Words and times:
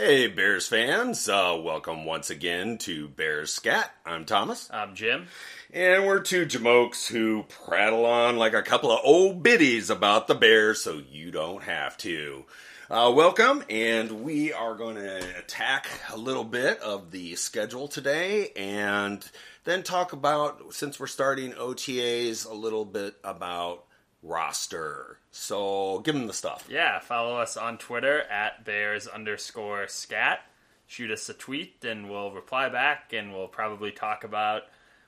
Hey, 0.00 0.28
Bears 0.28 0.68
fans. 0.68 1.28
Uh, 1.28 1.58
welcome 1.60 2.04
once 2.04 2.30
again 2.30 2.78
to 2.82 3.08
Bears 3.08 3.52
Scat. 3.52 3.92
I'm 4.06 4.26
Thomas. 4.26 4.70
I'm 4.72 4.94
Jim. 4.94 5.26
And 5.72 6.06
we're 6.06 6.20
two 6.20 6.46
jamokes 6.46 7.08
who 7.08 7.42
prattle 7.48 8.06
on 8.06 8.36
like 8.36 8.54
a 8.54 8.62
couple 8.62 8.92
of 8.92 9.00
old 9.02 9.42
biddies 9.42 9.90
about 9.90 10.28
the 10.28 10.36
Bears 10.36 10.80
so 10.80 11.02
you 11.10 11.32
don't 11.32 11.64
have 11.64 11.96
to. 11.96 12.44
Uh, 12.88 13.12
welcome, 13.12 13.64
and 13.68 14.22
we 14.22 14.52
are 14.52 14.76
going 14.76 14.94
to 14.94 15.36
attack 15.36 15.88
a 16.12 16.16
little 16.16 16.44
bit 16.44 16.78
of 16.78 17.10
the 17.10 17.34
schedule 17.34 17.88
today 17.88 18.50
and 18.54 19.28
then 19.64 19.82
talk 19.82 20.12
about, 20.12 20.72
since 20.72 21.00
we're 21.00 21.08
starting 21.08 21.54
OTAs, 21.54 22.48
a 22.48 22.54
little 22.54 22.84
bit 22.84 23.16
about 23.24 23.87
roster. 24.22 25.18
So 25.30 26.00
give 26.00 26.14
them 26.14 26.26
the 26.26 26.32
stuff. 26.32 26.66
Yeah, 26.70 26.98
follow 27.00 27.36
us 27.36 27.56
on 27.56 27.78
Twitter 27.78 28.22
at 28.22 28.64
bears 28.64 29.06
underscore 29.06 29.88
scat. 29.88 30.40
Shoot 30.86 31.10
us 31.10 31.28
a 31.28 31.34
tweet 31.34 31.84
and 31.84 32.10
we'll 32.10 32.32
reply 32.32 32.68
back 32.68 33.12
and 33.12 33.32
we'll 33.32 33.48
probably 33.48 33.92
talk 33.92 34.24
about 34.24 34.62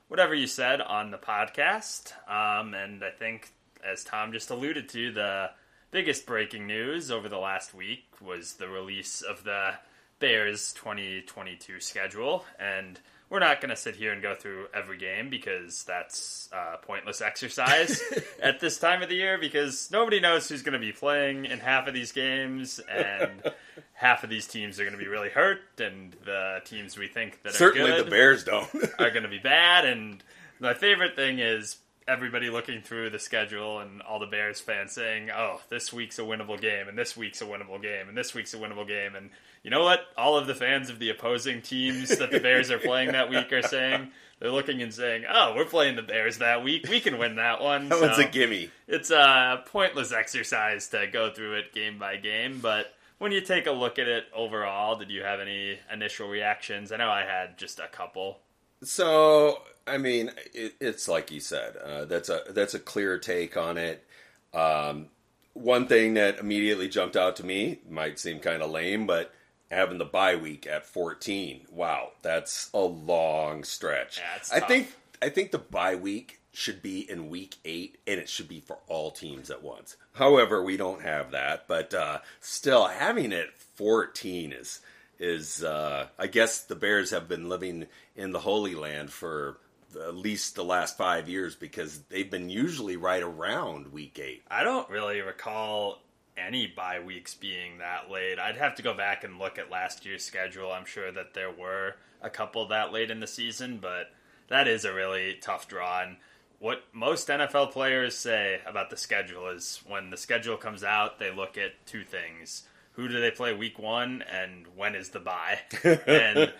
whatever 0.07 0.35
you 0.35 0.47
said 0.47 0.81
on 0.81 1.11
the 1.11 1.17
podcast. 1.17 2.11
Um, 2.29 2.73
and 2.73 3.03
I 3.03 3.11
think, 3.11 3.49
as 3.83 4.03
Tom 4.03 4.31
just 4.31 4.49
alluded 4.49 4.89
to, 4.89 5.11
the 5.11 5.49
biggest 5.89 6.25
breaking 6.25 6.67
news 6.67 7.09
over 7.09 7.27
the 7.27 7.37
last 7.37 7.73
week 7.73 8.03
was 8.21 8.53
the 8.53 8.67
release 8.67 9.21
of 9.21 9.43
the 9.43 9.71
Bears 10.19 10.73
2022 10.73 11.79
schedule. 11.79 12.45
And 12.59 12.99
we're 13.31 13.39
not 13.39 13.61
going 13.61 13.69
to 13.69 13.77
sit 13.77 13.95
here 13.95 14.11
and 14.11 14.21
go 14.21 14.35
through 14.35 14.67
every 14.73 14.97
game 14.97 15.29
because 15.29 15.83
that's 15.85 16.49
a 16.51 16.77
pointless 16.85 17.21
exercise 17.21 18.03
at 18.43 18.59
this 18.59 18.77
time 18.77 19.01
of 19.01 19.07
the 19.07 19.15
year 19.15 19.37
because 19.39 19.89
nobody 19.89 20.19
knows 20.19 20.49
who's 20.49 20.61
going 20.61 20.73
to 20.73 20.79
be 20.79 20.91
playing 20.91 21.45
in 21.45 21.59
half 21.59 21.87
of 21.87 21.93
these 21.93 22.11
games 22.11 22.81
and 22.93 23.41
half 23.93 24.25
of 24.25 24.29
these 24.29 24.47
teams 24.47 24.81
are 24.81 24.83
going 24.83 24.97
to 24.97 24.99
be 24.99 25.07
really 25.07 25.29
hurt 25.29 25.61
and 25.79 26.13
the 26.25 26.59
teams 26.65 26.97
we 26.97 27.07
think 27.07 27.41
that 27.43 27.53
certainly 27.53 27.89
are 27.89 27.95
good 27.97 28.07
the 28.07 28.11
Bears 28.11 28.43
don't. 28.43 28.69
are 28.99 29.11
going 29.11 29.23
to 29.23 29.29
be 29.29 29.39
bad. 29.39 29.85
And 29.85 30.21
my 30.59 30.73
favorite 30.73 31.15
thing 31.15 31.39
is 31.39 31.77
everybody 32.11 32.49
looking 32.49 32.81
through 32.81 33.09
the 33.09 33.19
schedule 33.19 33.79
and 33.79 34.01
all 34.01 34.19
the 34.19 34.25
Bears 34.25 34.59
fans 34.59 34.91
saying, 34.91 35.29
"Oh, 35.31 35.61
this 35.69 35.93
week's 35.93 36.19
a 36.19 36.23
winnable 36.23 36.59
game, 36.59 36.87
and 36.87 36.97
this 36.97 37.15
week's 37.15 37.41
a 37.41 37.45
winnable 37.45 37.81
game, 37.81 38.09
and 38.09 38.17
this 38.17 38.33
week's 38.33 38.53
a 38.53 38.57
winnable 38.57 38.87
game." 38.87 39.15
And 39.15 39.29
you 39.63 39.71
know 39.71 39.83
what? 39.83 40.01
All 40.17 40.37
of 40.37 40.47
the 40.47 40.55
fans 40.55 40.89
of 40.89 40.99
the 40.99 41.09
opposing 41.09 41.61
teams 41.61 42.09
that 42.17 42.31
the 42.31 42.39
Bears 42.39 42.69
are 42.69 42.79
playing 42.79 43.13
that 43.13 43.29
week 43.29 43.53
are 43.53 43.61
saying 43.61 44.11
they're 44.39 44.51
looking 44.51 44.81
and 44.81 44.93
saying, 44.93 45.23
"Oh, 45.31 45.53
we're 45.55 45.65
playing 45.65 45.95
the 45.95 46.01
Bears 46.01 46.39
that 46.39 46.63
week. 46.63 46.87
We 46.89 46.99
can 46.99 47.17
win 47.17 47.37
that 47.37 47.61
one." 47.61 47.89
that 47.89 48.01
one's 48.01 48.17
a 48.17 48.27
gimme. 48.27 48.69
It's 48.87 49.09
a 49.09 49.63
pointless 49.67 50.11
exercise 50.11 50.89
to 50.89 51.07
go 51.07 51.31
through 51.31 51.55
it 51.55 51.73
game 51.73 51.97
by 51.97 52.17
game, 52.17 52.59
but 52.61 52.93
when 53.19 53.31
you 53.31 53.39
take 53.39 53.67
a 53.67 53.71
look 53.71 53.99
at 53.99 54.07
it 54.07 54.25
overall, 54.35 54.95
did 54.97 55.11
you 55.11 55.21
have 55.21 55.39
any 55.39 55.77
initial 55.93 56.27
reactions? 56.27 56.91
I 56.91 56.97
know 56.97 57.09
I 57.09 57.21
had 57.21 57.57
just 57.57 57.79
a 57.79 57.87
couple. 57.87 58.39
So, 58.83 59.61
I 59.87 59.97
mean, 59.97 60.31
it, 60.53 60.75
it's 60.79 61.07
like 61.07 61.31
you 61.31 61.39
said. 61.39 61.75
Uh, 61.77 62.05
that's 62.05 62.29
a 62.29 62.43
that's 62.49 62.73
a 62.73 62.79
clear 62.79 63.17
take 63.17 63.57
on 63.57 63.77
it. 63.77 64.05
Um, 64.53 65.07
one 65.53 65.87
thing 65.87 66.13
that 66.15 66.39
immediately 66.39 66.87
jumped 66.87 67.15
out 67.15 67.35
to 67.37 67.45
me 67.45 67.79
might 67.89 68.19
seem 68.19 68.39
kind 68.39 68.61
of 68.61 68.71
lame, 68.71 69.05
but 69.05 69.33
having 69.69 69.97
the 69.97 70.05
bye 70.05 70.35
week 70.35 70.67
at 70.67 70.85
14, 70.85 71.67
wow, 71.71 72.11
that's 72.21 72.69
a 72.73 72.79
long 72.79 73.63
stretch. 73.63 74.19
Yeah, 74.19 74.55
I 74.55 74.59
tough. 74.59 74.67
think 74.67 74.95
I 75.21 75.29
think 75.29 75.51
the 75.51 75.57
bye 75.59 75.95
week 75.95 76.39
should 76.53 76.81
be 76.81 77.09
in 77.09 77.29
week 77.29 77.57
eight, 77.63 77.97
and 78.05 78.19
it 78.19 78.27
should 78.27 78.47
be 78.47 78.59
for 78.59 78.77
all 78.87 79.11
teams 79.11 79.49
at 79.49 79.63
once. 79.63 79.95
However, 80.13 80.61
we 80.61 80.75
don't 80.75 81.01
have 81.01 81.31
that, 81.31 81.67
but 81.67 81.93
uh, 81.93 82.19
still 82.41 82.87
having 82.87 83.31
it 83.31 83.51
14 83.75 84.51
is 84.51 84.81
is 85.21 85.63
uh, 85.63 86.07
I 86.17 86.27
guess 86.27 86.63
the 86.63 86.75
Bears 86.75 87.11
have 87.11 87.29
been 87.29 87.47
living 87.47 87.85
in 88.15 88.31
the 88.31 88.39
Holy 88.39 88.73
Land 88.73 89.11
for 89.11 89.59
at 89.95 90.15
least 90.15 90.55
the 90.55 90.63
last 90.63 90.97
five 90.97 91.29
years 91.29 91.55
because 91.55 91.99
they've 92.09 92.29
been 92.29 92.49
usually 92.49 92.97
right 92.97 93.21
around 93.21 93.93
week 93.93 94.19
eight. 94.19 94.41
I 94.49 94.63
don't 94.63 94.89
really 94.89 95.21
recall 95.21 96.01
any 96.35 96.65
bye 96.65 97.01
weeks 97.01 97.35
being 97.35 97.77
that 97.77 98.09
late. 98.09 98.39
I'd 98.39 98.57
have 98.57 98.75
to 98.75 98.81
go 98.81 98.95
back 98.95 99.23
and 99.23 99.37
look 99.37 99.59
at 99.59 99.69
last 99.69 100.05
year's 100.05 100.23
schedule. 100.23 100.71
I'm 100.71 100.85
sure 100.85 101.11
that 101.11 101.35
there 101.35 101.51
were 101.51 101.95
a 102.21 102.29
couple 102.29 102.67
that 102.67 102.91
late 102.91 103.11
in 103.11 103.19
the 103.19 103.27
season, 103.27 103.77
but 103.79 104.11
that 104.47 104.67
is 104.67 104.85
a 104.85 104.93
really 104.93 105.37
tough 105.39 105.67
draw. 105.67 106.01
And 106.01 106.17
what 106.57 106.83
most 106.93 107.27
NFL 107.27 107.71
players 107.71 108.17
say 108.17 108.61
about 108.65 108.89
the 108.89 108.97
schedule 108.97 109.49
is 109.49 109.81
when 109.87 110.09
the 110.09 110.17
schedule 110.17 110.57
comes 110.57 110.83
out, 110.83 111.19
they 111.19 111.31
look 111.31 111.57
at 111.57 111.85
two 111.85 112.03
things. 112.03 112.63
Who 112.93 113.07
do 113.07 113.19
they 113.21 113.31
play 113.31 113.53
week 113.53 113.79
one 113.79 114.21
and 114.23 114.65
when 114.75 114.95
is 114.95 115.09
the 115.09 115.19
bye? 115.19 115.59
and 115.83 116.51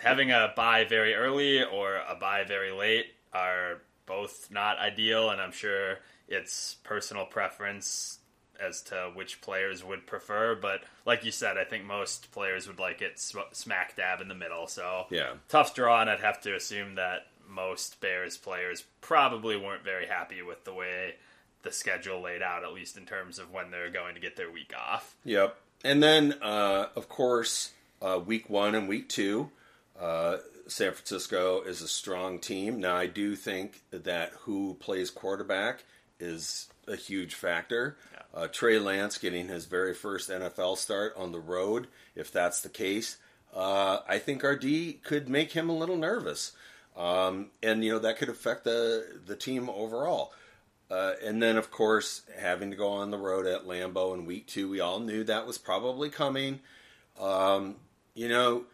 having 0.00 0.30
a 0.30 0.52
bye 0.56 0.84
very 0.88 1.14
early 1.14 1.62
or 1.62 1.96
a 2.08 2.14
bye 2.18 2.44
very 2.44 2.72
late 2.72 3.06
are 3.32 3.82
both 4.06 4.50
not 4.50 4.78
ideal, 4.78 5.30
and 5.30 5.40
I'm 5.40 5.52
sure 5.52 5.98
it's 6.28 6.76
personal 6.84 7.26
preference 7.26 8.18
as 8.58 8.80
to 8.82 9.10
which 9.14 9.40
players 9.42 9.84
would 9.84 10.06
prefer. 10.06 10.54
But 10.54 10.80
like 11.04 11.24
you 11.24 11.30
said, 11.30 11.58
I 11.58 11.64
think 11.64 11.84
most 11.84 12.32
players 12.32 12.66
would 12.66 12.78
like 12.78 13.02
it 13.02 13.18
sm- 13.18 13.38
smack 13.52 13.96
dab 13.96 14.20
in 14.22 14.28
the 14.28 14.34
middle. 14.34 14.66
So 14.68 15.06
Yeah. 15.10 15.34
tough 15.48 15.74
draw, 15.74 16.00
and 16.00 16.08
I'd 16.08 16.20
have 16.20 16.40
to 16.42 16.54
assume 16.56 16.94
that 16.94 17.26
most 17.46 18.00
Bears 18.00 18.36
players 18.38 18.84
probably 19.02 19.56
weren't 19.56 19.84
very 19.84 20.06
happy 20.06 20.40
with 20.40 20.64
the 20.64 20.72
way 20.72 21.16
the 21.62 21.70
schedule 21.72 22.20
laid 22.22 22.42
out, 22.42 22.64
at 22.64 22.72
least 22.72 22.96
in 22.96 23.04
terms 23.06 23.38
of 23.38 23.50
when 23.52 23.70
they're 23.70 23.90
going 23.90 24.14
to 24.14 24.20
get 24.20 24.36
their 24.36 24.50
week 24.50 24.72
off. 24.76 25.16
Yep. 25.24 25.56
And 25.86 26.02
then, 26.02 26.34
uh, 26.42 26.88
of 26.96 27.08
course, 27.08 27.70
uh, 28.02 28.18
week 28.18 28.50
one 28.50 28.74
and 28.74 28.88
week 28.88 29.08
two, 29.08 29.52
uh, 30.00 30.38
San 30.66 30.90
Francisco 30.90 31.62
is 31.62 31.80
a 31.80 31.86
strong 31.86 32.40
team. 32.40 32.80
Now, 32.80 32.96
I 32.96 33.06
do 33.06 33.36
think 33.36 33.82
that 33.92 34.32
who 34.40 34.74
plays 34.80 35.10
quarterback 35.10 35.84
is 36.18 36.66
a 36.88 36.96
huge 36.96 37.36
factor. 37.36 37.96
Uh, 38.34 38.48
Trey 38.48 38.80
Lance 38.80 39.16
getting 39.16 39.46
his 39.46 39.66
very 39.66 39.94
first 39.94 40.28
NFL 40.28 40.76
start 40.76 41.14
on 41.16 41.30
the 41.30 41.38
road, 41.38 41.86
if 42.16 42.32
that's 42.32 42.62
the 42.62 42.68
case, 42.68 43.18
uh, 43.54 44.00
I 44.08 44.18
think 44.18 44.42
our 44.42 44.56
D 44.56 44.94
could 45.04 45.28
make 45.28 45.52
him 45.52 45.68
a 45.70 45.76
little 45.76 45.96
nervous. 45.96 46.50
Um, 46.96 47.50
and, 47.62 47.84
you 47.84 47.92
know, 47.92 48.00
that 48.00 48.18
could 48.18 48.28
affect 48.28 48.64
the, 48.64 49.20
the 49.24 49.36
team 49.36 49.70
overall. 49.70 50.32
Uh, 50.90 51.14
and 51.24 51.42
then, 51.42 51.56
of 51.56 51.70
course, 51.70 52.22
having 52.38 52.70
to 52.70 52.76
go 52.76 52.88
on 52.88 53.10
the 53.10 53.18
road 53.18 53.46
at 53.46 53.66
Lambeau 53.66 54.14
in 54.14 54.24
week 54.24 54.46
two, 54.46 54.68
we 54.68 54.80
all 54.80 55.00
knew 55.00 55.24
that 55.24 55.46
was 55.46 55.58
probably 55.58 56.08
coming. 56.08 56.60
Um, 57.20 57.76
you 58.14 58.28
know, 58.28 58.64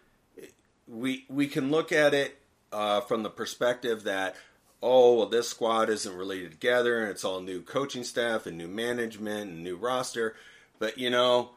we 0.87 1.25
we 1.29 1.47
can 1.47 1.71
look 1.71 1.91
at 1.91 2.13
it 2.13 2.39
uh, 2.71 3.01
from 3.01 3.23
the 3.23 3.31
perspective 3.31 4.05
that 4.05 4.37
oh, 4.83 5.15
well, 5.15 5.27
this 5.27 5.49
squad 5.49 5.89
isn't 5.89 6.17
really 6.17 6.49
together, 6.49 7.01
and 7.01 7.11
it's 7.11 7.25
all 7.25 7.41
new 7.41 7.63
coaching 7.63 8.05
staff 8.05 8.47
and 8.47 8.59
new 8.59 8.69
management 8.69 9.51
and 9.51 9.63
new 9.63 9.77
roster. 9.77 10.35
But 10.79 10.99
you 10.99 11.09
know, 11.09 11.51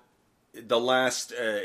the 0.53 0.79
last 0.79 1.33
uh, 1.33 1.59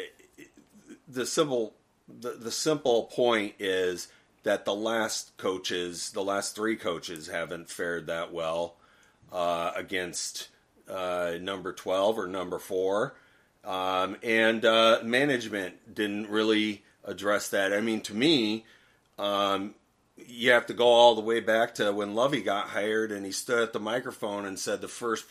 the 1.07 1.27
simple 1.27 1.75
the, 2.09 2.31
the 2.31 2.51
simple 2.51 3.05
point 3.05 3.55
is 3.59 4.09
that 4.43 4.65
the 4.65 4.75
last 4.75 5.37
coaches, 5.37 6.11
the 6.13 6.25
last 6.25 6.57
three 6.57 6.77
coaches, 6.77 7.29
haven't 7.29 7.69
fared 7.69 8.07
that 8.07 8.33
well 8.33 8.77
uh, 9.33 9.73
against 9.77 10.49
uh, 10.89 11.35
number 11.41 11.73
twelve 11.73 12.19
or 12.19 12.27
number 12.27 12.59
four, 12.59 13.15
um, 13.65 14.17
and 14.23 14.65
uh, 14.65 15.01
management 15.05 15.95
didn't 15.95 16.29
really 16.29 16.83
address 17.05 17.49
that. 17.51 17.73
I 17.73 17.81
mean, 17.81 18.01
to 18.03 18.15
me, 18.15 18.65
um, 19.19 19.75
you 20.17 20.51
have 20.51 20.67
to 20.67 20.75
go 20.75 20.87
all 20.87 21.15
the 21.15 21.21
way 21.21 21.41
back 21.41 21.75
to 21.77 21.93
when 21.93 22.15
Lovie 22.15 22.43
got 22.43 22.69
hired, 22.69 23.13
and 23.13 23.25
he 23.25 23.33
stood 23.33 23.63
at 23.63 23.73
the 23.73 23.81
microphone 23.81 24.45
and 24.45 24.59
said 24.59 24.81
the 24.81 24.89
first 24.89 25.25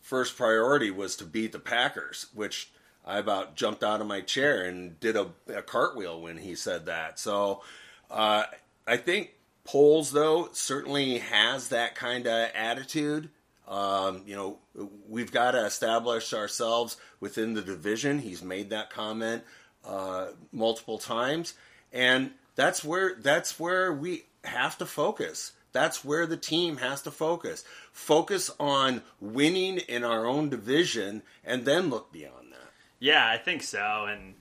first 0.00 0.36
priority 0.36 0.90
was 0.90 1.16
to 1.16 1.24
beat 1.24 1.52
the 1.52 1.58
Packers, 1.58 2.26
which 2.34 2.70
I 3.06 3.18
about 3.18 3.56
jumped 3.56 3.84
out 3.84 4.00
of 4.00 4.06
my 4.06 4.22
chair 4.22 4.64
and 4.64 4.98
did 5.00 5.16
a, 5.16 5.28
a 5.48 5.62
cartwheel 5.62 6.20
when 6.20 6.38
he 6.38 6.54
said 6.54 6.86
that. 6.86 7.18
So 7.18 7.62
uh, 8.10 8.44
I 8.86 8.96
think 8.96 9.32
Poles, 9.64 10.12
though, 10.12 10.50
certainly 10.52 11.18
has 11.18 11.68
that 11.68 11.94
kind 11.94 12.26
of 12.26 12.50
attitude. 12.54 13.30
Um, 13.66 14.22
you 14.26 14.36
know, 14.36 14.58
we've 15.08 15.32
got 15.32 15.52
to 15.52 15.64
establish 15.64 16.34
ourselves 16.34 16.98
within 17.20 17.54
the 17.54 17.62
division. 17.62 18.18
He's 18.18 18.42
made 18.42 18.70
that 18.70 18.90
comment 18.90 19.42
uh, 19.84 20.28
multiple 20.52 20.98
times, 20.98 21.54
and 21.92 22.30
that's 22.56 22.84
where 22.84 23.14
that's 23.14 23.58
where 23.58 23.92
we 23.92 24.24
have 24.44 24.76
to 24.78 24.86
focus. 24.86 25.52
That's 25.72 26.04
where 26.04 26.26
the 26.26 26.36
team 26.36 26.76
has 26.76 27.02
to 27.02 27.10
focus. 27.10 27.64
Focus 27.92 28.50
on 28.60 29.02
winning 29.20 29.78
in 29.78 30.04
our 30.04 30.26
own 30.26 30.50
division, 30.50 31.22
and 31.44 31.64
then 31.64 31.90
look 31.90 32.12
beyond 32.12 32.52
that. 32.52 32.70
Yeah, 33.00 33.26
I 33.26 33.38
think 33.38 33.62
so. 33.62 34.06
And 34.08 34.34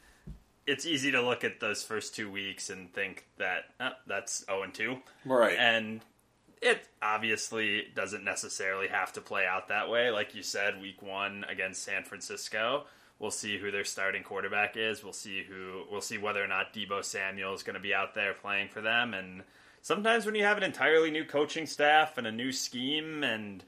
it's 0.65 0.85
easy 0.85 1.11
to 1.11 1.21
look 1.21 1.43
at 1.43 1.59
those 1.59 1.83
first 1.83 2.15
two 2.15 2.31
weeks 2.31 2.69
and 2.69 2.93
think 2.93 3.27
that 3.37 3.65
uh, 3.79 3.89
oh, 3.91 3.97
that's 4.07 4.45
0 4.45 4.63
and 4.63 4.73
2. 4.73 4.97
Right. 5.25 5.57
And 5.57 6.01
it 6.61 6.87
obviously 7.01 7.87
doesn't 7.95 8.23
necessarily 8.23 8.87
have 8.87 9.13
to 9.13 9.21
play 9.21 9.45
out 9.45 9.67
that 9.67 9.89
way. 9.89 10.11
Like 10.11 10.35
you 10.35 10.43
said, 10.43 10.81
week 10.81 11.01
one 11.01 11.45
against 11.49 11.83
San 11.83 12.03
Francisco 12.03 12.85
We'll 13.23 13.31
see 13.31 13.57
who 13.57 13.71
their 13.71 13.85
starting 13.85 14.21
quarterback 14.21 14.75
is. 14.75 15.01
We'll 15.01 15.13
see 15.13 15.43
who. 15.43 15.83
We'll 15.89 16.01
see 16.01 16.17
whether 16.17 16.43
or 16.43 16.47
not 16.47 16.73
Deebo 16.73 17.05
Samuel 17.05 17.53
is 17.53 17.63
going 17.63 17.75
to 17.75 17.79
be 17.79 17.93
out 17.93 18.15
there 18.15 18.33
playing 18.33 18.67
for 18.67 18.81
them. 18.81 19.13
And 19.13 19.43
sometimes 19.81 20.25
when 20.25 20.35
you 20.35 20.43
have 20.43 20.57
an 20.57 20.63
entirely 20.63 21.09
new 21.09 21.23
coaching 21.23 21.65
staff 21.65 22.17
and 22.17 22.27
a 22.27 22.31
new 22.33 22.51
scheme 22.51 23.23
and 23.23 23.63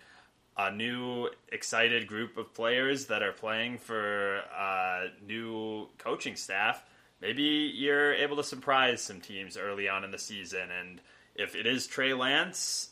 a 0.57 0.71
new 0.71 1.29
excited 1.49 2.07
group 2.07 2.37
of 2.37 2.53
players 2.53 3.05
that 3.07 3.21
are 3.21 3.31
playing 3.31 3.77
for 3.77 4.37
a 4.37 5.07
new 5.25 5.87
coaching 5.97 6.35
staff, 6.35 6.83
maybe 7.21 7.43
you're 7.43 8.13
able 8.13 8.37
to 8.37 8.43
surprise 8.43 9.01
some 9.01 9.19
teams 9.19 9.57
early 9.57 9.89
on 9.89 10.03
in 10.03 10.11
the 10.11 10.17
season. 10.17 10.69
And 10.71 11.01
if 11.35 11.55
it 11.55 11.65
is 11.65 11.87
Trey 11.87 12.13
Lance, 12.13 12.89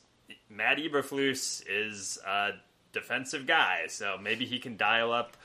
Matt 0.50 0.78
Eberflus 0.78 1.64
is 1.70 2.20
a 2.28 2.52
defensive 2.92 3.48
guy, 3.48 3.86
so 3.88 4.18
maybe 4.22 4.46
he 4.46 4.60
can 4.60 4.78
dial 4.78 5.12
up 5.12 5.38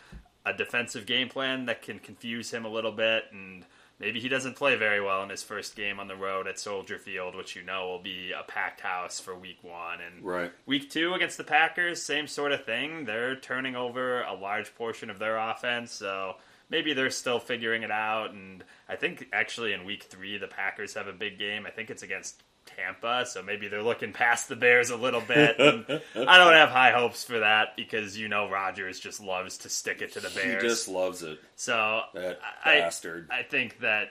a 0.45 0.53
defensive 0.53 1.07
game 1.07 1.29
plan 1.29 1.67
that 1.67 1.83
can 1.83 1.99
confuse 1.99 2.51
him 2.51 2.65
a 2.65 2.69
little 2.69 2.93
bit 2.93 3.25
and 3.33 3.65
maybe 3.99 4.21
he 4.21 4.29
doesn't 4.29 4.57
play 4.57 4.77
very 4.77 5.01
well 5.01 5.23
in 5.23 5.29
his 5.29 5.43
first 5.43 5.77
game 5.77 5.99
on 6.01 6.09
the 6.09 6.17
road 6.17 6.47
at 6.47 6.59
Soldier 6.59 6.99
Field, 6.99 7.35
which 7.35 7.57
you 7.57 7.63
know 7.63 7.89
will 7.89 8.03
be 8.03 8.33
a 8.33 8.43
packed 8.43 8.81
house 8.81 9.21
for 9.21 9.35
week 9.35 9.59
one. 9.63 9.99
And 10.01 10.25
right. 10.25 10.53
week 10.67 10.91
two 10.91 11.15
against 11.15 11.39
the 11.39 11.45
Packers, 11.45 12.03
same 12.03 12.27
sort 12.27 12.53
of 12.53 12.65
thing. 12.65 13.05
They're 13.05 13.37
turning 13.37 13.77
over 13.77 14.23
a 14.23 14.35
large 14.35 14.75
portion 14.75 15.11
of 15.11 15.19
their 15.19 15.37
offense, 15.37 15.93
so 15.93 16.37
maybe 16.71 16.93
they're 16.93 17.11
still 17.11 17.39
figuring 17.39 17.83
it 17.83 17.91
out. 17.91 18.33
And 18.33 18.65
I 18.89 18.97
think 18.97 19.29
actually 19.33 19.73
in 19.73 19.85
week 19.85 20.05
three, 20.05 20.39
the 20.39 20.49
Packers 20.49 20.95
have 20.95 21.07
a 21.07 21.13
big 21.13 21.39
game. 21.39 21.67
I 21.67 21.71
think 21.71 21.91
it's 21.91 22.03
against 22.03 22.43
Tampa, 22.77 23.25
so 23.27 23.43
maybe 23.43 23.69
they're 23.69 23.83
looking 23.83 24.13
past 24.13 24.49
the 24.49 24.57
Bears 24.57 24.91
a 24.91 24.97
little 24.97 25.21
bit. 25.21 25.57
I 25.59 26.39
don't 26.39 26.53
have 26.55 26.69
high 26.69 26.93
hopes 26.93 27.25
for 27.25 27.41
that 27.41 27.77
because 27.77 28.17
you 28.17 28.29
know 28.29 28.49
Rodgers 28.49 29.01
just 29.01 29.21
loves 29.21 29.59
to 29.59 29.69
stick 29.69 30.03
it 30.03 30.13
to 30.13 30.21
the 30.21 30.31
Bears. 30.31 30.63
He 30.63 30.69
just 30.69 30.89
loves 30.89 31.23
it. 31.23 31.39
So 31.57 32.03
That 32.15 32.39
I, 32.65 32.81
bastard. 32.81 33.29
I 33.31 33.43
think 33.43 33.81
that 33.81 34.11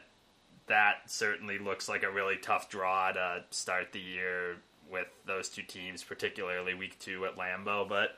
that 0.67 0.95
certainly 1.07 1.57
looks 1.57 1.87
like 1.87 2.03
a 2.03 2.11
really 2.11 2.37
tough 2.37 2.69
draw 2.69 3.11
to 3.11 3.43
start 3.51 3.93
the 3.93 3.99
year 3.99 4.57
with 4.91 5.07
those 5.25 5.49
two 5.49 5.63
teams, 5.63 6.03
particularly 6.03 6.73
week 6.73 6.99
two 6.99 7.25
at 7.25 7.35
Lambeau. 7.37 7.87
But 7.87 8.17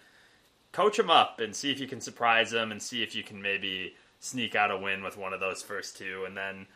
coach 0.71 0.97
them 0.97 1.09
up 1.09 1.39
and 1.39 1.55
see 1.55 1.71
if 1.71 1.79
you 1.79 1.87
can 1.87 2.01
surprise 2.01 2.51
them 2.51 2.71
and 2.71 2.81
see 2.81 3.03
if 3.03 3.15
you 3.15 3.23
can 3.23 3.41
maybe 3.41 3.95
sneak 4.19 4.55
out 4.55 4.71
a 4.71 4.77
win 4.77 5.03
with 5.03 5.17
one 5.17 5.33
of 5.33 5.39
those 5.39 5.61
first 5.61 5.97
two. 5.97 6.23
And 6.25 6.35
then, 6.35 6.67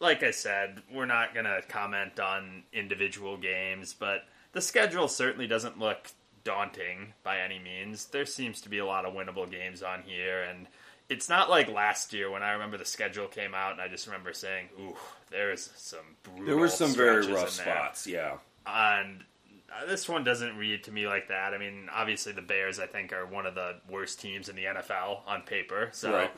like 0.00 0.22
I 0.22 0.30
said, 0.30 0.82
we're 0.92 1.06
not 1.06 1.34
going 1.34 1.46
to 1.46 1.62
comment 1.68 2.20
on 2.20 2.64
individual 2.72 3.36
games, 3.36 3.94
but 3.98 4.24
the 4.52 4.60
schedule 4.60 5.08
certainly 5.08 5.46
doesn't 5.46 5.78
look 5.78 6.10
daunting 6.44 7.12
by 7.22 7.40
any 7.40 7.58
means. 7.58 8.06
There 8.06 8.26
seems 8.26 8.60
to 8.62 8.68
be 8.68 8.78
a 8.78 8.86
lot 8.86 9.04
of 9.04 9.14
winnable 9.14 9.50
games 9.50 9.82
on 9.82 10.02
here, 10.02 10.42
and 10.42 10.66
it's 11.08 11.28
not 11.28 11.48
like 11.50 11.68
last 11.68 12.12
year 12.12 12.30
when 12.30 12.42
I 12.42 12.52
remember 12.52 12.76
the 12.78 12.84
schedule 12.84 13.26
came 13.26 13.54
out 13.54 13.72
and 13.72 13.80
I 13.80 13.88
just 13.88 14.06
remember 14.06 14.32
saying, 14.32 14.68
"Ooh, 14.78 14.96
there's 15.30 15.70
some 15.76 16.16
brutal 16.22 16.46
There 16.46 16.56
were 16.56 16.68
some 16.68 16.92
very 16.94 17.26
rough 17.32 17.50
spots. 17.50 18.06
Yeah. 18.06 18.36
and 18.66 19.24
uh, 19.72 19.86
this 19.86 20.08
one 20.08 20.22
doesn't 20.24 20.56
read 20.56 20.84
to 20.84 20.92
me 20.92 21.06
like 21.08 21.28
that. 21.28 21.52
I 21.52 21.58
mean, 21.58 21.88
obviously 21.92 22.32
the 22.32 22.42
Bears, 22.42 22.78
I 22.78 22.86
think, 22.86 23.12
are 23.12 23.26
one 23.26 23.46
of 23.46 23.54
the 23.54 23.76
worst 23.90 24.20
teams 24.20 24.48
in 24.48 24.54
the 24.56 24.64
NFL 24.64 25.20
on 25.26 25.42
paper, 25.42 25.90
so 25.92 26.12
Right. 26.12 26.30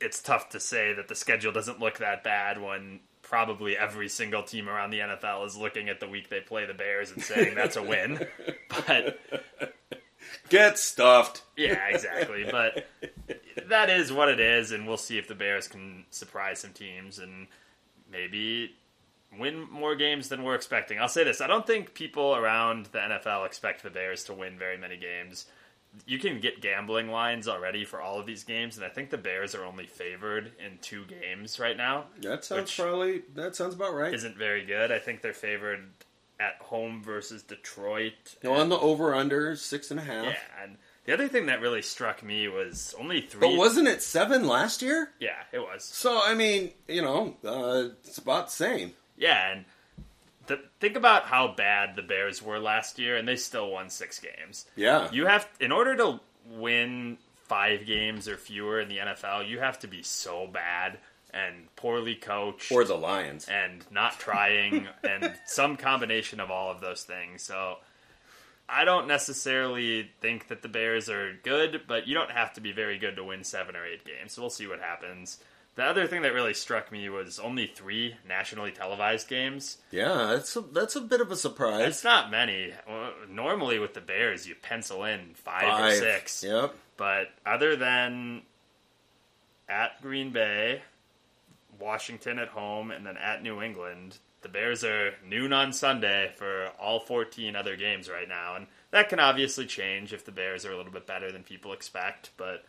It's 0.00 0.22
tough 0.22 0.50
to 0.50 0.60
say 0.60 0.92
that 0.94 1.08
the 1.08 1.14
schedule 1.14 1.52
doesn't 1.52 1.80
look 1.80 1.98
that 1.98 2.22
bad 2.24 2.60
when 2.60 3.00
probably 3.22 3.76
every 3.76 4.08
single 4.08 4.42
team 4.42 4.68
around 4.68 4.90
the 4.90 4.98
NFL 5.00 5.46
is 5.46 5.56
looking 5.56 5.88
at 5.88 5.98
the 6.00 6.08
week 6.08 6.28
they 6.28 6.40
play 6.40 6.66
the 6.66 6.74
Bears 6.74 7.10
and 7.10 7.22
saying 7.22 7.54
that's 7.54 7.76
a 7.76 7.82
win. 7.82 8.26
But 8.86 9.20
Get 10.48 10.78
stuffed. 10.78 11.42
yeah, 11.56 11.86
exactly. 11.88 12.44
But 12.50 12.86
that 13.68 13.88
is 13.90 14.12
what 14.12 14.28
it 14.28 14.40
is, 14.40 14.72
and 14.72 14.86
we'll 14.86 14.96
see 14.96 15.16
if 15.18 15.28
the 15.28 15.34
Bears 15.34 15.68
can 15.68 16.04
surprise 16.10 16.60
some 16.60 16.72
teams 16.72 17.18
and 17.18 17.46
maybe 18.10 18.74
win 19.38 19.68
more 19.70 19.94
games 19.96 20.28
than 20.28 20.42
we're 20.42 20.54
expecting. 20.54 20.98
I'll 20.98 21.08
say 21.08 21.24
this: 21.24 21.40
I 21.40 21.46
don't 21.46 21.66
think 21.66 21.94
people 21.94 22.34
around 22.34 22.86
the 22.86 22.98
NFL 22.98 23.46
expect 23.46 23.82
the 23.82 23.90
Bears 23.90 24.24
to 24.24 24.34
win 24.34 24.58
very 24.58 24.76
many 24.76 24.96
games. 24.96 25.46
You 26.06 26.18
can 26.18 26.40
get 26.40 26.60
gambling 26.60 27.08
lines 27.08 27.48
already 27.48 27.84
for 27.84 28.00
all 28.00 28.18
of 28.18 28.26
these 28.26 28.44
games, 28.44 28.76
and 28.76 28.84
I 28.84 28.88
think 28.88 29.10
the 29.10 29.18
Bears 29.18 29.54
are 29.54 29.64
only 29.64 29.86
favored 29.86 30.52
in 30.64 30.78
two 30.80 31.04
games 31.04 31.58
right 31.58 31.76
now. 31.76 32.06
That 32.22 32.44
sounds 32.44 32.74
probably 32.74 33.22
that 33.34 33.56
sounds 33.56 33.74
about 33.74 33.94
right. 33.94 34.12
Isn't 34.12 34.36
very 34.36 34.64
good. 34.64 34.90
I 34.92 34.98
think 34.98 35.22
they're 35.22 35.32
favored 35.32 35.88
at 36.40 36.56
home 36.60 37.02
versus 37.02 37.42
Detroit. 37.42 38.36
Go 38.42 38.54
on 38.54 38.68
the 38.68 38.78
over 38.78 39.14
under 39.14 39.56
six 39.56 39.90
and 39.90 40.00
a 40.00 40.02
half. 40.02 40.26
Yeah, 40.26 40.62
and 40.62 40.76
the 41.04 41.12
other 41.12 41.28
thing 41.28 41.46
that 41.46 41.60
really 41.60 41.82
struck 41.82 42.22
me 42.22 42.48
was 42.48 42.94
only 42.98 43.20
three. 43.20 43.40
But 43.40 43.56
wasn't 43.56 43.88
it 43.88 44.02
seven 44.02 44.46
last 44.46 44.82
year? 44.82 45.10
yeah, 45.20 45.36
it 45.52 45.60
was. 45.60 45.84
So 45.84 46.20
I 46.22 46.34
mean, 46.34 46.72
you 46.88 47.02
know, 47.02 47.36
uh, 47.44 47.94
it's 48.04 48.18
about 48.18 48.46
the 48.46 48.52
same. 48.52 48.92
Yeah, 49.16 49.52
and 49.52 49.64
the, 50.46 50.60
think 50.80 50.96
about 50.96 51.24
how 51.24 51.48
bad 51.48 51.96
the 51.96 52.02
Bears 52.02 52.42
were 52.42 52.58
last 52.58 52.98
year, 52.98 53.16
and 53.16 53.26
they 53.26 53.36
still 53.36 53.70
won 53.70 53.90
six 53.90 54.20
games. 54.20 54.66
Yeah. 54.76 55.10
You 55.12 55.26
have, 55.26 55.48
in 55.60 55.72
order 55.72 55.96
to 55.96 56.20
win 56.50 57.18
five 57.44 57.86
games 57.86 58.28
or 58.28 58.36
fewer 58.36 58.80
in 58.80 58.88
the 58.88 58.98
NFL, 58.98 59.48
you 59.48 59.60
have 59.60 59.78
to 59.80 59.86
be 59.86 60.02
so 60.02 60.46
bad 60.46 60.98
and 61.32 61.74
poorly 61.76 62.14
coached, 62.14 62.70
or 62.70 62.84
the 62.84 62.94
Lions. 62.94 63.48
and 63.48 63.84
not 63.90 64.18
trying, 64.18 64.86
and 65.04 65.34
some 65.46 65.76
combination 65.76 66.40
of 66.40 66.50
all 66.50 66.70
of 66.70 66.80
those 66.80 67.02
things. 67.02 67.42
So. 67.42 67.76
I 68.66 68.86
don't 68.86 69.06
necessarily 69.06 70.10
think 70.22 70.48
that 70.48 70.62
the 70.62 70.68
Bears 70.68 71.10
are 71.10 71.34
good, 71.42 71.82
but 71.86 72.08
you 72.08 72.14
don't 72.14 72.30
have 72.30 72.54
to 72.54 72.62
be 72.62 72.72
very 72.72 72.96
good 72.96 73.16
to 73.16 73.22
win 73.22 73.44
seven 73.44 73.76
or 73.76 73.84
eight 73.84 74.06
games. 74.06 74.32
So 74.32 74.40
we'll 74.40 74.48
see 74.48 74.66
what 74.66 74.80
happens. 74.80 75.38
The 75.76 75.82
other 75.82 76.06
thing 76.06 76.22
that 76.22 76.32
really 76.32 76.54
struck 76.54 76.92
me 76.92 77.08
was 77.08 77.40
only 77.40 77.66
three 77.66 78.16
nationally 78.28 78.70
televised 78.70 79.28
games. 79.28 79.78
Yeah, 79.90 80.28
that's 80.34 80.54
a, 80.54 80.60
that's 80.60 80.94
a 80.94 81.00
bit 81.00 81.20
of 81.20 81.32
a 81.32 81.36
surprise. 81.36 81.88
It's 81.88 82.04
not 82.04 82.30
many. 82.30 82.72
Well, 82.86 83.12
Normally 83.28 83.80
with 83.80 83.94
the 83.94 84.00
Bears, 84.00 84.46
you 84.46 84.54
pencil 84.54 85.04
in 85.04 85.34
five, 85.34 85.80
or 85.80 85.90
six. 85.96 86.44
Yep. 86.44 86.74
But 86.96 87.28
other 87.44 87.74
than 87.74 88.42
at 89.68 90.00
Green 90.00 90.30
Bay, 90.30 90.82
Washington 91.80 92.38
at 92.38 92.48
home, 92.48 92.92
and 92.92 93.04
then 93.04 93.16
at 93.16 93.42
New 93.42 93.60
England, 93.60 94.18
the 94.42 94.48
Bears 94.48 94.84
are 94.84 95.14
noon 95.26 95.52
on 95.52 95.72
Sunday 95.72 96.30
for 96.36 96.70
all 96.78 97.00
14 97.00 97.56
other 97.56 97.76
games 97.76 98.08
right 98.08 98.28
now. 98.28 98.54
And 98.54 98.66
that 98.92 99.08
can 99.08 99.18
obviously 99.18 99.66
change 99.66 100.12
if 100.12 100.24
the 100.24 100.32
Bears 100.32 100.64
are 100.64 100.72
a 100.72 100.76
little 100.76 100.92
bit 100.92 101.06
better 101.06 101.32
than 101.32 101.42
people 101.42 101.72
expect. 101.72 102.30
But 102.36 102.64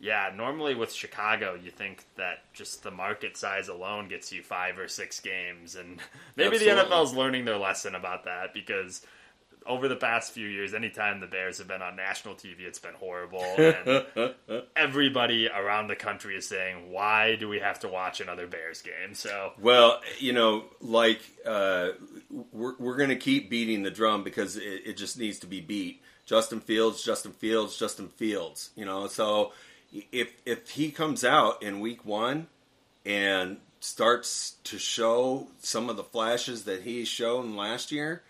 yeah, 0.00 0.30
normally 0.34 0.74
with 0.74 0.92
Chicago, 0.92 1.54
you 1.54 1.70
think 1.70 2.04
that 2.16 2.52
just 2.52 2.82
the 2.82 2.90
market 2.90 3.36
size 3.36 3.68
alone 3.68 4.08
gets 4.08 4.32
you 4.32 4.42
five 4.42 4.78
or 4.78 4.86
six 4.88 5.18
games. 5.20 5.74
And 5.74 5.98
maybe 6.36 6.56
Absolutely. 6.56 6.82
the 6.82 6.88
NFL's 6.88 7.14
learning 7.14 7.44
their 7.44 7.58
lesson 7.58 7.94
about 7.94 8.24
that 8.24 8.54
because 8.54 9.04
over 9.66 9.88
the 9.88 9.96
past 9.96 10.32
few 10.32 10.46
years, 10.46 10.72
anytime 10.72 11.20
the 11.20 11.26
Bears 11.26 11.58
have 11.58 11.68
been 11.68 11.82
on 11.82 11.94
national 11.94 12.34
TV, 12.34 12.60
it's 12.60 12.78
been 12.78 12.94
horrible. 12.94 13.44
And 14.16 14.64
everybody 14.76 15.48
around 15.48 15.88
the 15.88 15.96
country 15.96 16.36
is 16.36 16.46
saying, 16.46 16.90
why 16.90 17.36
do 17.36 17.48
we 17.48 17.58
have 17.58 17.80
to 17.80 17.88
watch 17.88 18.20
another 18.20 18.46
Bears 18.46 18.82
game? 18.82 19.14
So, 19.14 19.52
Well, 19.60 20.00
you 20.18 20.32
know, 20.32 20.64
like 20.80 21.20
uh, 21.44 21.90
we're 22.52 22.76
we're 22.78 22.96
going 22.96 23.10
to 23.10 23.16
keep 23.16 23.50
beating 23.50 23.82
the 23.82 23.90
drum 23.90 24.22
because 24.24 24.56
it, 24.56 24.82
it 24.86 24.96
just 24.96 25.18
needs 25.18 25.38
to 25.40 25.46
be 25.46 25.60
beat. 25.60 26.02
Justin 26.24 26.60
Fields, 26.60 27.02
Justin 27.02 27.32
Fields, 27.32 27.76
Justin 27.76 28.08
Fields. 28.08 28.70
You 28.76 28.84
know, 28.84 29.06
so 29.06 29.52
if 29.92 30.32
if 30.44 30.70
he 30.70 30.90
comes 30.90 31.24
out 31.24 31.62
in 31.62 31.80
week 31.80 32.04
one 32.04 32.48
and 33.04 33.58
starts 33.80 34.56
to 34.64 34.78
show 34.78 35.48
some 35.60 35.88
of 35.88 35.96
the 35.96 36.04
flashes 36.04 36.64
that 36.64 36.82
he 36.82 37.04
shown 37.04 37.56
last 37.56 37.92
year, 37.92 38.22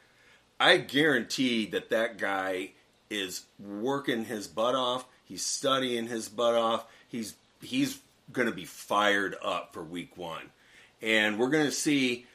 I 0.61 0.77
guarantee 0.79 1.67
that 1.67 1.91
that 1.91 2.19
guy 2.19 2.73
is 3.11 3.45
working 3.59 4.25
his 4.25 4.47
butt 4.47 4.75
off. 4.75 5.07
He's 5.25 5.45
studying 5.45 6.07
his 6.07 6.29
butt 6.29 6.55
off. 6.55 6.87
He's 7.09 7.35
he's 7.61 7.99
going 8.33 8.49
to 8.49 8.55
be 8.55 8.65
fired 8.65 9.37
up 9.43 9.73
for 9.73 9.83
week 9.83 10.17
1. 10.17 10.43
And 11.01 11.39
we're 11.39 11.51
going 11.51 11.67
to 11.67 11.73
see 11.73 12.27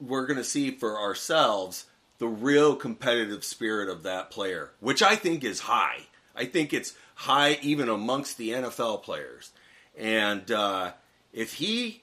we're 0.00 0.26
going 0.26 0.38
to 0.38 0.44
see 0.44 0.70
for 0.70 0.98
ourselves 0.98 1.86
the 2.18 2.28
real 2.28 2.76
competitive 2.76 3.44
spirit 3.44 3.88
of 3.88 4.04
that 4.04 4.30
player, 4.30 4.70
which 4.80 5.02
I 5.02 5.16
think 5.16 5.42
is 5.42 5.60
high. 5.60 6.06
I 6.36 6.44
think 6.44 6.72
it's 6.72 6.94
high 7.14 7.58
even 7.62 7.88
amongst 7.88 8.38
the 8.38 8.50
NFL 8.50 9.02
players. 9.02 9.52
And 9.96 10.50
uh, 10.50 10.92
if 11.32 11.54
he 11.54 12.02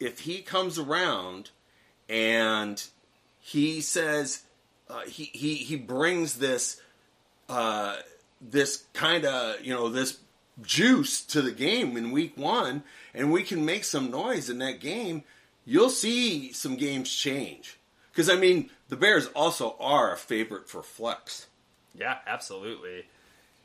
if 0.00 0.20
he 0.20 0.42
comes 0.42 0.78
around 0.78 1.50
and 2.08 2.82
he 3.40 3.80
says 3.80 4.42
uh, 4.88 5.00
he, 5.02 5.24
he 5.32 5.54
he 5.56 5.76
brings 5.76 6.38
this 6.38 6.80
uh, 7.48 7.96
this 8.40 8.84
kind 8.92 9.24
of 9.24 9.60
you 9.64 9.72
know 9.72 9.88
this 9.88 10.18
juice 10.62 11.22
to 11.24 11.42
the 11.42 11.52
game 11.52 11.96
in 11.96 12.12
week 12.12 12.36
one, 12.36 12.82
and 13.14 13.32
we 13.32 13.42
can 13.42 13.64
make 13.64 13.84
some 13.84 14.10
noise 14.10 14.50
in 14.50 14.58
that 14.58 14.80
game. 14.80 15.24
You'll 15.64 15.90
see 15.90 16.52
some 16.52 16.76
games 16.76 17.12
change 17.12 17.78
because 18.12 18.28
I 18.28 18.36
mean 18.36 18.70
the 18.88 18.96
Bears 18.96 19.26
also 19.28 19.76
are 19.80 20.12
a 20.12 20.16
favorite 20.16 20.68
for 20.68 20.82
flex. 20.82 21.46
yeah, 21.98 22.18
absolutely. 22.26 23.06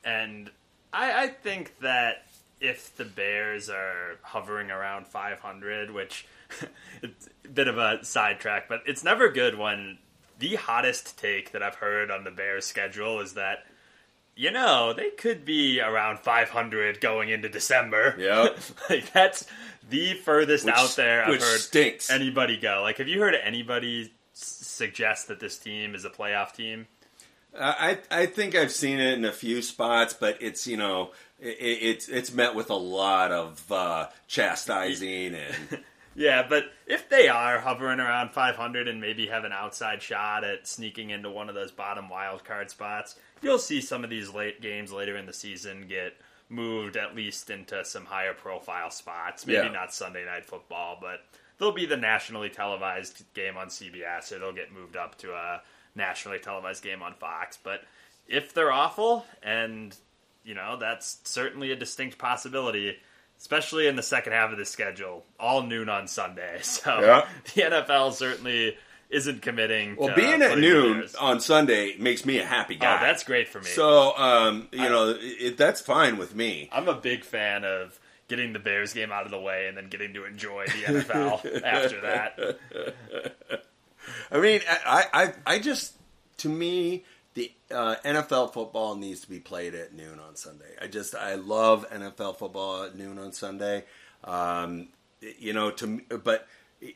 And 0.03 0.49
I, 0.93 1.23
I 1.23 1.27
think 1.27 1.79
that 1.81 2.25
if 2.59 2.95
the 2.97 3.05
Bears 3.05 3.69
are 3.69 4.17
hovering 4.21 4.71
around 4.71 5.07
500, 5.07 5.91
which 5.91 6.25
it's 7.01 7.29
a 7.45 7.47
bit 7.47 7.67
of 7.67 7.77
a 7.77 8.03
sidetrack, 8.03 8.67
but 8.67 8.81
it's 8.85 9.03
never 9.03 9.29
good 9.29 9.57
when 9.57 9.97
the 10.39 10.55
hottest 10.55 11.17
take 11.19 11.51
that 11.51 11.61
I've 11.63 11.75
heard 11.75 12.11
on 12.11 12.23
the 12.23 12.31
Bears 12.31 12.65
schedule 12.65 13.19
is 13.19 13.33
that 13.33 13.65
you 14.35 14.51
know 14.51 14.93
they 14.93 15.09
could 15.09 15.43
be 15.43 15.81
around 15.81 16.19
500 16.19 17.01
going 17.01 17.29
into 17.29 17.49
December. 17.49 18.15
Yep. 18.17 18.57
like 18.89 19.11
that's 19.13 19.45
the 19.89 20.13
furthest 20.15 20.65
Which- 20.65 20.75
out 20.75 20.95
there 20.95 21.25
I've 21.25 21.41
heard 21.41 21.59
stinks. 21.59 22.09
anybody 22.09 22.57
go. 22.57 22.79
Like, 22.81 22.97
have 22.97 23.07
you 23.09 23.19
heard 23.19 23.35
anybody 23.35 24.11
s- 24.33 24.59
suggest 24.65 25.27
that 25.27 25.39
this 25.41 25.57
team 25.57 25.93
is 25.93 26.05
a 26.05 26.09
playoff 26.09 26.53
team? 26.53 26.87
I 27.59 27.97
I 28.09 28.25
think 28.25 28.55
I've 28.55 28.71
seen 28.71 28.99
it 28.99 29.13
in 29.17 29.25
a 29.25 29.31
few 29.31 29.61
spots, 29.61 30.13
but 30.13 30.41
it's 30.41 30.65
you 30.67 30.77
know 30.77 31.11
it, 31.39 31.57
it's 31.59 32.07
it's 32.09 32.33
met 32.33 32.55
with 32.55 32.69
a 32.69 32.75
lot 32.75 33.31
of 33.31 33.71
uh, 33.71 34.07
chastising 34.27 35.35
and 35.35 35.83
Yeah, 36.15 36.45
but 36.49 36.65
if 36.85 37.07
they 37.07 37.29
are 37.29 37.59
hovering 37.59 37.99
around 37.99 38.31
500 38.31 38.87
and 38.89 38.99
maybe 38.99 39.27
have 39.27 39.45
an 39.45 39.53
outside 39.53 40.01
shot 40.01 40.43
at 40.43 40.67
sneaking 40.67 41.11
into 41.11 41.29
one 41.29 41.47
of 41.47 41.55
those 41.55 41.71
bottom 41.71 42.09
wild 42.09 42.43
card 42.43 42.69
spots, 42.69 43.15
you'll 43.41 43.59
see 43.59 43.79
some 43.79 44.03
of 44.03 44.09
these 44.09 44.33
late 44.33 44.59
games 44.61 44.91
later 44.91 45.15
in 45.15 45.27
the 45.27 45.33
season 45.33 45.85
get 45.87 46.13
moved 46.49 46.97
at 46.97 47.15
least 47.15 47.49
into 47.49 47.85
some 47.85 48.05
higher 48.05 48.33
profile 48.33 48.89
spots. 48.89 49.45
Maybe 49.45 49.59
Yeah. 49.67 49.71
not 49.71 49.93
Sunday 49.93 50.25
night 50.25 50.45
football, 50.45 50.97
but 50.99 51.23
they'll 51.57 51.71
be 51.71 51.85
the 51.85 51.95
nationally 51.95 52.49
televised 52.49 53.23
game 53.33 53.55
on 53.55 53.67
CBS 53.67 54.31
or 54.33 54.39
they'll 54.39 54.51
get 54.51 54.73
moved 54.73 54.97
up 54.97 55.17
to 55.19 55.31
a 55.33 55.61
nationally 55.99 56.39
televised 56.39 56.83
game 56.83 57.03
on 57.03 57.13
Fox. 57.13 57.59
But 57.63 57.81
if 58.27 58.53
they're 58.55 58.71
awful, 58.71 59.25
and 59.43 59.95
you 60.43 60.55
know, 60.55 60.77
that's 60.79 61.19
certainly 61.25 61.71
a 61.71 61.75
distinct 61.75 62.17
possibility, 62.17 62.97
especially 63.37 63.85
in 63.87 63.95
the 63.95 64.01
second 64.03 64.33
half 64.33 64.51
of 64.51 64.57
the 64.57 64.65
schedule, 64.65 65.23
all 65.39 65.61
noon 65.61 65.89
on 65.89 66.07
Sunday. 66.07 66.57
So 66.63 66.99
Yeah. 67.01 67.27
the 67.53 67.61
NFL 67.61 68.13
certainly 68.13 68.75
isn't 69.11 69.41
committing. 69.41 69.95
well, 69.95 70.15
being 70.15 70.41
at 70.41 70.57
noon 70.59 71.07
on 71.19 71.39
Sunday 71.39 71.95
makes 71.97 72.25
me 72.25 72.37
a 72.39 72.45
happy 72.45 72.75
Oh, 72.77 72.81
guy. 72.83 73.01
that's 73.01 73.23
great 73.23 73.47
for 73.47 73.59
me. 73.59 73.65
so 73.65 74.15
um, 74.17 74.67
you 74.71 74.87
know 74.89 75.15
it, 75.19 75.57
that's 75.57 75.81
fine 75.81 76.17
with 76.17 76.35
me. 76.35 76.69
I'm 76.71 76.87
a 76.87 76.93
big 76.95 77.23
fan 77.23 77.63
of 77.65 77.99
getting 78.27 78.53
the 78.53 78.59
Bears 78.59 78.93
game 78.93 79.11
out 79.11 79.25
of 79.25 79.31
the 79.31 79.39
way 79.39 79.67
and 79.67 79.75
then 79.75 79.87
getting 79.89 80.13
to 80.13 80.25
enjoy 80.25 80.65
the 80.67 80.83
NFL 81.01 81.63
after 81.63 82.01
that. 82.01 83.63
I 84.31 84.39
mean, 84.39 84.61
I, 84.67 85.05
I, 85.13 85.33
I 85.45 85.59
just, 85.59 85.93
to 86.37 86.49
me, 86.49 87.03
the 87.33 87.51
uh, 87.71 87.95
NFL 88.05 88.53
football 88.53 88.95
needs 88.95 89.21
to 89.21 89.29
be 89.29 89.39
played 89.39 89.75
at 89.75 89.93
noon 89.93 90.19
on 90.19 90.35
Sunday. 90.35 90.75
I 90.81 90.87
just, 90.87 91.15
I 91.15 91.35
love 91.35 91.89
NFL 91.89 92.37
football 92.37 92.83
at 92.83 92.95
noon 92.95 93.17
on 93.17 93.31
Sunday. 93.33 93.85
Um, 94.23 94.89
you 95.21 95.53
know, 95.53 95.71
to 95.71 96.01
but 96.23 96.47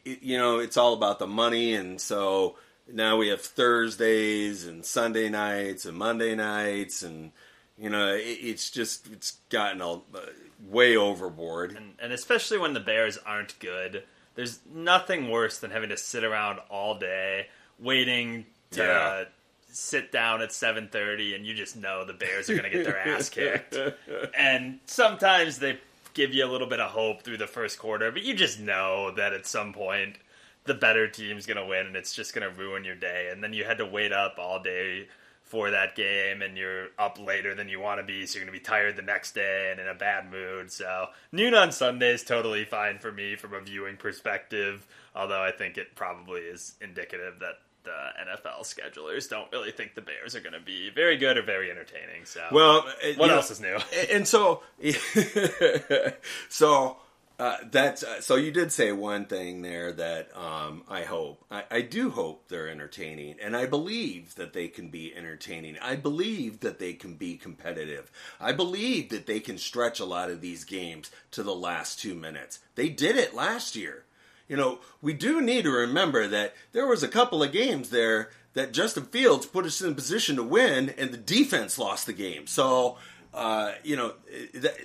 you 0.06 0.38
know, 0.38 0.60
it's 0.60 0.78
all 0.78 0.94
about 0.94 1.20
the 1.20 1.28
money, 1.28 1.74
and 1.74 2.00
so 2.00 2.56
now 2.92 3.18
we 3.18 3.30
have 3.30 3.42
Thursdays 3.42 4.66
and 4.66 4.86
Sunday 4.86 5.30
nights 5.30 5.86
and 5.86 5.98
Monday 5.98 6.36
nights, 6.36 7.04
and 7.04 7.32
you 7.78 7.90
know, 7.90 8.14
it, 8.14 8.22
it's 8.22 8.70
just, 8.70 9.08
it's 9.12 9.38
gotten 9.50 9.82
all 9.82 10.06
uh, 10.14 10.20
way 10.62 10.96
overboard. 10.96 11.74
And, 11.76 11.94
and 12.02 12.14
especially 12.14 12.58
when 12.58 12.74
the 12.74 12.80
Bears 12.80 13.18
aren't 13.26 13.58
good, 13.60 14.04
there's 14.36 14.60
nothing 14.74 15.30
worse 15.30 15.60
than 15.60 15.72
having 15.72 15.90
to 15.90 15.98
sit 15.98 16.24
around 16.24 16.60
all 16.70 16.98
day 16.98 17.48
waiting 17.80 18.46
to 18.72 18.82
Yeah. 18.84 19.24
sit 19.72 20.12
down 20.12 20.42
at 20.42 20.50
7:30 20.52 21.36
and 21.36 21.46
you 21.46 21.54
just 21.54 21.76
know 21.76 22.06
the 22.06 22.14
Bears 22.14 22.50
are 22.50 22.54
going 22.56 22.70
to 22.72 22.78
get 22.78 22.84
their 22.86 23.00
ass 23.00 23.30
kicked. 23.30 23.78
And 24.38 24.80
sometimes 24.86 25.60
they 25.60 25.80
give 26.14 26.34
you 26.34 26.46
a 26.46 26.52
little 26.52 26.68
bit 26.68 26.80
of 26.80 26.92
hope 26.92 27.24
through 27.24 27.38
the 27.38 27.48
first 27.48 27.80
quarter, 27.80 28.12
but 28.12 28.22
you 28.24 28.34
just 28.36 28.60
know 28.60 29.12
that 29.12 29.34
at 29.34 29.46
some 29.48 29.74
point 29.74 30.18
the 30.66 30.74
better 30.74 31.08
team's 31.08 31.46
going 31.46 31.58
to 31.58 31.66
win 31.66 31.88
and 31.88 31.96
it's 31.96 32.14
just 32.14 32.34
going 32.34 32.48
to 32.50 32.56
ruin 32.62 32.84
your 32.86 32.96
day. 32.96 33.30
And 33.32 33.44
then 33.44 33.52
you 33.54 33.64
had 33.66 33.80
to 33.80 33.86
wait 33.86 34.14
up 34.14 34.36
all 34.38 34.62
day 34.62 35.08
for 35.54 35.70
that 35.70 35.96
game 35.96 36.42
and 36.42 36.58
you're 36.58 36.88
up 36.98 37.20
later 37.20 37.54
than 37.54 37.70
you 37.70 37.80
want 37.80 38.00
to 38.00 38.04
be, 38.04 38.26
so 38.26 38.40
you're 38.40 38.46
going 38.48 38.58
to 38.58 38.60
be 38.60 38.66
tired 38.66 38.96
the 38.96 39.04
next 39.04 39.36
day 39.36 39.70
and 39.70 39.80
in 39.80 39.88
a 39.88 39.94
bad 39.94 40.32
mood. 40.32 40.72
So 40.72 41.10
noon 41.32 41.54
on 41.54 41.72
Sunday 41.72 42.12
is 42.12 42.24
totally 42.24 42.66
fine 42.66 42.98
for 42.98 43.12
me 43.12 43.36
from 43.36 43.54
a 43.54 43.62
viewing 43.62 43.96
perspective, 43.98 44.88
although 45.16 45.44
I 45.44 45.52
think 45.52 45.78
it 45.78 45.94
probably 45.94 46.42
is 46.42 46.74
indicative 46.82 47.36
that 47.42 47.60
the 47.84 47.92
NFL 47.92 48.62
schedulers 48.64 49.30
don't 49.30 49.52
really 49.52 49.70
think 49.70 49.94
the 49.94 50.02
Bears 50.02 50.36
are 50.36 50.40
going 50.40 50.54
to 50.54 50.60
be 50.60 50.90
very 50.90 51.18
good 51.18 51.38
or 51.38 51.44
very 51.44 51.70
entertaining. 51.70 52.26
So 52.26 52.42
Well, 52.52 52.82
what 52.86 53.06
you 53.06 53.16
know, 53.28 53.36
else 53.36 53.52
is 53.52 53.62
new? 53.62 53.78
and 54.12 54.28
so 54.28 54.64
so 56.50 56.98
uh, 57.40 57.58
that's 57.72 58.04
uh, 58.04 58.22
so 58.22 58.36
you 58.36 58.52
did 58.52 58.72
say 58.72 58.92
one 58.92 59.26
thing 59.26 59.64
there 59.64 59.92
that 59.92 60.30
um, 60.38 60.84
I 60.88 61.04
hope 61.04 61.44
I, 61.50 61.64
I 61.72 61.82
do 61.82 62.12
hope 62.12 62.48
they're 62.48 62.70
entertaining, 62.70 63.38
and 63.42 63.58
I 63.58 63.66
believe 63.66 64.36
that 64.36 64.54
they 64.54 64.68
can 64.68 64.90
be 64.90 65.16
entertaining. 65.16 65.78
I 65.80 65.96
believe 65.96 66.60
that 66.60 66.78
they 66.78 66.94
can 66.94 67.16
be 67.16 67.36
competitive. 67.36 68.12
I 68.40 68.52
believe 68.52 69.10
that 69.10 69.26
they 69.26 69.40
can 69.40 69.58
stretch 69.58 70.00
a 70.00 70.06
lot 70.06 70.30
of 70.30 70.42
these 70.42 70.64
games 70.64 71.10
to 71.32 71.42
the 71.42 71.56
last 71.56 72.00
two 72.00 72.14
minutes. 72.14 72.60
They 72.76 72.90
did 72.90 73.16
it 73.16 73.34
last 73.34 73.76
year. 73.76 74.06
You 74.48 74.58
know, 74.58 74.80
we 75.02 75.14
do 75.14 75.42
need 75.42 75.64
to 75.64 75.72
remember 75.72 76.28
that 76.28 76.54
there 76.72 76.86
was 76.86 77.02
a 77.02 77.08
couple 77.08 77.42
of 77.42 77.52
games 77.52 77.90
there 77.90 78.30
that 78.54 78.74
Justin 78.74 79.06
Fields 79.06 79.48
put 79.48 79.66
us 79.66 79.82
in 79.82 79.92
a 79.92 79.96
position 79.96 80.36
to 80.36 80.44
win, 80.44 80.94
and 80.98 81.12
the 81.12 81.18
defense 81.18 81.80
lost 81.80 82.06
the 82.06 82.14
game. 82.14 82.46
So, 82.46 82.98
uh, 83.34 83.72
you 83.84 83.96
know, 83.96 84.14
that 84.54 84.78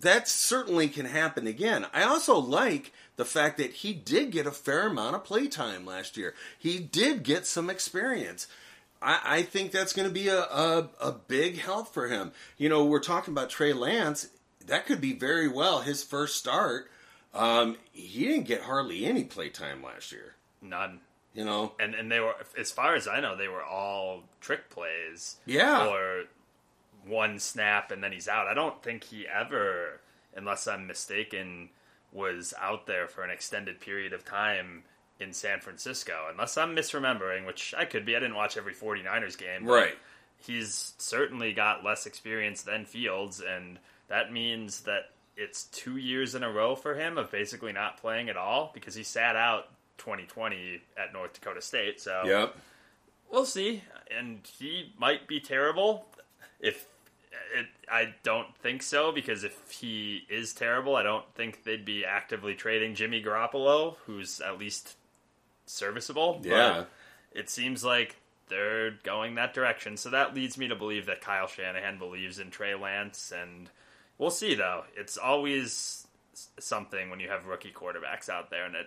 that 0.00 0.28
certainly 0.28 0.88
can 0.88 1.06
happen 1.06 1.46
again. 1.46 1.86
I 1.92 2.02
also 2.02 2.36
like 2.38 2.92
the 3.16 3.24
fact 3.24 3.58
that 3.58 3.72
he 3.72 3.92
did 3.92 4.30
get 4.30 4.46
a 4.46 4.50
fair 4.50 4.86
amount 4.86 5.16
of 5.16 5.24
playtime 5.24 5.86
last 5.86 6.16
year. 6.16 6.34
He 6.58 6.78
did 6.78 7.22
get 7.22 7.46
some 7.46 7.70
experience. 7.70 8.46
I, 9.00 9.20
I 9.24 9.42
think 9.42 9.72
that's 9.72 9.92
going 9.92 10.08
to 10.08 10.14
be 10.14 10.28
a, 10.28 10.40
a, 10.40 10.90
a 11.00 11.12
big 11.12 11.58
help 11.58 11.92
for 11.92 12.08
him. 12.08 12.32
You 12.58 12.68
know, 12.68 12.84
we're 12.84 13.00
talking 13.00 13.32
about 13.32 13.50
Trey 13.50 13.72
Lance. 13.72 14.28
That 14.66 14.86
could 14.86 15.00
be 15.00 15.12
very 15.12 15.48
well 15.48 15.80
his 15.80 16.02
first 16.02 16.36
start. 16.36 16.90
Um, 17.34 17.76
he 17.92 18.26
didn't 18.26 18.46
get 18.46 18.62
hardly 18.62 19.04
any 19.04 19.24
playtime 19.24 19.82
last 19.82 20.12
year. 20.12 20.34
None. 20.62 21.00
You 21.34 21.44
know, 21.44 21.74
And 21.78 21.94
and 21.94 22.10
they 22.10 22.18
were, 22.18 22.34
as 22.58 22.72
far 22.72 22.94
as 22.94 23.06
I 23.06 23.20
know, 23.20 23.36
they 23.36 23.48
were 23.48 23.62
all 23.62 24.22
trick 24.40 24.70
plays. 24.70 25.36
Yeah. 25.44 25.86
Or 25.86 26.24
one 27.06 27.38
snap 27.38 27.90
and 27.90 28.02
then 28.02 28.12
he's 28.12 28.28
out. 28.28 28.46
I 28.46 28.54
don't 28.54 28.82
think 28.82 29.04
he 29.04 29.26
ever, 29.26 30.00
unless 30.34 30.66
I'm 30.66 30.86
mistaken, 30.86 31.70
was 32.12 32.54
out 32.60 32.86
there 32.86 33.06
for 33.06 33.22
an 33.22 33.30
extended 33.30 33.80
period 33.80 34.12
of 34.12 34.24
time 34.24 34.82
in 35.20 35.32
San 35.32 35.60
Francisco. 35.60 36.26
Unless 36.30 36.56
I'm 36.56 36.74
misremembering, 36.74 37.46
which 37.46 37.74
I 37.76 37.84
could 37.84 38.04
be. 38.04 38.16
I 38.16 38.20
didn't 38.20 38.36
watch 38.36 38.56
every 38.56 38.74
49ers 38.74 39.38
game. 39.38 39.64
Right. 39.66 39.96
He's 40.38 40.94
certainly 40.98 41.52
got 41.52 41.84
less 41.84 42.06
experience 42.06 42.62
than 42.62 42.84
Fields, 42.84 43.40
and 43.40 43.78
that 44.08 44.32
means 44.32 44.82
that 44.82 45.10
it's 45.36 45.64
two 45.64 45.96
years 45.96 46.34
in 46.34 46.42
a 46.42 46.50
row 46.50 46.74
for 46.74 46.94
him 46.94 47.18
of 47.18 47.30
basically 47.30 47.72
not 47.72 48.00
playing 48.00 48.28
at 48.28 48.36
all 48.36 48.70
because 48.74 48.94
he 48.94 49.02
sat 49.02 49.36
out 49.36 49.68
2020 49.98 50.80
at 50.96 51.12
North 51.12 51.34
Dakota 51.34 51.60
State. 51.60 52.00
So 52.00 52.22
yep. 52.24 52.56
we'll 53.30 53.44
see. 53.44 53.82
And 54.16 54.40
he 54.58 54.92
might 54.98 55.26
be 55.26 55.40
terrible. 55.40 56.06
If 56.60 56.86
it, 57.54 57.66
I 57.90 58.14
don't 58.22 58.54
think 58.58 58.82
so 58.82 59.12
because 59.12 59.44
if 59.44 59.70
he 59.70 60.24
is 60.28 60.52
terrible, 60.52 60.96
I 60.96 61.02
don't 61.02 61.24
think 61.34 61.64
they'd 61.64 61.84
be 61.84 62.04
actively 62.04 62.54
trading 62.54 62.94
Jimmy 62.94 63.22
Garoppolo, 63.22 63.96
who's 64.06 64.40
at 64.40 64.58
least 64.58 64.96
serviceable. 65.66 66.40
Yeah. 66.42 66.84
it 67.32 67.50
seems 67.50 67.84
like 67.84 68.16
they're 68.48 68.92
going 69.02 69.34
that 69.36 69.54
direction. 69.54 69.96
So 69.96 70.10
that 70.10 70.34
leads 70.34 70.56
me 70.56 70.68
to 70.68 70.76
believe 70.76 71.06
that 71.06 71.20
Kyle 71.20 71.46
Shanahan 71.48 71.98
believes 71.98 72.38
in 72.38 72.50
Trey 72.50 72.74
Lance, 72.74 73.32
and 73.36 73.68
we'll 74.18 74.30
see. 74.30 74.54
Though 74.54 74.84
it's 74.96 75.16
always 75.16 76.06
something 76.58 77.10
when 77.10 77.20
you 77.20 77.28
have 77.28 77.46
rookie 77.46 77.72
quarterbacks 77.72 78.28
out 78.28 78.50
there, 78.50 78.64
and 78.64 78.74
it 78.74 78.86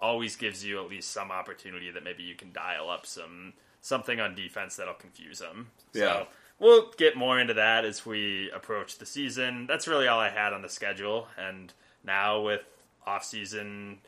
always 0.00 0.36
gives 0.36 0.64
you 0.64 0.82
at 0.82 0.88
least 0.88 1.10
some 1.10 1.30
opportunity 1.30 1.90
that 1.90 2.04
maybe 2.04 2.22
you 2.22 2.34
can 2.34 2.52
dial 2.52 2.90
up 2.90 3.06
some 3.06 3.54
something 3.80 4.20
on 4.20 4.34
defense 4.34 4.76
that'll 4.76 4.94
confuse 4.94 5.38
them. 5.38 5.68
Yeah. 5.92 6.12
So 6.12 6.26
we'll 6.58 6.90
get 6.96 7.16
more 7.16 7.38
into 7.38 7.54
that 7.54 7.84
as 7.84 8.04
we 8.04 8.50
approach 8.50 8.98
the 8.98 9.06
season. 9.06 9.66
That's 9.66 9.88
really 9.88 10.08
all 10.08 10.20
I 10.20 10.30
had 10.30 10.52
on 10.52 10.62
the 10.62 10.68
schedule, 10.68 11.28
and 11.38 11.72
now 12.04 12.42
with 12.42 12.62
off-season 13.06 13.98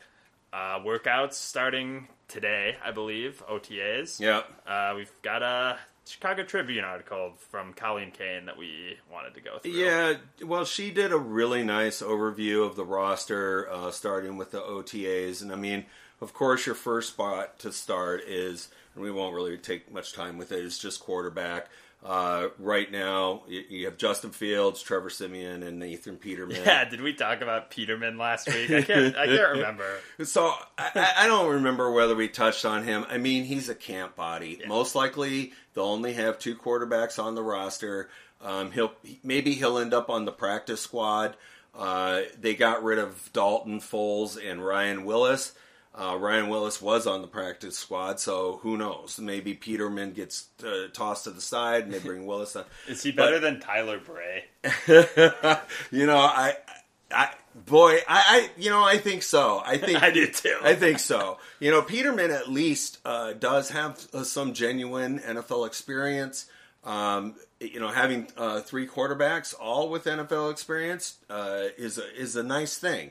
uh, 0.52 0.80
workouts 0.80 1.34
starting 1.34 2.08
today, 2.28 2.76
I 2.84 2.90
believe 2.90 3.42
OTAs. 3.50 4.20
Yep. 4.20 4.46
Uh, 4.66 4.94
we've 4.96 5.12
got 5.22 5.42
a 5.42 5.78
Chicago 6.06 6.42
Tribune 6.44 6.84
article 6.84 7.34
from 7.50 7.72
Colleen 7.72 8.10
Kane 8.10 8.46
that 8.46 8.56
we 8.56 8.96
wanted 9.12 9.34
to 9.34 9.40
go 9.40 9.58
through. 9.58 9.72
Yeah, 9.72 10.14
well, 10.44 10.64
she 10.64 10.90
did 10.90 11.12
a 11.12 11.18
really 11.18 11.62
nice 11.62 12.02
overview 12.02 12.66
of 12.66 12.76
the 12.76 12.84
roster, 12.84 13.70
uh, 13.70 13.90
starting 13.90 14.36
with 14.36 14.50
the 14.50 14.60
OTAs. 14.60 15.40
And 15.40 15.52
I 15.52 15.56
mean, 15.56 15.86
of 16.20 16.34
course, 16.34 16.66
your 16.66 16.74
first 16.74 17.10
spot 17.10 17.58
to 17.60 17.72
start 17.72 18.22
is, 18.26 18.68
and 18.94 19.04
we 19.04 19.10
won't 19.10 19.34
really 19.34 19.56
take 19.56 19.92
much 19.92 20.12
time 20.12 20.36
with 20.36 20.52
it, 20.52 20.64
is 20.64 20.78
just 20.78 21.00
quarterback. 21.00 21.68
Uh, 22.02 22.48
right 22.58 22.90
now, 22.90 23.42
you, 23.46 23.62
you 23.68 23.84
have 23.84 23.98
Justin 23.98 24.30
Fields, 24.30 24.80
Trevor 24.80 25.10
Siemian, 25.10 25.62
and 25.62 25.78
Nathan 25.78 26.16
Peterman. 26.16 26.62
Yeah, 26.64 26.88
did 26.88 27.02
we 27.02 27.12
talk 27.12 27.42
about 27.42 27.70
Peterman 27.70 28.16
last 28.16 28.48
week? 28.48 28.70
I 28.70 28.82
can't. 28.82 29.16
I 29.16 29.26
can't 29.26 29.50
remember. 29.56 29.84
So 30.24 30.50
I, 30.78 31.12
I 31.18 31.26
don't 31.26 31.50
remember 31.50 31.90
whether 31.92 32.14
we 32.14 32.28
touched 32.28 32.64
on 32.64 32.84
him. 32.84 33.04
I 33.10 33.18
mean, 33.18 33.44
he's 33.44 33.68
a 33.68 33.74
camp 33.74 34.16
body. 34.16 34.60
Most 34.66 34.94
likely, 34.94 35.52
they'll 35.74 35.84
only 35.84 36.14
have 36.14 36.38
two 36.38 36.56
quarterbacks 36.56 37.22
on 37.22 37.34
the 37.34 37.42
roster. 37.42 38.08
Um, 38.40 38.72
he'll 38.72 38.92
maybe 39.22 39.52
he'll 39.52 39.76
end 39.76 39.92
up 39.92 40.08
on 40.08 40.24
the 40.24 40.32
practice 40.32 40.80
squad. 40.80 41.36
Uh, 41.74 42.22
they 42.40 42.54
got 42.54 42.82
rid 42.82 42.98
of 42.98 43.30
Dalton 43.34 43.80
Foles 43.80 44.38
and 44.42 44.64
Ryan 44.64 45.04
Willis. 45.04 45.52
Uh, 45.92 46.16
Ryan 46.16 46.48
Willis 46.48 46.80
was 46.80 47.06
on 47.06 47.20
the 47.20 47.26
practice 47.26 47.76
squad, 47.76 48.20
so 48.20 48.60
who 48.62 48.76
knows? 48.76 49.18
Maybe 49.18 49.54
Peterman 49.54 50.12
gets 50.12 50.46
uh, 50.64 50.86
tossed 50.92 51.24
to 51.24 51.30
the 51.30 51.40
side 51.40 51.84
and 51.84 51.92
they 51.92 51.98
bring 51.98 52.26
Willis 52.26 52.54
on. 52.54 52.64
Is 52.88 53.02
he 53.02 53.10
better 53.10 53.40
than 53.40 53.58
Tyler 53.58 53.98
Bray? 53.98 54.44
you 55.90 56.06
know, 56.06 56.18
I, 56.18 56.54
I, 57.10 57.30
boy, 57.66 57.94
I, 58.08 58.22
I, 58.26 58.50
you 58.56 58.70
know, 58.70 58.84
I 58.84 58.98
think 58.98 59.22
so. 59.22 59.60
I 59.64 59.76
think 59.78 60.02
I 60.02 60.10
do 60.10 60.26
too. 60.28 60.56
I 60.62 60.74
think 60.74 61.00
so. 61.00 61.38
You 61.58 61.70
know, 61.70 61.82
Peterman 61.82 62.30
at 62.30 62.48
least 62.48 62.98
uh, 63.04 63.32
does 63.32 63.70
have 63.70 64.06
uh, 64.12 64.24
some 64.24 64.54
genuine 64.54 65.18
NFL 65.18 65.66
experience. 65.66 66.46
Um, 66.84 67.34
you 67.60 67.78
know, 67.78 67.88
having 67.88 68.28
uh, 68.36 68.60
three 68.60 68.86
quarterbacks, 68.86 69.54
all 69.60 69.90
with 69.90 70.04
NFL 70.04 70.50
experience, 70.50 71.16
uh, 71.28 71.64
is 71.76 71.98
a, 71.98 72.16
is 72.16 72.36
a 72.36 72.42
nice 72.42 72.78
thing. 72.78 73.10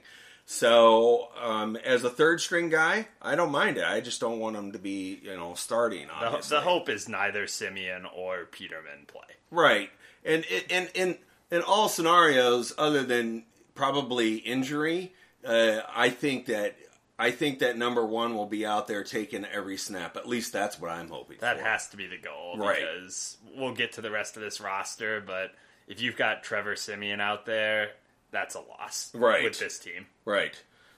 So, 0.52 1.28
um, 1.40 1.76
as 1.76 2.04
a 2.04 2.10
third 2.10 2.42
string 2.42 2.70
guy, 2.70 3.08
I 3.22 3.36
don't 3.36 3.52
mind 3.52 3.78
it. 3.78 3.84
I 3.84 4.02
just 4.02 4.20
don't 4.20 4.40
want 4.40 4.56
him 4.56 4.72
to 4.72 4.80
be, 4.80 5.20
you 5.22 5.38
know, 5.38 5.54
starting. 5.54 6.08
The, 6.08 6.14
Obviously, 6.26 6.58
the 6.58 6.62
hope 6.62 6.90
is 6.90 7.08
neither 7.08 7.46
Siemian 7.46 8.08
or 8.08 8.46
Peterman 8.46 9.06
play. 9.06 9.22
right? 9.52 9.92
And 10.26 10.44
in 10.72 10.88
in 10.96 11.18
in 11.52 11.62
all 11.62 11.88
scenarios, 11.88 12.74
other 12.80 13.04
than 13.04 13.44
probably 13.76 14.38
injury, 14.38 15.14
uh, 15.46 15.82
I 15.96 16.10
think 16.10 16.48
that 16.48 16.76
I 17.20 17.30
think 17.30 17.60
that 17.60 17.78
number 17.78 18.04
one 18.04 18.36
will 18.36 18.48
be 18.48 18.66
out 18.66 18.88
there 18.88 19.04
taking 19.04 19.46
every 19.46 19.78
snap. 19.78 20.18
At 20.18 20.28
least 20.28 20.52
that's 20.52 20.80
what 20.80 20.90
I'm 20.90 21.10
hoping. 21.10 21.38
That 21.42 21.58
for. 21.60 21.64
has 21.64 21.90
to 21.90 21.98
be 21.98 22.08
the 22.08 22.18
goal 22.18 22.58
Right. 22.58 22.80
because 22.80 23.38
we'll 23.56 23.76
get 23.76 23.92
to 23.94 24.02
the 24.02 24.10
rest 24.10 24.36
of 24.36 24.42
this 24.42 24.60
roster, 24.60 25.22
but 25.22 25.52
if 25.88 26.02
you've 26.02 26.18
got 26.18 26.42
Trevor 26.42 26.76
Siemian 26.76 27.22
out 27.22 27.46
there, 27.46 27.92
that's 28.32 28.56
a 28.56 28.60
loss 28.62 29.12
Right. 29.14 29.44
with 29.44 29.58
this 29.60 29.80
team. 29.80 30.06
Right. 30.26 30.54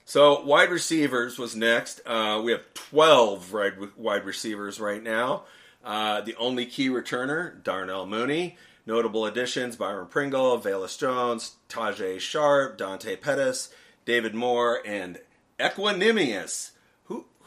So 0.06 0.42
wide 0.42 0.70
receivers 0.72 1.38
was 1.38 1.56
next. 1.56 2.02
Uh, 2.06 2.42
we 2.44 2.52
have 2.52 2.74
twelve 2.74 3.54
wide 3.54 3.76
wide 3.96 4.26
receivers 4.26 4.80
right 4.80 5.02
now. 5.02 5.44
Uh, 5.84 6.22
the 6.22 6.36
only 6.36 6.66
key 6.66 6.90
returner, 6.90 7.62
Darnell 7.64 8.06
Mooney. 8.06 8.58
Notable 8.86 9.26
additions: 9.26 9.76
Byron 9.76 10.08
Pringle, 10.08 10.60
Velus 10.60 10.98
Jones, 10.98 11.56
Tajaé 11.70 12.20
Sharpe, 12.20 12.78
Dante 12.78 13.16
Pettis, 13.16 13.70
David 14.06 14.34
Moore, 14.34 14.82
and 14.86 15.20
Equanimeous. 15.60 16.72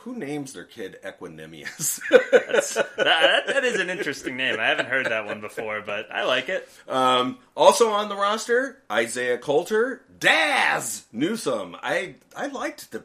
Who 0.05 0.15
names 0.15 0.53
their 0.53 0.65
kid 0.65 0.99
Equanimeous? 1.03 2.01
that, 2.11 2.95
that, 2.97 3.47
that 3.47 3.65
is 3.65 3.81
an 3.81 3.89
interesting 3.89 4.37
name. 4.37 4.61
I 4.61 4.67
haven't 4.67 4.89
heard 4.89 5.07
that 5.07 5.25
one 5.25 5.41
before, 5.41 5.81
but 5.81 6.13
I 6.13 6.25
like 6.25 6.51
it. 6.51 6.69
Um, 6.87 7.39
also 7.57 7.91
on 7.91 8.11
the 8.11 8.17
roster, 8.17 8.83
Isaiah 8.93 9.39
Coulter, 9.39 10.03
Dazz 10.19 11.07
Newsome. 11.11 11.77
I 11.83 12.17
I 12.37 12.49
liked 12.49 12.93
the 12.93 13.05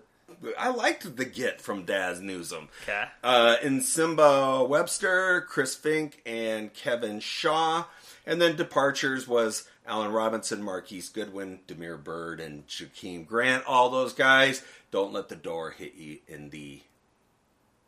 I 0.57 0.69
liked 0.69 1.15
the 1.15 1.25
get 1.25 1.61
from 1.61 1.85
Dazz 1.85 2.21
Newsome. 2.21 2.67
Okay. 2.83 3.05
Uh, 3.23 3.55
Nsimba 3.63 4.67
Webster, 4.67 5.41
Chris 5.47 5.75
Fink, 5.75 6.21
and 6.25 6.73
Kevin 6.73 7.19
Shaw. 7.19 7.85
And 8.25 8.41
then 8.41 8.55
departures 8.55 9.27
was 9.27 9.67
Allen 9.87 10.11
Robinson, 10.11 10.61
Marquise 10.61 11.09
Goodwin, 11.09 11.59
Damiere 11.67 11.97
Byrd, 11.97 12.39
and 12.39 12.67
Jakeem 12.67 13.25
Grant. 13.25 13.65
All 13.65 13.89
those 13.89 14.13
guys. 14.13 14.63
Don't 14.91 15.13
let 15.13 15.29
the 15.29 15.35
door 15.35 15.71
hit 15.71 15.95
you 15.95 16.19
in 16.27 16.49
the, 16.49 16.81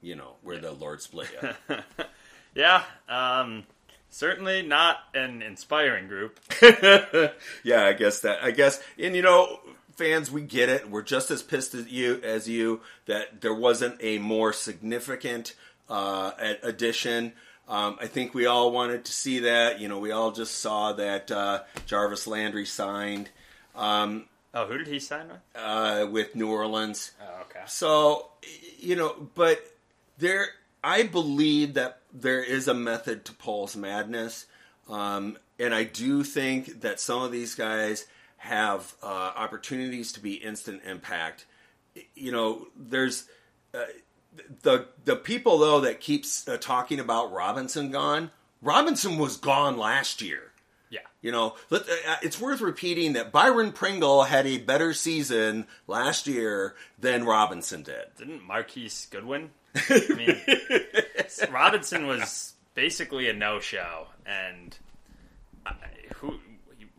you 0.02 0.16
know, 0.16 0.34
where 0.44 0.58
the 0.60 0.72
Lord 0.72 1.02
split 1.02 1.28
you. 1.42 1.78
Yeah, 2.54 2.84
um, 3.08 3.64
certainly 4.10 4.62
not 4.62 4.98
an 5.14 5.42
inspiring 5.42 6.10
group. 6.10 6.38
yeah, 7.64 7.86
I 7.86 7.94
guess 7.94 8.20
that. 8.22 8.44
I 8.44 8.52
guess, 8.52 8.84
and 9.00 9.16
you 9.16 9.22
know, 9.22 9.62
fans, 9.96 10.30
we 10.30 10.42
get 10.42 10.68
it. 10.68 10.90
We're 10.92 11.02
just 11.02 11.32
as 11.32 11.42
pissed 11.44 11.74
as 11.76 11.88
you 11.88 12.20
as 12.24 12.50
you 12.50 12.82
that 13.06 13.40
there 13.40 13.54
wasn't 13.54 13.96
a 14.02 14.18
more 14.18 14.52
significant 14.52 15.56
uh, 15.90 16.32
addition. 16.62 17.32
Um, 17.70 17.98
I 18.02 18.08
think 18.08 18.34
we 18.34 18.48
all 18.48 18.72
wanted 18.74 19.06
to 19.06 19.14
see 19.14 19.40
that. 19.40 19.80
You 19.80 19.88
know, 19.88 20.00
we 20.00 20.12
all 20.12 20.32
just 20.34 20.58
saw 20.58 20.92
that 20.92 21.32
uh, 21.32 21.62
Jarvis 21.86 22.28
Landry 22.28 22.66
signed 22.66 23.30
um, 23.78 24.26
Oh, 24.54 24.66
who 24.66 24.78
did 24.78 24.88
he 24.88 25.00
sign 25.00 25.30
with? 25.30 25.38
uh, 25.56 26.06
with 26.12 26.36
New 26.36 26.50
Orleans. 26.52 27.12
Oh, 27.22 27.44
okay. 27.44 27.62
So, 27.68 28.28
you 28.78 28.98
know, 28.98 29.30
but 29.36 29.66
there, 30.22 30.48
I 30.84 31.04
believe 31.04 31.74
that 31.74 32.00
there 32.14 32.44
is 32.44 32.68
a 32.68 32.74
method 32.74 33.26
to 33.26 33.34
Poles' 33.34 33.76
madness, 33.76 34.46
um, 34.90 35.38
and 35.60 35.76
I 35.76 35.84
do 35.84 36.24
think 36.24 36.82
that 36.82 37.00
some 37.00 37.22
of 37.22 37.32
these 37.32 37.56
guys 37.56 38.06
have 38.38 38.96
uh, 39.04 39.06
opportunities 39.36 40.12
to 40.14 40.20
be 40.20 40.34
instant 40.34 40.82
impact. 40.86 41.46
You 42.16 42.32
know, 42.32 42.68
there's 42.76 43.26
uh, 43.74 43.84
the 44.64 44.88
the 45.06 45.16
people 45.16 45.58
though 45.60 45.82
that 45.82 46.00
keeps 46.00 46.48
uh, 46.48 46.58
talking 46.58 47.00
about 47.00 47.32
Robinson 47.32 47.92
gone. 47.92 48.32
Robinson 48.62 49.18
was 49.18 49.38
gone 49.38 49.78
last 49.78 50.22
year. 50.22 50.52
Yeah. 50.90 51.02
You 51.22 51.32
know, 51.32 51.56
let- 51.70 51.84
uh, 51.84 52.18
it's 52.22 52.40
worth 52.40 52.62
repeating 52.62 53.14
that 53.14 53.32
Byron 53.32 53.72
Pringle 53.72 54.24
had 54.24 54.46
a 54.46 54.58
better 54.58 54.94
season 54.94 55.68
last 55.88 56.28
year 56.28 56.76
than 57.00 57.26
Robinson 57.26 57.84
did. 57.84 58.06
Didn't 58.18 58.44
Marquise 58.46 59.08
Goodwin? 59.10 59.52
I 59.76 60.14
mean, 60.16 60.38
Robinson 61.52 62.08
was 62.08 62.54
basically 62.74 63.30
a 63.30 63.34
no-show, 63.34 64.08
and 64.26 64.78
I, 65.66 65.74
who 66.16 66.40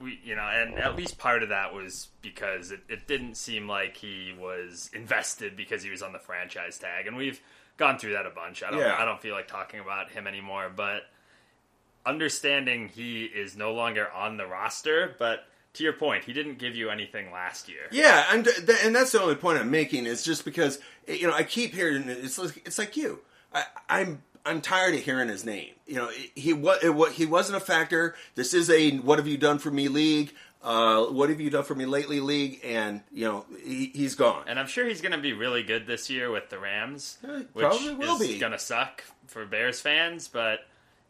we, 0.00 0.18
you 0.24 0.34
know, 0.34 0.42
and 0.42 0.74
at 0.78 0.96
least 0.96 1.18
part 1.18 1.42
of 1.42 1.50
that 1.50 1.74
was 1.74 2.08
because 2.22 2.70
it, 2.70 2.80
it 2.88 3.06
didn't 3.06 3.36
seem 3.36 3.68
like 3.68 3.96
he 3.96 4.34
was 4.38 4.90
invested 4.94 5.56
because 5.56 5.82
he 5.82 5.90
was 5.90 6.02
on 6.02 6.12
the 6.12 6.18
franchise 6.18 6.78
tag, 6.78 7.06
and 7.06 7.16
we've 7.16 7.40
gone 7.76 7.98
through 7.98 8.12
that 8.12 8.26
a 8.26 8.30
bunch. 8.30 8.62
I 8.62 8.70
don't, 8.70 8.80
Yeah. 8.80 8.96
I 8.98 9.04
don't 9.04 9.20
feel 9.20 9.34
like 9.34 9.48
talking 9.48 9.80
about 9.80 10.10
him 10.10 10.26
anymore, 10.26 10.70
but 10.74 11.02
understanding 12.04 12.88
he 12.88 13.24
is 13.24 13.56
no 13.56 13.72
longer 13.72 14.10
on 14.10 14.36
the 14.36 14.46
roster, 14.46 15.14
but. 15.18 15.44
To 15.74 15.84
your 15.84 15.94
point, 15.94 16.24
he 16.24 16.32
didn't 16.34 16.58
give 16.58 16.76
you 16.76 16.90
anything 16.90 17.32
last 17.32 17.68
year. 17.68 17.80
Yeah, 17.90 18.26
and 18.30 18.44
th- 18.44 18.78
and 18.84 18.94
that's 18.94 19.12
the 19.12 19.22
only 19.22 19.36
point 19.36 19.58
I'm 19.58 19.70
making 19.70 20.04
is 20.06 20.22
just 20.22 20.44
because 20.44 20.78
you 21.08 21.26
know 21.26 21.32
I 21.32 21.44
keep 21.44 21.72
hearing 21.74 22.04
it's 22.08 22.38
like, 22.38 22.62
it's 22.66 22.78
like 22.78 22.96
you. 22.96 23.20
I, 23.54 23.64
I'm 23.88 24.22
I'm 24.44 24.60
tired 24.60 24.94
of 24.94 25.00
hearing 25.00 25.28
his 25.28 25.44
name. 25.46 25.70
You 25.86 25.94
know, 25.96 26.10
he 26.34 26.52
what 26.52 27.12
he 27.12 27.24
wasn't 27.26 27.56
a 27.56 27.60
factor. 27.60 28.14
This 28.34 28.52
is 28.52 28.68
a 28.68 28.98
what 28.98 29.18
have 29.18 29.26
you 29.26 29.38
done 29.38 29.58
for 29.58 29.70
me 29.70 29.88
league. 29.88 30.34
Uh, 30.62 31.06
what 31.06 31.28
have 31.28 31.40
you 31.40 31.50
done 31.50 31.64
for 31.64 31.74
me 31.74 31.86
lately 31.86 32.20
league? 32.20 32.60
And 32.62 33.00
you 33.10 33.24
know 33.24 33.46
he, 33.64 33.86
he's 33.94 34.14
gone. 34.14 34.44
And 34.46 34.60
I'm 34.60 34.66
sure 34.66 34.86
he's 34.86 35.00
going 35.00 35.12
to 35.12 35.18
be 35.18 35.32
really 35.32 35.62
good 35.62 35.86
this 35.86 36.08
year 36.10 36.30
with 36.30 36.50
the 36.50 36.58
Rams, 36.58 37.16
Yeah, 37.24 37.40
which 37.54 37.64
probably 37.64 37.94
will 37.94 38.20
is 38.20 38.28
be. 38.28 38.38
going 38.38 38.52
to 38.52 38.58
suck 38.58 39.02
for 39.26 39.44
Bears 39.46 39.80
fans. 39.80 40.28
But 40.28 40.60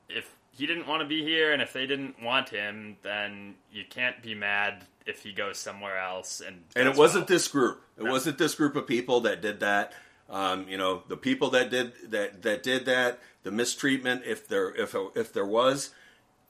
if 0.09 0.33
he 0.53 0.67
didn't 0.67 0.87
want 0.87 1.01
to 1.03 1.09
be 1.09 1.23
here, 1.23 1.53
and 1.53 1.61
if 1.63 1.73
they 1.73 1.87
didn't 1.87 2.23
want 2.23 2.51
him, 2.51 2.97
then 3.03 3.55
you 3.73 3.85
can't 3.89 4.23
be 4.23 4.35
mad 4.35 4.85
if 5.07 5.23
he 5.23 5.33
goes 5.33 5.59
somewhere 5.59 5.99
else. 5.99 6.41
And 6.47 6.63
and 6.77 6.87
it 6.89 6.97
wasn't 6.97 7.23
well. 7.29 7.35
this 7.37 7.49
group. 7.49 7.83
It 7.99 8.05
No. 8.05 8.13
wasn't 8.13 8.39
this 8.39 8.55
group 8.55 8.77
of 8.77 8.87
people 8.87 9.21
that 9.23 9.41
did 9.41 9.61
that. 9.61 9.93
Um, 10.31 10.67
you 10.69 10.79
know, 10.79 11.03
the 11.09 11.17
people 11.17 11.51
that 11.51 11.71
did 11.71 11.93
that 12.11 12.43
that 12.43 12.63
did 12.63 12.85
that, 12.87 13.19
the 13.43 13.51
mistreatment, 13.51 14.23
if 14.25 14.47
there 14.49 14.75
if 14.75 14.95
if 15.15 15.33
there 15.33 15.47
was, 15.47 15.91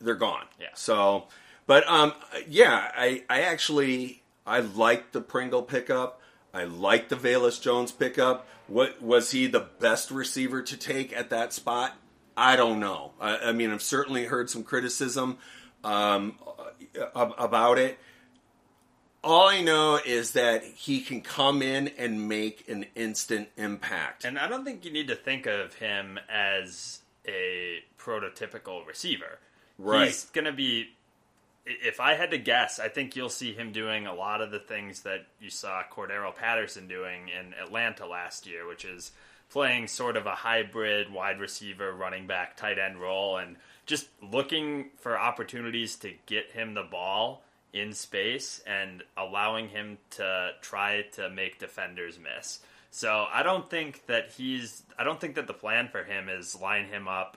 they're 0.00 0.14
gone. 0.14 0.46
Yeah. 0.60 0.68
So, 0.74 1.28
but 1.66 1.88
um, 1.88 2.12
yeah, 2.48 2.90
I 2.96 3.24
I 3.30 3.42
actually 3.42 4.22
I 4.46 4.60
liked 4.60 5.12
the 5.12 5.20
Pringle 5.20 5.62
pickup. 5.62 6.20
I 6.54 6.64
liked 6.64 7.08
the 7.08 7.16
Velus 7.16 7.60
Jones 7.60 7.92
pickup. 7.92 8.46
What 8.66 9.00
was 9.02 9.30
he 9.30 9.46
the 9.46 9.60
best 9.80 10.10
receiver 10.10 10.62
to 10.62 10.76
take 10.76 11.12
at 11.16 11.30
that 11.30 11.52
spot? 11.52 11.96
I 12.36 12.56
don't 12.56 12.80
know. 12.80 13.12
I, 13.20 13.38
I 13.38 13.52
mean, 13.52 13.70
I've 13.70 13.82
certainly 13.82 14.24
heard 14.24 14.48
some 14.48 14.62
criticism 14.64 15.38
um, 15.84 16.38
about 17.14 17.78
it. 17.78 17.98
All 19.24 19.48
I 19.48 19.60
know 19.60 20.00
is 20.04 20.32
that 20.32 20.64
he 20.64 21.00
can 21.00 21.20
come 21.20 21.62
in 21.62 21.88
and 21.96 22.28
make 22.28 22.68
an 22.68 22.86
instant 22.96 23.48
impact. 23.56 24.24
And 24.24 24.38
I 24.38 24.48
don't 24.48 24.64
think 24.64 24.84
you 24.84 24.92
need 24.92 25.08
to 25.08 25.14
think 25.14 25.46
of 25.46 25.74
him 25.74 26.18
as 26.28 27.00
a 27.26 27.78
prototypical 27.98 28.84
receiver. 28.86 29.38
Right. 29.78 30.06
He's 30.06 30.24
going 30.26 30.46
to 30.46 30.52
be. 30.52 30.88
If 31.64 32.00
I 32.00 32.14
had 32.14 32.32
to 32.32 32.38
guess, 32.38 32.80
I 32.80 32.88
think 32.88 33.14
you'll 33.14 33.28
see 33.28 33.52
him 33.52 33.70
doing 33.70 34.08
a 34.08 34.14
lot 34.14 34.40
of 34.40 34.50
the 34.50 34.58
things 34.58 35.02
that 35.02 35.26
you 35.40 35.48
saw 35.48 35.82
Cordarrelle 35.88 36.34
Patterson 36.34 36.88
doing 36.88 37.28
in 37.28 37.54
Atlanta 37.54 38.04
last 38.04 38.48
year, 38.48 38.66
which 38.66 38.84
is 38.84 39.12
playing 39.52 39.86
sort 39.86 40.16
of 40.16 40.26
a 40.26 40.34
hybrid 40.34 41.12
wide 41.12 41.38
receiver, 41.38 41.92
running 41.92 42.26
back, 42.26 42.56
tight 42.56 42.78
end 42.78 42.98
role, 42.98 43.36
and 43.36 43.56
just 43.84 44.08
looking 44.22 44.86
for 44.98 45.18
opportunities 45.18 45.96
to 45.96 46.12
get 46.26 46.50
him 46.52 46.74
the 46.74 46.82
ball 46.82 47.42
in 47.72 47.92
space 47.92 48.62
and 48.66 49.02
allowing 49.16 49.68
him 49.68 49.98
to 50.10 50.50
try 50.60 51.02
to 51.12 51.28
make 51.30 51.58
defenders 51.58 52.18
miss. 52.18 52.60
So 52.90 53.26
I 53.32 53.42
don't 53.42 53.68
think 53.68 54.06
that 54.06 54.30
he's 54.30 54.82
I 54.98 55.04
don't 55.04 55.20
think 55.20 55.34
that 55.36 55.46
the 55.46 55.54
plan 55.54 55.88
for 55.88 56.04
him 56.04 56.28
is 56.28 56.60
line 56.60 56.86
him 56.86 57.08
up 57.08 57.36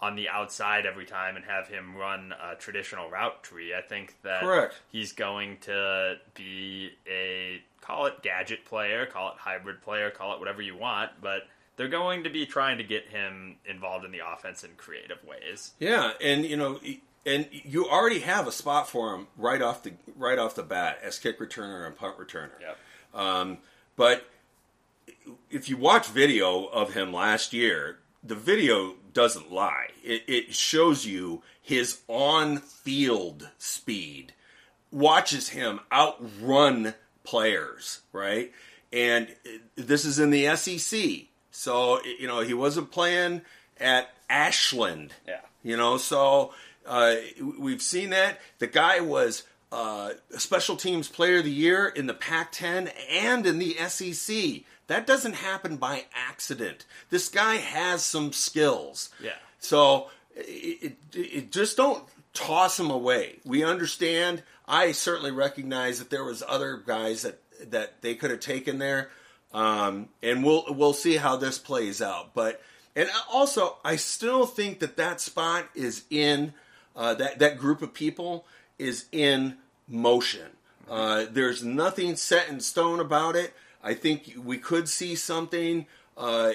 on 0.00 0.14
the 0.14 0.28
outside 0.28 0.84
every 0.84 1.06
time 1.06 1.36
and 1.36 1.44
have 1.44 1.68
him 1.68 1.96
run 1.96 2.32
a 2.32 2.54
traditional 2.56 3.08
route 3.08 3.42
tree. 3.42 3.74
I 3.74 3.80
think 3.80 4.14
that 4.22 4.40
Correct. 4.40 4.74
he's 4.90 5.12
going 5.12 5.58
to 5.62 6.16
be 6.34 6.90
a 7.08 7.62
call 7.80 8.06
it 8.06 8.22
gadget 8.22 8.64
player, 8.64 9.06
call 9.06 9.30
it 9.30 9.34
hybrid 9.38 9.80
player, 9.82 10.10
call 10.10 10.34
it 10.34 10.38
whatever 10.38 10.60
you 10.60 10.76
want, 10.76 11.12
but 11.22 11.42
they're 11.76 11.88
going 11.88 12.24
to 12.24 12.30
be 12.30 12.46
trying 12.46 12.78
to 12.78 12.84
get 12.84 13.08
him 13.08 13.56
involved 13.68 14.04
in 14.04 14.12
the 14.12 14.20
offense 14.32 14.64
in 14.64 14.70
creative 14.76 15.18
ways. 15.24 15.72
Yeah, 15.78 16.12
and 16.22 16.44
you 16.44 16.56
know, 16.56 16.80
and 17.24 17.48
you 17.50 17.88
already 17.88 18.20
have 18.20 18.46
a 18.46 18.52
spot 18.52 18.88
for 18.88 19.14
him 19.14 19.26
right 19.36 19.60
off 19.60 19.82
the 19.82 19.92
right 20.16 20.38
off 20.38 20.54
the 20.54 20.62
bat 20.62 20.98
as 21.02 21.18
kick 21.18 21.38
returner 21.38 21.86
and 21.86 21.96
punt 21.96 22.18
returner. 22.18 22.60
Yep. 22.60 22.78
Um, 23.14 23.58
but 23.96 24.28
if 25.50 25.68
you 25.68 25.76
watch 25.76 26.08
video 26.08 26.64
of 26.64 26.94
him 26.94 27.12
last 27.12 27.52
year, 27.52 27.98
the 28.22 28.34
video 28.34 28.94
doesn't 29.12 29.52
lie. 29.52 29.88
It, 30.04 30.24
it 30.26 30.54
shows 30.54 31.06
you 31.06 31.42
his 31.60 32.00
on-field 32.08 33.50
speed. 33.58 34.34
Watches 34.92 35.50
him 35.50 35.80
outrun 35.92 36.94
players, 37.24 38.00
right? 38.12 38.52
And 38.92 39.34
this 39.74 40.04
is 40.04 40.18
in 40.18 40.30
the 40.30 40.54
SEC. 40.56 41.26
So, 41.56 42.02
you 42.04 42.26
know, 42.26 42.40
he 42.40 42.52
wasn't 42.52 42.90
playing 42.90 43.40
at 43.80 44.10
Ashland. 44.28 45.14
Yeah. 45.26 45.40
You 45.64 45.76
know, 45.76 45.96
so 45.96 46.52
uh, 46.84 47.14
we've 47.58 47.80
seen 47.80 48.10
that. 48.10 48.38
The 48.58 48.66
guy 48.66 49.00
was 49.00 49.42
uh, 49.72 50.10
a 50.34 50.38
special 50.38 50.76
teams 50.76 51.08
player 51.08 51.38
of 51.38 51.44
the 51.44 51.50
year 51.50 51.88
in 51.88 52.06
the 52.06 52.14
Pac 52.14 52.52
10 52.52 52.90
and 53.10 53.46
in 53.46 53.58
the 53.58 53.74
SEC. 53.88 54.64
That 54.88 55.06
doesn't 55.06 55.34
happen 55.34 55.76
by 55.76 56.04
accident. 56.14 56.84
This 57.08 57.28
guy 57.28 57.54
has 57.56 58.04
some 58.04 58.32
skills. 58.32 59.08
Yeah. 59.18 59.32
So 59.58 60.10
it, 60.36 60.92
it, 61.12 61.18
it 61.18 61.52
just 61.52 61.78
don't 61.78 62.04
toss 62.34 62.78
him 62.78 62.90
away. 62.90 63.38
We 63.46 63.64
understand. 63.64 64.42
I 64.68 64.92
certainly 64.92 65.32
recognize 65.32 66.00
that 66.00 66.10
there 66.10 66.22
was 66.22 66.42
other 66.46 66.76
guys 66.76 67.22
that 67.22 67.40
that 67.70 68.02
they 68.02 68.14
could 68.14 68.30
have 68.30 68.40
taken 68.40 68.78
there, 68.78 69.08
um, 69.56 70.10
and 70.22 70.44
we'll 70.44 70.66
we'll 70.68 70.92
see 70.92 71.16
how 71.16 71.36
this 71.36 71.58
plays 71.58 72.02
out. 72.02 72.34
But 72.34 72.60
and 72.94 73.08
also, 73.32 73.78
I 73.82 73.96
still 73.96 74.44
think 74.44 74.80
that 74.80 74.98
that 74.98 75.18
spot 75.18 75.68
is 75.74 76.04
in 76.10 76.52
uh, 76.94 77.14
that 77.14 77.38
that 77.38 77.58
group 77.58 77.80
of 77.80 77.94
people 77.94 78.44
is 78.78 79.06
in 79.12 79.56
motion. 79.88 80.50
Uh, 80.88 81.24
there's 81.30 81.64
nothing 81.64 82.16
set 82.16 82.50
in 82.50 82.60
stone 82.60 83.00
about 83.00 83.34
it. 83.34 83.54
I 83.82 83.94
think 83.94 84.34
we 84.44 84.58
could 84.58 84.90
see 84.90 85.14
something 85.14 85.86
uh, 86.18 86.52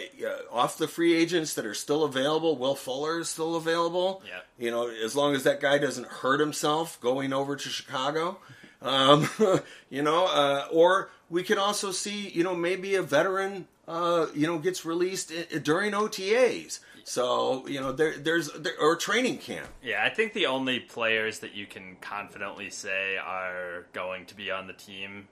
off 0.52 0.78
the 0.78 0.88
free 0.88 1.16
agents 1.16 1.56
that 1.56 1.66
are 1.66 1.74
still 1.74 2.04
available. 2.04 2.56
Will 2.56 2.76
Fuller 2.76 3.20
is 3.20 3.30
still 3.30 3.56
available. 3.56 4.22
Yeah. 4.28 4.42
You 4.60 4.70
know, 4.70 4.88
as 4.90 5.16
long 5.16 5.34
as 5.34 5.44
that 5.44 5.60
guy 5.60 5.80
doesn't 5.80 6.08
hurt 6.08 6.40
himself 6.40 7.02
going 7.02 7.34
over 7.34 7.56
to 7.56 7.70
Chicago. 7.70 8.38
Um, 8.82 9.30
you 9.90 10.02
know, 10.02 10.26
uh, 10.26 10.68
or 10.72 11.10
we 11.30 11.44
could 11.44 11.58
also 11.58 11.92
see, 11.92 12.30
you 12.30 12.44
know, 12.44 12.56
maybe 12.56 12.96
a 12.96 13.02
veteran, 13.02 13.68
uh, 13.88 14.28
you 14.34 14.48
know, 14.48 14.58
gets 14.60 14.86
released 14.86 15.32
i- 15.32 15.58
during 15.60 15.92
OTAs. 15.94 16.80
So, 17.04 17.68
you 17.68 17.80
know, 17.80 17.92
there, 17.92 18.18
there's, 18.18 18.52
there, 18.54 18.80
or 18.80 18.96
training 18.96 19.40
camp. 19.40 19.68
Yeah, 19.84 20.04
I 20.04 20.10
think 20.10 20.34
the 20.34 20.46
only 20.46 20.80
players 20.80 21.40
that 21.40 21.54
you 21.56 21.66
can 21.66 21.98
confidently 22.00 22.70
say 22.70 23.18
are 23.18 23.88
going 23.94 24.26
to 24.28 24.36
be 24.36 24.52
on 24.52 24.68
the 24.68 24.74
team 24.74 25.28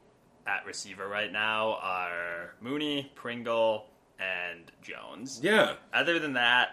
at 0.47 0.65
receiver 0.65 1.07
right 1.07 1.31
now 1.31 1.73
are 1.81 2.55
Mooney, 2.59 3.11
Pringle, 3.15 3.85
and 4.19 4.71
Jones. 4.81 5.39
Yeah. 5.43 5.73
Other 5.93 6.17
than 6.19 6.33
that, 6.33 6.69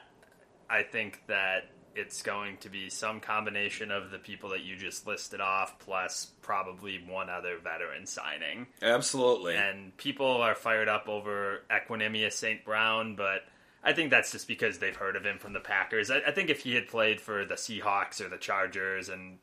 I 0.69 0.83
think 0.83 1.23
that 1.27 1.71
it's 1.97 2.23
going 2.23 2.59
to 2.59 2.69
be 2.69 2.91
some 2.91 3.21
combination 3.21 3.91
of 3.91 4.11
the 4.11 4.19
people 4.19 4.51
that 4.51 4.63
you 4.63 4.77
just 4.77 5.07
listed 5.07 5.41
off, 5.41 5.79
plus 5.79 6.31
probably 6.43 7.03
one 7.09 7.31
other 7.31 7.59
veteran 7.59 8.07
signing. 8.07 8.67
Absolutely. 8.83 9.57
And 9.57 9.97
people 9.97 10.27
are 10.27 10.55
fired 10.55 10.89
up 10.89 11.09
over 11.09 11.63
Equanimeous 11.71 12.33
St. 12.33 12.65
Brown, 12.65 13.17
but 13.17 13.43
I 13.83 13.93
think 13.93 14.11
that's 14.11 14.33
just 14.33 14.49
because 14.49 14.79
they've 14.79 14.97
heard 14.97 15.17
of 15.17 15.25
him 15.25 15.39
from 15.39 15.53
the 15.53 15.61
Packers. 15.61 16.11
I, 16.11 16.19
I 16.27 16.33
think 16.33 16.51
if 16.51 16.61
he 16.61 16.75
had 16.75 16.89
played 16.89 17.21
for 17.21 17.45
the 17.45 17.55
Seahawks 17.55 18.21
or 18.21 18.29
the 18.29 18.37
Chargers 18.37 19.09
and 19.09 19.39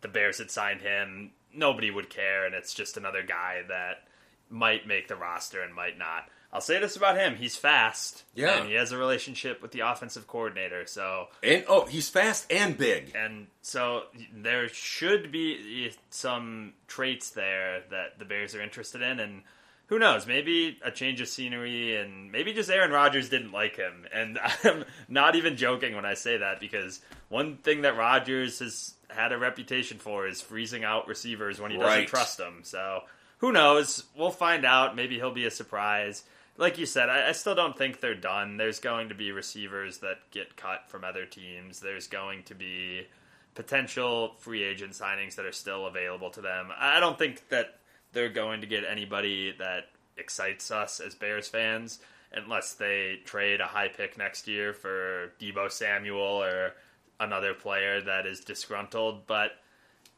the 0.00 0.08
Bears 0.08 0.38
had 0.38 0.50
signed 0.50 0.80
him, 0.80 1.32
nobody 1.54 1.90
would 1.90 2.10
care, 2.10 2.46
and 2.46 2.54
it's 2.54 2.74
just 2.74 2.96
another 2.96 3.22
guy 3.22 3.62
that 3.68 4.08
might 4.50 4.86
make 4.86 5.08
the 5.08 5.16
roster 5.16 5.60
and 5.62 5.74
might 5.74 5.98
not. 5.98 6.28
I'll 6.54 6.60
say 6.60 6.78
this 6.78 6.94
about 6.96 7.16
him: 7.18 7.34
he's 7.34 7.56
fast, 7.56 8.22
Yeah. 8.34 8.58
and 8.60 8.68
he 8.68 8.74
has 8.74 8.92
a 8.92 8.96
relationship 8.96 9.60
with 9.60 9.72
the 9.72 9.80
offensive 9.80 10.26
coordinator. 10.28 10.86
So, 10.86 11.26
And, 11.42 11.64
oh, 11.68 11.84
he's 11.86 12.08
fast 12.08 12.50
and 12.50 12.78
big. 12.78 13.12
and 13.16 13.48
so 13.60 14.04
there 14.32 14.68
should 14.68 15.32
be 15.32 15.92
some 16.10 16.74
traits 16.86 17.30
there 17.30 17.82
that 17.90 18.18
the 18.20 18.24
Bears 18.24 18.54
are 18.54 18.62
interested 18.62 19.02
in, 19.02 19.18
and 19.18 19.42
who 19.88 19.98
knows? 19.98 20.26
Maybe 20.26 20.78
a 20.82 20.90
change 20.90 21.20
of 21.20 21.28
scenery, 21.28 21.96
and 21.96 22.30
maybe 22.32 22.52
just 22.54 22.70
Aaron 22.70 22.90
Rodgers 22.92 23.28
didn't 23.28 23.52
like 23.52 23.76
him. 23.76 24.06
And 24.14 24.38
I'm 24.64 24.84
not 25.08 25.34
even 25.36 25.56
joking 25.56 25.94
when 25.96 26.06
I 26.06 26.14
say 26.14 26.36
that 26.38 26.60
because 26.60 27.00
one 27.28 27.56
thing 27.58 27.82
that 27.82 27.96
Rodgers 27.96 28.60
has 28.60 28.94
had 29.08 29.32
a 29.32 29.38
reputation 29.38 29.98
for 29.98 30.26
is 30.26 30.40
freezing 30.40 30.84
out 30.84 31.06
receivers 31.08 31.60
when 31.60 31.70
he 31.72 31.76
doesn't 31.78 32.06
trust 32.06 32.38
them. 32.38 32.60
So 32.62 33.00
who 33.38 33.52
knows? 33.52 34.04
We'll 34.16 34.30
find 34.30 34.64
out. 34.64 34.96
Maybe 34.96 35.16
he'll 35.16 35.34
be 35.34 35.44
a 35.46 35.50
surprise. 35.50 36.22
Like 36.56 36.78
you 36.78 36.86
said, 36.86 37.08
I, 37.08 37.28
I 37.28 37.32
still 37.32 37.54
don't 37.54 37.76
think 37.76 38.00
they're 38.00 38.14
done. 38.14 38.56
There's 38.56 38.80
going 38.80 39.08
to 39.08 39.14
be 39.14 39.32
receivers 39.32 39.98
that 39.98 40.30
get 40.30 40.56
cut 40.56 40.88
from 40.88 41.04
other 41.04 41.26
teams. 41.26 41.80
There's 41.80 42.06
going 42.06 42.44
to 42.44 42.54
be 42.54 43.06
potential 43.54 44.34
free 44.38 44.62
agent 44.62 44.92
signings 44.92 45.34
that 45.36 45.46
are 45.46 45.52
still 45.52 45.86
available 45.86 46.30
to 46.30 46.40
them. 46.40 46.70
I 46.78 47.00
don't 47.00 47.18
think 47.18 47.48
that 47.48 47.78
they're 48.12 48.28
going 48.28 48.60
to 48.60 48.66
get 48.66 48.84
anybody 48.88 49.54
that 49.58 49.86
excites 50.16 50.70
us 50.70 51.00
as 51.00 51.14
Bears 51.14 51.48
fans 51.48 51.98
unless 52.32 52.74
they 52.74 53.20
trade 53.24 53.60
a 53.60 53.66
high 53.66 53.88
pick 53.88 54.18
next 54.18 54.48
year 54.48 54.72
for 54.72 55.32
Deebo 55.40 55.70
Samuel 55.70 56.42
or 56.42 56.74
another 57.20 57.54
player 57.54 58.00
that 58.02 58.26
is 58.26 58.40
disgruntled. 58.40 59.26
But 59.26 59.52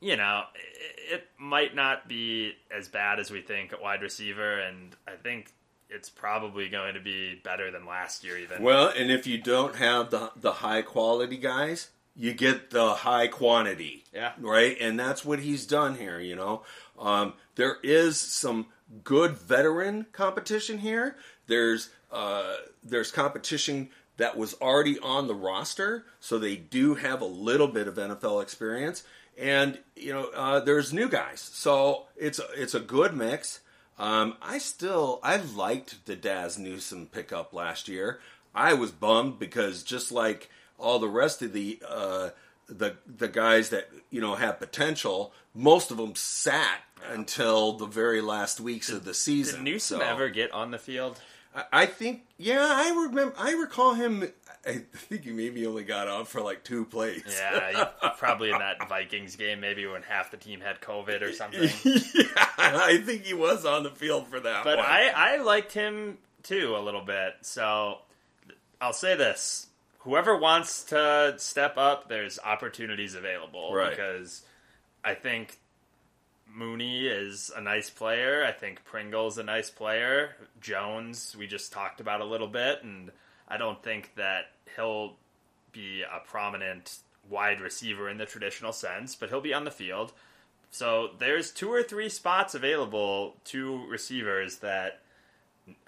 you 0.01 0.17
know, 0.17 0.43
it, 0.55 1.15
it 1.15 1.27
might 1.39 1.75
not 1.75 2.09
be 2.09 2.53
as 2.75 2.89
bad 2.89 3.19
as 3.19 3.31
we 3.31 3.41
think 3.41 3.73
at 3.73 3.83
wide 3.83 4.03
receiver, 4.03 4.61
and 4.61 4.95
I 5.09 5.17
think 5.17 5.53
it's 5.89 6.09
probably 6.09 6.69
going 6.69 6.95
to 6.95 7.01
be 7.01 7.41
better 7.43 7.71
than 7.71 7.87
last 7.87 8.25
year, 8.25 8.39
even. 8.39 8.63
Well, 8.63 8.89
and 8.89 9.11
if 9.11 9.27
you 9.27 9.39
don't 9.39 9.77
have 9.77 10.11
the 10.11 10.33
the 10.37 10.53
high 10.53 10.83
quality 10.83 11.37
guys, 11.37 11.91
you 12.15 12.33
get 12.33 12.71
the 12.71 12.95
high 12.95 13.29
quantity. 13.29 14.05
Yeah. 14.13 14.33
Right? 14.41 14.77
And 14.81 14.99
that's 14.99 15.25
what 15.25 15.41
he's 15.41 15.67
done 15.67 15.97
here, 15.97 16.19
you 16.19 16.37
know. 16.37 16.63
Um, 16.99 17.35
there 17.57 17.77
is 17.83 18.19
some 18.19 18.67
good 19.05 19.37
veteran 19.37 20.07
competition 20.13 20.79
here. 20.79 21.17
There's 21.47 21.91
uh, 22.11 22.55
there's 22.83 23.11
competition 23.11 23.91
that 24.17 24.37
was 24.37 24.55
already 24.55 24.99
on 24.99 25.27
the 25.27 25.35
roster, 25.35 26.07
so 26.21 26.39
they 26.39 26.57
do 26.57 26.95
have 26.95 27.21
a 27.21 27.27
little 27.27 27.69
bit 27.69 27.87
of 27.87 27.97
NFL 27.97 28.43
experience. 28.43 29.05
And 29.39 29.79
you 29.95 30.13
know, 30.13 30.31
uh, 30.35 30.61
there's 30.61 30.93
new 30.93 31.09
guys, 31.09 31.41
so 31.41 32.07
it's 32.17 32.41
it's 32.57 32.75
a 32.75 32.81
good 32.81 33.15
mix. 33.15 33.61
Um, 33.99 34.37
I 34.43 34.59
still 34.59 35.21
I 35.23 35.37
liked 35.37 36.05
the 36.07 36.17
Dazz 36.17 36.59
Newsome 36.59 37.07
pickup 37.07 37.53
last 37.53 37.89
year. 37.89 38.21
I 38.55 38.75
was 38.75 38.91
bummed 38.91 39.39
because 39.39 39.83
just 39.83 40.13
like 40.13 40.51
all 40.79 40.99
the 40.99 41.09
rest 41.09 41.43
of 41.43 41.53
the 41.53 41.81
uh, 41.89 42.31
the 42.69 42.97
the 43.07 43.29
guys 43.29 43.71
that 43.71 43.89
you 44.11 44.21
know 44.21 44.35
have 44.35 44.59
potential, 44.59 45.33
most 45.55 45.91
of 45.91 45.97
them 45.97 46.15
sat 46.15 46.81
until 47.11 47.73
the 47.73 47.87
very 47.87 48.21
last 48.21 48.61
weeks 48.61 48.91
of 48.91 49.05
the 49.05 49.15
season. 49.15 49.65
Did 49.65 49.73
Newsome 49.73 50.01
So, 50.01 50.07
ever 50.07 50.29
get 50.29 50.51
on 50.53 50.71
the 50.71 50.79
field? 50.79 51.21
I, 51.55 51.65
I 51.73 51.87
think 51.87 52.27
yeah, 52.37 52.67
I 52.71 52.91
remember. 52.91 53.35
I 53.39 53.53
recall 53.53 53.95
him. 53.95 54.31
I 54.67 54.83
think 54.93 55.25
he 55.25 55.31
maybe 55.31 55.65
only 55.67 55.85
got 55.85 56.09
on 56.09 56.25
for 56.25 56.41
like 56.41 56.65
two 56.65 56.85
plays. 56.85 57.23
Yeah, 57.29 57.91
probably 58.19 58.51
in 58.51 58.59
that 58.59 58.89
Vikings 58.89 59.37
game, 59.37 59.61
maybe 59.61 59.87
when 59.87 60.03
half 60.03 60.31
the 60.31 60.37
team 60.37 60.61
had 60.61 60.81
COVID 60.81 61.23
or 61.23 61.33
something. 61.33 61.63
yeah, 61.85 62.49
I 62.59 63.01
think 63.05 63.25
he 63.25 63.35
was 63.35 63.65
on 63.65 63.85
the 63.85 63.91
field 63.91 64.27
for 64.29 64.41
that. 64.41 64.65
But 64.65 64.79
one. 64.79 64.87
I, 64.87 65.13
I 65.15 65.37
liked 65.39 65.73
him 65.73 66.19
too 66.43 66.77
a 66.77 66.81
little 66.81 67.03
bit. 67.03 67.35
So 67.43 67.99
I'll 68.81 68.93
say 68.93 69.17
this: 69.17 69.69
whoever 70.01 70.37
wants 70.37 70.85
to 70.85 71.35
step 71.39 71.77
up, 71.77 72.09
there's 72.09 72.39
opportunities 72.45 73.15
available. 73.15 73.73
Right. 73.73 73.91
Because 73.91 74.43
I 75.05 75.15
think 75.15 75.59
Mooney 76.53 77.07
is 77.07 77.53
a 77.55 77.61
nice 77.61 77.91
player. 77.91 78.45
I 78.45 78.53
think 78.53 78.85
Pringle's 78.85 79.39
a 79.39 79.43
nice 79.43 79.71
player. 79.71 80.35
Jones, 80.61 81.37
we 81.39 81.47
just 81.47 81.73
talked 81.73 82.01
about 82.01 82.21
a 82.21 82.25
little 82.25 82.49
bit, 82.49 82.83
and 82.83 83.11
I 83.49 83.57
don't 83.57 83.83
think 83.83 84.15
that 84.17 84.47
he'll 84.75 85.15
be 85.73 86.03
a 86.03 86.21
prominent 86.27 86.99
wide 87.29 87.61
receiver 87.61 88.09
in 88.09 88.19
the 88.19 88.27
traditional 88.27 88.73
sense, 88.73 89.15
but 89.15 89.29
he'll 89.29 89.41
be 89.41 89.55
on 89.55 89.65
the 89.65 89.71
field. 89.71 90.13
So 90.71 91.11
there's 91.19 91.51
two 91.51 91.73
or 91.73 91.83
three 91.83 92.09
spots 92.09 92.55
available 92.55 93.37
to 93.47 93.87
receivers 93.87 94.59
that 94.59 95.01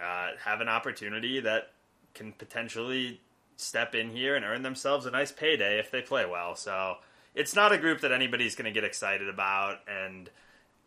uh, 0.03 0.31
have 0.45 0.61
an 0.61 0.69
opportunity 0.69 1.41
that 1.41 1.71
can 2.15 2.33
potentially 2.33 3.21
step 3.57 3.95
in 3.95 4.11
here 4.11 4.37
and 4.37 4.45
earn 4.45 4.63
themselves 4.63 5.05
a 5.07 5.11
nice 5.11 5.33
payday 5.33 5.79
if 5.79 5.91
they 5.91 6.01
play 6.01 6.25
well. 6.25 6.55
So 6.55 6.97
it's 7.35 7.55
not 7.55 7.73
a 7.73 7.79
group 7.79 8.01
that 8.01 8.13
anybody's 8.13 8.55
going 8.55 8.65
to 8.65 8.73
get 8.73 8.85
excited 8.85 9.29
about, 9.29 9.79
and 9.87 10.31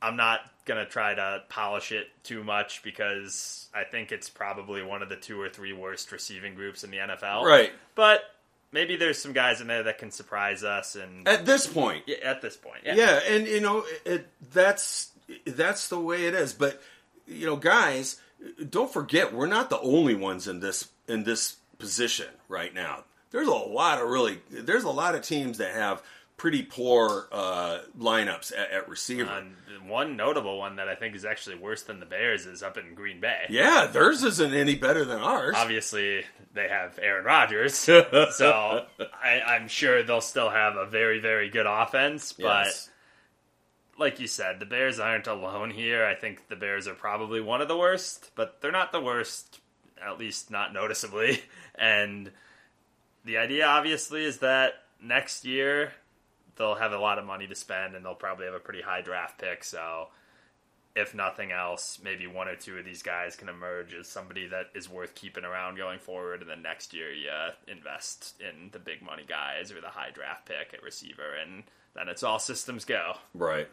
I'm 0.01 0.15
not 0.15 0.41
going 0.65 0.83
to 0.83 0.89
try 0.89 1.13
to 1.13 1.43
polish 1.49 1.91
it 1.91 2.07
too 2.23 2.43
much 2.43 2.83
because 2.83 3.67
I 3.73 3.83
think 3.83 4.11
it's 4.11 4.29
probably 4.29 4.83
one 4.83 5.01
of 5.01 5.09
the 5.09 5.15
two 5.15 5.39
or 5.39 5.49
three 5.49 5.73
worst 5.73 6.11
receiving 6.11 6.55
groups 6.55 6.83
in 6.83 6.91
the 6.91 6.97
NFL. 6.97 7.43
Right. 7.43 7.71
But 7.95 8.21
maybe 8.71 8.95
there's 8.95 9.19
some 9.19 9.33
guys 9.33 9.61
in 9.61 9.67
there 9.67 9.83
that 9.83 9.97
can 9.97 10.11
surprise 10.11 10.63
us 10.63 10.95
and 10.95 11.27
At 11.27 11.45
this 11.45 11.67
point, 11.67 12.03
yeah, 12.07 12.17
at 12.23 12.41
this 12.41 12.57
point. 12.57 12.81
Yeah. 12.85 12.95
Yeah, 12.95 13.19
and 13.27 13.47
you 13.47 13.61
know 13.61 13.85
it, 14.05 14.27
that's 14.53 15.11
that's 15.45 15.89
the 15.89 15.99
way 15.99 16.25
it 16.25 16.33
is. 16.33 16.53
But 16.53 16.81
you 17.27 17.45
know, 17.45 17.55
guys, 17.55 18.19
don't 18.69 18.91
forget 18.91 19.33
we're 19.33 19.47
not 19.47 19.69
the 19.69 19.79
only 19.79 20.15
ones 20.15 20.47
in 20.47 20.59
this 20.59 20.89
in 21.07 21.23
this 21.23 21.57
position 21.79 22.27
right 22.47 22.73
now. 22.73 23.03
There's 23.31 23.47
a 23.47 23.51
lot 23.51 24.01
of 24.01 24.09
really 24.09 24.39
there's 24.49 24.83
a 24.83 24.89
lot 24.89 25.15
of 25.15 25.21
teams 25.21 25.57
that 25.59 25.73
have 25.73 26.01
pretty 26.41 26.63
poor 26.63 27.27
uh, 27.31 27.77
lineups 27.99 28.51
at, 28.51 28.71
at 28.71 28.89
receiver. 28.89 29.43
One 29.87 30.17
notable 30.17 30.57
one 30.57 30.77
that 30.77 30.87
I 30.87 30.95
think 30.95 31.13
is 31.15 31.23
actually 31.23 31.57
worse 31.57 31.83
than 31.83 31.99
the 31.99 32.05
Bears 32.07 32.47
is 32.47 32.63
up 32.63 32.79
in 32.79 32.95
Green 32.95 33.19
Bay. 33.21 33.43
yeah, 33.47 33.85
theirs 33.85 34.23
isn't 34.23 34.51
any 34.51 34.73
better 34.73 35.05
than 35.05 35.19
ours. 35.19 35.53
Obviously, 35.55 36.23
they 36.55 36.67
have 36.67 36.97
Aaron 36.99 37.25
Rodgers, 37.25 37.75
so 37.75 38.85
I, 39.23 39.41
I'm 39.41 39.67
sure 39.67 40.01
they'll 40.01 40.19
still 40.19 40.49
have 40.49 40.77
a 40.77 40.87
very, 40.87 41.19
very 41.19 41.47
good 41.51 41.67
offense. 41.67 42.33
But 42.33 42.65
Yes. 42.65 42.89
like 43.99 44.19
you 44.19 44.25
said, 44.25 44.59
the 44.59 44.65
Bears 44.65 44.99
aren't 44.99 45.27
alone 45.27 45.69
here. 45.69 46.05
I 46.07 46.15
think 46.15 46.47
the 46.47 46.55
Bears 46.55 46.87
are 46.87 46.95
probably 46.95 47.39
one 47.39 47.61
of 47.61 47.67
the 47.67 47.77
worst, 47.77 48.31
but 48.33 48.61
they're 48.61 48.71
not 48.71 48.91
the 48.91 49.01
worst, 49.01 49.59
at 50.03 50.17
least 50.17 50.49
not 50.49 50.73
noticeably. 50.73 51.43
And 51.75 52.31
the 53.25 53.37
idea, 53.37 53.65
obviously, 53.65 54.23
is 54.25 54.39
that 54.39 54.73
next 55.01 55.45
year 55.45 55.93
they'll 56.61 56.75
have 56.75 56.93
a 56.93 56.99
lot 56.99 57.17
of 57.17 57.25
money 57.25 57.47
to 57.47 57.55
spend 57.55 57.95
and 57.95 58.05
they'll 58.05 58.13
probably 58.13 58.45
have 58.45 58.53
a 58.53 58.59
pretty 58.59 58.81
high 58.81 59.01
draft 59.01 59.39
pick. 59.39 59.63
So, 59.63 60.07
if 60.95 61.15
nothing 61.15 61.51
else, 61.51 61.99
maybe 62.03 62.27
one 62.27 62.47
or 62.47 62.55
two 62.55 62.77
of 62.77 62.85
these 62.85 63.01
guys 63.01 63.35
can 63.35 63.49
emerge 63.49 63.93
as 63.93 64.07
somebody 64.07 64.47
that 64.47 64.67
is 64.75 64.89
worth 64.89 65.15
keeping 65.15 65.45
around 65.45 65.77
going 65.77 65.99
forward. 65.99 66.41
And 66.41 66.49
then 66.49 66.61
next 66.61 66.93
year, 66.93 67.11
you 67.13 67.29
invest 67.67 68.35
in 68.41 68.69
the 68.71 68.79
big 68.79 69.01
money 69.01 69.23
guys 69.27 69.71
or 69.71 69.81
the 69.81 69.87
high 69.87 70.11
draft 70.13 70.45
pick 70.45 70.73
at 70.73 70.83
receiver, 70.83 71.33
and 71.41 71.63
then 71.95 72.09
it's 72.09 72.23
all 72.23 72.39
systems 72.39 72.83
go. 72.83 73.13
Right. 73.33 73.69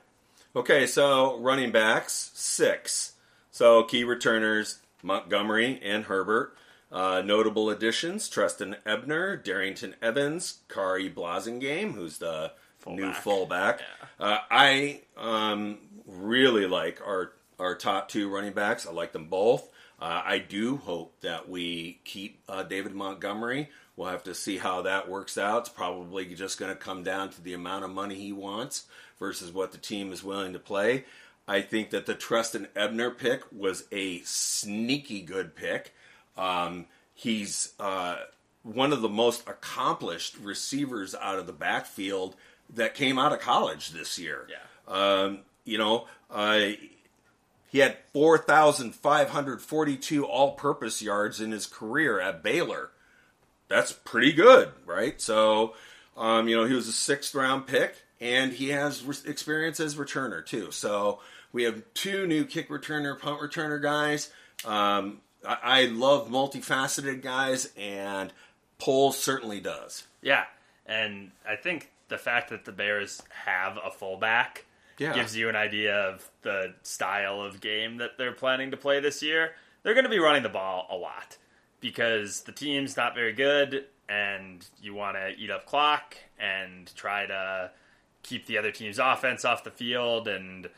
Okay, 0.54 0.86
so 0.86 1.38
running 1.38 1.72
backs, 1.72 2.30
six. 2.34 3.14
So 3.50 3.82
key 3.82 4.04
returners, 4.04 4.78
Montgomery 5.02 5.80
and 5.82 6.04
Herbert. 6.04 6.56
Uh, 6.90 7.20
notable 7.22 7.68
additions, 7.68 8.28
Trestan 8.30 8.76
Ebner, 8.86 9.36
Darrington 9.36 9.94
Evans, 10.00 10.60
Khari 10.68 11.12
Blasingame, 11.12 11.92
who's 11.92 12.16
the 12.18 12.52
new 12.86 13.12
Fullback. 13.12 13.22
fullback. 13.22 13.80
Uh, 14.20 14.38
I 14.50 15.00
um, 15.16 15.78
really 16.06 16.66
like 16.66 17.00
our, 17.06 17.32
our 17.58 17.74
top 17.74 18.08
two 18.08 18.28
running 18.28 18.52
backs. 18.52 18.86
I 18.86 18.92
like 18.92 19.12
them 19.12 19.26
both. 19.26 19.68
Uh, 20.00 20.22
I 20.24 20.38
do 20.38 20.76
hope 20.76 21.20
that 21.22 21.48
we 21.48 22.00
keep 22.04 22.40
uh, 22.48 22.62
David 22.62 22.94
Montgomery. 22.94 23.70
We'll 23.96 24.08
have 24.08 24.22
to 24.24 24.34
see 24.34 24.58
how 24.58 24.82
that 24.82 25.08
works 25.08 25.36
out. 25.36 25.62
It's 25.62 25.68
probably 25.68 26.26
just 26.34 26.58
going 26.58 26.70
to 26.70 26.76
come 26.78 27.02
down 27.02 27.30
to 27.30 27.42
the 27.42 27.52
amount 27.52 27.84
of 27.84 27.90
money 27.90 28.14
he 28.14 28.32
wants 28.32 28.84
versus 29.18 29.52
what 29.52 29.72
the 29.72 29.78
team 29.78 30.12
is 30.12 30.22
willing 30.22 30.52
to 30.52 30.60
play. 30.60 31.04
I 31.48 31.62
think 31.62 31.90
that 31.90 32.06
the 32.06 32.14
Trestan 32.14 32.68
Ebner 32.76 33.10
pick 33.10 33.42
was 33.50 33.84
a 33.90 34.20
sneaky 34.20 35.22
good 35.22 35.56
pick. 35.56 35.94
Um, 36.36 36.86
he's 37.14 37.72
uh, 37.80 38.18
one 38.62 38.92
of 38.92 39.00
the 39.00 39.08
most 39.08 39.48
accomplished 39.48 40.36
receivers 40.38 41.14
out 41.14 41.38
of 41.38 41.46
the 41.46 41.52
backfield 41.52 42.36
that 42.74 42.94
came 42.94 43.18
out 43.18 43.32
of 43.32 43.40
college 43.40 43.90
this 43.90 44.18
year. 44.18 44.46
Yeah. 44.48 44.92
Um, 44.92 45.40
you 45.64 45.78
know, 45.78 46.06
uh, 46.30 46.70
he 47.70 47.78
had 47.78 47.96
4,542 48.12 50.24
all 50.24 50.52
purpose 50.52 51.02
yards 51.02 51.40
in 51.40 51.52
his 51.52 51.66
career 51.66 52.20
at 52.20 52.42
Baylor. 52.42 52.90
That's 53.68 53.92
pretty 53.92 54.32
good, 54.32 54.72
right? 54.86 55.20
So, 55.20 55.74
um, 56.16 56.48
you 56.48 56.56
know, 56.56 56.64
he 56.64 56.74
was 56.74 56.88
a 56.88 56.92
sixth 56.92 57.34
round 57.34 57.66
pick 57.66 57.94
and 58.20 58.52
he 58.52 58.70
has 58.70 59.04
re- 59.04 59.14
experience 59.26 59.80
as 59.80 59.96
returner 59.96 60.44
too. 60.44 60.70
So 60.70 61.20
we 61.52 61.64
have 61.64 61.82
two 61.94 62.26
new 62.26 62.44
kick 62.44 62.68
returner, 62.68 63.18
punt 63.18 63.40
returner 63.40 63.80
guys. 63.80 64.30
Um, 64.64 65.20
I, 65.46 65.58
I 65.62 65.84
love 65.86 66.28
multifaceted 66.28 67.22
guys, 67.22 67.70
and 67.76 68.32
Poles 68.78 69.18
certainly 69.18 69.60
does. 69.60 70.04
Yeah, 70.22 70.44
and 70.86 71.30
I 71.48 71.56
think 71.56 71.90
the 72.08 72.18
fact 72.18 72.50
that 72.50 72.64
the 72.64 72.72
Bears 72.72 73.22
have 73.46 73.78
a 73.84 73.90
fullback 73.90 74.64
Yeah. 74.98 75.14
gives 75.14 75.36
you 75.36 75.48
an 75.48 75.56
idea 75.56 75.94
of 75.94 76.28
the 76.42 76.74
style 76.82 77.40
of 77.40 77.60
game 77.60 77.98
that 77.98 78.18
they're 78.18 78.32
planning 78.32 78.70
to 78.72 78.76
play 78.76 79.00
this 79.00 79.22
year. 79.22 79.54
They're 79.82 79.94
going 79.94 80.04
to 80.04 80.10
be 80.10 80.18
running 80.18 80.42
the 80.42 80.48
ball 80.48 80.86
a 80.90 80.96
lot 80.96 81.36
because 81.80 82.42
the 82.42 82.52
team's 82.52 82.96
not 82.96 83.14
very 83.14 83.32
good, 83.32 83.86
and 84.08 84.66
you 84.80 84.94
want 84.94 85.16
to 85.16 85.30
eat 85.38 85.50
up 85.50 85.66
clock 85.66 86.16
and 86.38 86.90
try 86.96 87.26
to 87.26 87.70
keep 88.22 88.46
the 88.46 88.58
other 88.58 88.72
team's 88.72 88.98
offense 88.98 89.44
off 89.44 89.62
the 89.64 89.70
field 89.70 90.26
and 90.28 90.68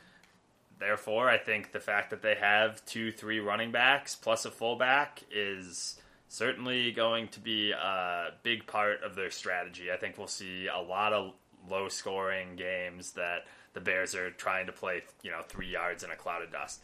therefore 0.78 1.28
I 1.28 1.38
think 1.38 1.72
the 1.72 1.80
fact 1.80 2.10
that 2.10 2.22
they 2.22 2.34
have 2.36 2.84
two, 2.84 3.10
three 3.12 3.40
running 3.40 3.70
backs 3.72 4.14
plus 4.14 4.44
a 4.44 4.50
fullback 4.50 5.22
is 5.32 6.00
certainly 6.30 6.92
going 6.92 7.26
to 7.26 7.40
be 7.40 7.72
a 7.72 8.28
big 8.44 8.64
part 8.66 9.02
of 9.02 9.16
their 9.16 9.32
strategy. 9.32 9.90
I 9.92 9.96
think 9.96 10.16
we'll 10.16 10.28
see 10.28 10.68
a 10.68 10.80
lot 10.80 11.12
of 11.12 11.32
low 11.68 11.88
scoring 11.88 12.54
games 12.54 13.12
that 13.12 13.46
the 13.74 13.80
Bears 13.80 14.14
are 14.14 14.30
trying 14.30 14.66
to 14.66 14.72
play, 14.72 15.02
you 15.22 15.32
know, 15.32 15.42
three 15.48 15.68
yards 15.68 16.04
in 16.04 16.10
a 16.10 16.16
cloud 16.16 16.42
of 16.42 16.52
dust. 16.52 16.80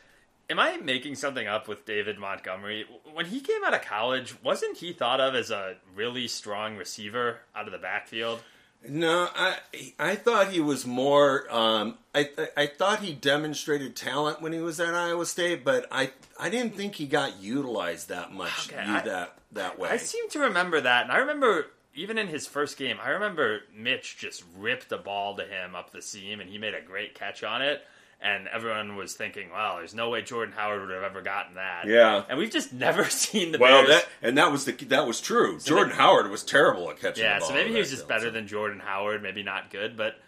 Am 0.51 0.59
I 0.59 0.77
making 0.79 1.15
something 1.15 1.47
up 1.47 1.69
with 1.69 1.87
David 1.87 2.19
Montgomery? 2.19 2.87
When 3.15 3.27
he 3.27 3.41
came 3.41 3.65
out 3.65 3.73
of 3.73 3.83
college, 3.83 4.35
wasn't 4.43 4.79
he 4.79 4.93
thought 4.93 5.21
of 5.21 5.37
as 5.37 5.53
a 5.53 5.77
really 5.95 6.27
strong 6.27 6.77
receiver 6.77 7.39
out 7.55 7.67
of 7.67 7.73
the 7.73 7.79
backfield? 7.79 8.41
No, 8.89 9.29
I 9.35 9.57
I 9.99 10.17
thought 10.17 10.49
he 10.53 10.61
was 10.61 10.87
more. 10.87 11.47
Um, 11.51 11.99
I 12.15 12.29
I 12.57 12.67
thought 12.67 13.01
he 13.01 13.13
demonstrated 13.13 13.97
talent 13.97 14.41
when 14.41 14.53
he 14.53 14.61
was 14.61 14.79
at 14.81 14.95
Iowa 14.95 15.27
State, 15.27 15.65
but 15.65 15.87
I 15.91 16.11
I 16.39 16.49
didn't 16.51 16.75
think 16.77 16.97
he 16.97 17.07
got 17.07 17.41
utilized 17.41 18.09
that 18.09 18.33
much 18.33 18.71
Okay, 18.73 18.81
I- 18.83 19.01
that 19.03 19.39
that 19.53 19.79
way. 19.79 19.89
I 19.91 19.97
seem 19.97 20.29
to 20.31 20.41
remember 20.41 20.81
that, 20.81 21.05
and 21.05 21.13
I 21.13 21.19
remember 21.19 21.67
even 21.95 22.19
in 22.19 22.27
his 22.29 22.47
first 22.47 22.77
game, 22.77 22.99
I 23.03 23.09
remember 23.11 23.61
Mitch 23.75 24.19
just 24.19 24.45
ripped 24.59 24.93
a 24.93 24.99
ball 24.99 25.35
to 25.37 25.45
him 25.45 25.75
up 25.75 25.91
the 25.93 26.03
seam, 26.03 26.41
and 26.41 26.51
he 26.51 26.59
made 26.59 26.75
a 26.75 26.81
great 26.83 27.15
catch 27.15 27.43
on 27.43 27.63
it. 27.63 27.83
And 28.21 28.49
everyone 28.49 28.97
was 28.97 29.13
thinking, 29.15 29.51
"Wow, 29.51 29.77
there's 29.79 29.95
no 29.95 30.09
way 30.09 30.23
Jordan 30.23 30.55
Howard 30.57 30.81
would 30.81 30.91
have 30.91 31.03
ever 31.03 31.21
gotten 31.21 31.57
that." 31.57 31.87
Yeah. 31.87 32.25
and 32.29 32.39
we've 32.39 32.51
just 32.51 32.73
never 32.87 33.05
seen 33.11 33.53
the 33.53 33.59
well, 33.59 33.85
Bears. 33.87 34.03
that 34.03 34.09
and 34.27 34.39
that 34.39 34.51
was 34.51 34.65
the 34.65 34.73
that 34.87 35.07
was 35.07 35.21
true. 35.21 35.59
Jordan 35.61 35.95
Howard 35.95 36.31
was 36.31 36.43
terrible 36.43 36.91
at 36.91 36.99
catching. 37.01 37.25
yeah, 37.25 37.35
the 37.35 37.41
ball 37.41 37.49
so 37.51 37.55
maybe 37.55 37.73
he 37.73 37.79
was 37.79 37.91
just 37.91 38.09
better 38.09 38.27
so. 38.27 38.31
than 38.33 38.47
Jordan 38.49 38.81
Howard. 38.81 39.23
Maybe 39.23 39.43
not 39.43 39.71
good, 39.71 39.97
but 39.97 40.19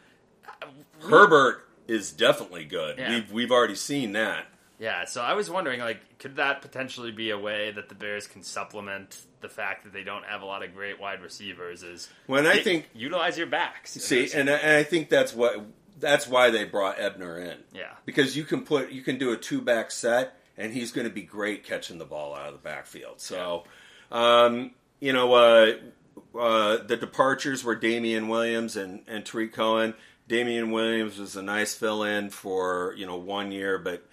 uh, 0.63 0.67
Herbert 1.09 1.67
is 1.87 2.13
definitely 2.13 2.65
good. 2.67 2.99
Yeah. 2.99 3.09
We've 3.11 3.33
we've 3.33 3.51
already 3.51 3.75
seen 3.75 4.13
that. 4.13 4.45
yeah. 4.79 5.07
So 5.07 5.23
I 5.23 5.33
was 5.33 5.49
wondering, 5.49 5.81
like, 5.81 6.19
could 6.19 6.37
that 6.37 6.61
potentially 6.61 7.11
be 7.11 7.31
a 7.31 7.39
way 7.39 7.71
that 7.73 7.89
the 7.89 7.95
Bears 7.95 8.27
can 8.27 8.43
supplement 8.43 9.23
the 9.41 9.49
fact 9.49 9.85
that 9.85 9.93
they 9.95 10.03
don't 10.05 10.25
have 10.27 10.43
a 10.43 10.45
lot 10.45 10.63
of 10.63 10.75
great 10.75 11.01
wide 11.01 11.23
receivers? 11.23 11.83
Is 11.83 12.11
When 12.27 12.47
I 12.47 12.59
think 12.61 12.91
utilize 12.95 13.39
your 13.39 13.47
backs. 13.47 13.93
see, 13.93 14.31
and 14.35 14.51
I, 14.51 14.55
and 14.57 14.77
I 14.77 14.83
think 14.83 15.09
that's 15.09 15.33
what 15.35 15.65
that's 15.99 16.27
why 16.27 16.51
they 16.51 16.65
brought 16.65 17.01
Ebner 17.01 17.39
in. 17.39 17.59
Yeah. 17.75 17.93
because 18.05 18.37
you 18.37 18.45
can 18.45 18.63
put 18.63 18.91
you 18.91 19.03
can 19.03 19.19
do 19.19 19.33
a 19.33 19.37
two 19.37 19.61
back 19.61 19.91
set, 19.91 20.35
and 20.57 20.73
he's 20.73 20.93
going 20.93 21.07
to 21.07 21.13
be 21.13 21.23
great 21.23 21.65
catching 21.65 21.99
the 21.99 22.05
ball 22.05 22.35
out 22.35 22.47
of 22.49 22.53
the 22.55 22.59
backfield. 22.61 23.21
So, 23.21 23.65
um, 24.11 24.73
you 25.01 25.13
know, 25.13 25.33
uh, 25.35 25.73
uh, 26.39 26.79
the 26.85 26.97
departures 26.97 27.65
were 27.65 27.75
Damien 27.75 28.29
Williams 28.29 28.77
and 28.77 29.03
and 29.07 29.25
Tarik 29.25 29.53
Cohen. 29.53 29.95
Damien 30.27 30.71
Williams 30.73 31.19
was 31.19 31.37
a 31.37 31.43
nice 31.43 31.75
fill 31.75 32.03
in 32.03 32.31
for 32.31 32.95
you 32.97 33.07
know 33.07 33.17
one 33.17 33.51
year, 33.53 33.79
but 33.79 34.07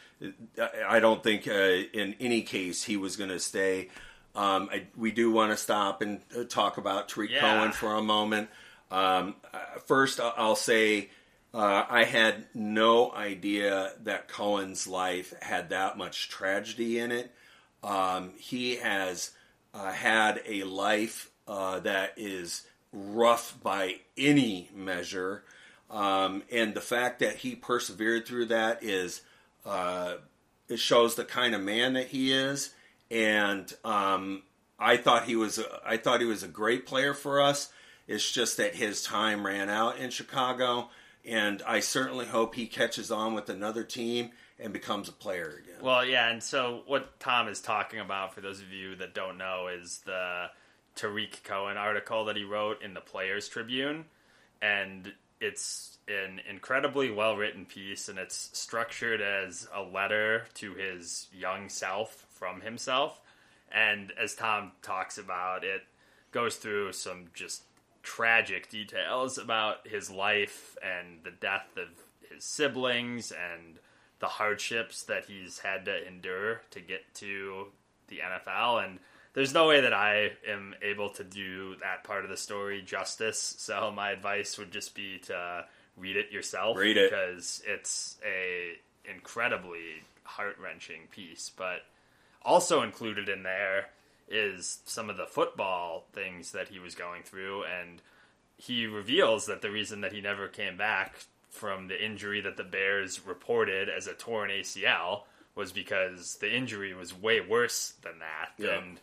I- 0.61 0.95
I 0.95 0.99
don't 0.99 1.21
think 1.21 1.47
uh, 1.47 1.51
in 1.51 2.15
any 2.19 2.41
case 2.41 2.83
he 2.83 2.95
was 2.97 3.15
going 3.17 3.29
to 3.31 3.39
stay. 3.39 3.89
Um, 4.33 4.69
I, 4.71 4.87
we 4.97 5.11
do 5.11 5.31
want 5.31 5.51
to 5.51 5.57
stop 5.57 6.01
and 6.01 6.19
uh, 6.37 6.43
talk 6.43 6.77
about 6.77 7.07
Tarik 7.09 7.31
Yeah. 7.31 7.39
Cohen 7.39 7.71
for 7.71 7.95
a 7.95 8.01
moment. 8.01 8.49
Um, 8.91 9.35
uh, 9.53 9.59
first, 9.85 10.19
I'll 10.19 10.57
say 10.57 11.09
Uh, 11.55 11.85
I 11.89 12.03
had 12.03 12.47
no 12.53 13.13
idea 13.13 13.93
that 14.03 14.27
Cohen's 14.27 14.87
life 14.87 15.33
had 15.41 15.69
that 15.69 15.97
much 15.97 16.27
tragedy 16.27 16.99
in 16.99 17.13
it. 17.13 17.31
Um, 17.81 18.33
he 18.37 18.75
has 18.75 19.31
uh, 19.73 19.93
had 19.93 20.41
a 20.45 20.65
life 20.65 21.31
uh, 21.47 21.79
that 21.79 22.15
is 22.17 22.63
rough 22.91 23.57
by 23.63 24.01
any 24.17 24.69
measure. 24.75 25.45
Um, 25.89 26.43
and 26.51 26.73
the 26.73 26.81
fact 26.81 27.19
that 27.19 27.37
he 27.37 27.55
persevered 27.55 28.27
through 28.27 28.47
that 28.47 28.83
is, 28.83 29.21
uh, 29.65 30.15
it 30.67 30.79
shows 30.79 31.15
the 31.15 31.23
kind 31.23 31.55
of 31.55 31.61
man 31.61 31.93
that 31.93 32.07
he 32.07 32.33
is. 32.33 32.71
And 33.09 33.73
um, 33.85 34.43
I 34.77 34.97
thought 34.97 35.23
he 35.23 35.37
was, 35.37 35.57
a, 35.57 35.81
I 35.85 35.95
thought 35.95 36.19
he 36.19 36.27
was 36.27 36.43
a 36.43 36.49
great 36.49 36.85
player 36.85 37.13
for 37.13 37.39
us. 37.39 37.71
It's 38.09 38.29
just 38.29 38.57
that 38.57 38.75
his 38.75 39.03
time 39.03 39.45
ran 39.45 39.69
out 39.69 39.99
in 39.99 40.09
Chicago 40.09 40.89
and 41.27 41.61
I 41.65 41.79
certainly 41.79 42.25
hope 42.25 42.55
he 42.55 42.67
catches 42.67 43.11
on 43.11 43.33
with 43.33 43.49
another 43.49 43.83
team 43.83 44.31
and 44.59 44.71
becomes 44.71 45.09
a 45.09 45.11
player 45.11 45.61
again. 45.63 45.81
Well, 45.81 46.05
yeah, 46.05 46.29
and 46.29 46.41
so 46.41 46.83
what 46.87 47.19
Tom 47.19 47.47
is 47.47 47.59
talking 47.61 47.99
about, 47.99 48.33
for 48.33 48.41
those 48.41 48.61
of 48.61 48.71
you 48.71 48.95
that 48.97 49.13
don't 49.13 49.37
know, 49.37 49.67
is 49.67 49.99
the 50.05 50.47
Tarik 50.95 51.43
Cohen 51.43 51.77
article 51.77 52.25
that 52.25 52.37
he 52.37 52.43
wrote 52.43 52.81
in 52.81 52.93
the 52.93 53.01
Players 53.01 53.49
Tribune, 53.49 54.05
and 54.61 55.11
it's 55.41 55.97
an 56.07 56.39
incredibly 56.49 57.11
well 57.11 57.35
written 57.35 57.65
piece, 57.65 58.07
and 58.07 58.17
it's 58.17 58.49
structured 58.53 59.21
as 59.21 59.67
a 59.73 59.81
letter 59.81 60.45
to 60.55 60.73
his 60.73 61.27
young 61.33 61.67
self 61.69 62.25
from 62.29 62.61
himself. 62.61 63.19
And 63.71 64.13
as 64.21 64.35
Tom 64.35 64.71
talks 64.81 65.17
about, 65.17 65.63
it 65.63 65.81
goes 66.31 66.55
through 66.55 66.93
some 66.93 67.25
just 67.33 67.63
tragic 68.05 68.69
details 68.69 69.37
about 69.37 69.87
his 69.87 70.09
life 70.09 70.77
and 70.81 71.23
the 71.23 71.31
death 71.31 71.67
of 71.75 71.87
his 72.31 72.43
siblings 72.43 73.31
and 73.31 73.79
the 74.19 74.27
hardships 74.27 75.03
that 75.03 75.25
he's 75.25 75.59
had 75.59 75.85
to 75.85 76.07
endure 76.07 76.61
to 76.71 76.79
get 76.79 77.01
to 77.15 77.65
the 78.07 78.19
NFL. 78.19 78.85
And 78.85 78.99
there's 79.33 79.53
no 79.53 79.67
way 79.67 79.81
that 79.81 79.93
I 79.93 80.31
am 80.47 80.75
able 80.81 81.09
to 81.09 81.23
do 81.23 81.75
that 81.81 82.03
part 82.03 82.23
of 82.23 82.29
the 82.29 82.37
story 82.37 82.81
justice. 82.81 83.55
So 83.57 83.91
my 83.93 84.11
advice 84.11 84.57
would 84.57 84.71
just 84.71 84.95
be 84.95 85.17
to 85.25 85.65
read 85.97 86.15
it 86.15 86.31
yourself. 86.31 86.77
Read 86.77 86.97
it 86.97 87.09
because 87.09 87.61
it's 87.65 88.17
a 88.25 88.73
incredibly 89.11 90.03
heart 90.23 90.57
wrenching 90.61 91.07
piece. 91.11 91.51
But 91.55 91.81
also 92.43 92.83
included 92.83 93.27
in 93.27 93.43
there 93.43 93.87
is 94.27 94.79
some 94.85 95.09
of 95.09 95.17
the 95.17 95.25
football 95.25 96.05
things 96.13 96.51
that 96.51 96.69
he 96.69 96.79
was 96.79 96.95
going 96.95 97.23
through 97.23 97.63
and 97.63 98.01
he 98.57 98.87
reveals 98.87 99.45
that 99.45 99.61
the 99.61 99.69
reason 99.69 100.01
that 100.01 100.13
he 100.13 100.21
never 100.21 100.47
came 100.47 100.77
back 100.77 101.25
from 101.49 101.87
the 101.87 102.05
injury 102.05 102.41
that 102.41 102.57
the 102.57 102.63
Bears 102.63 103.25
reported 103.25 103.89
as 103.89 104.07
a 104.07 104.13
torn 104.13 104.49
ACL 104.49 105.23
was 105.55 105.71
because 105.71 106.35
the 106.37 106.53
injury 106.53 106.93
was 106.93 107.17
way 107.17 107.39
worse 107.39 107.93
than 108.01 108.19
that. 108.19 108.51
Yeah. 108.57 108.77
And 108.77 108.99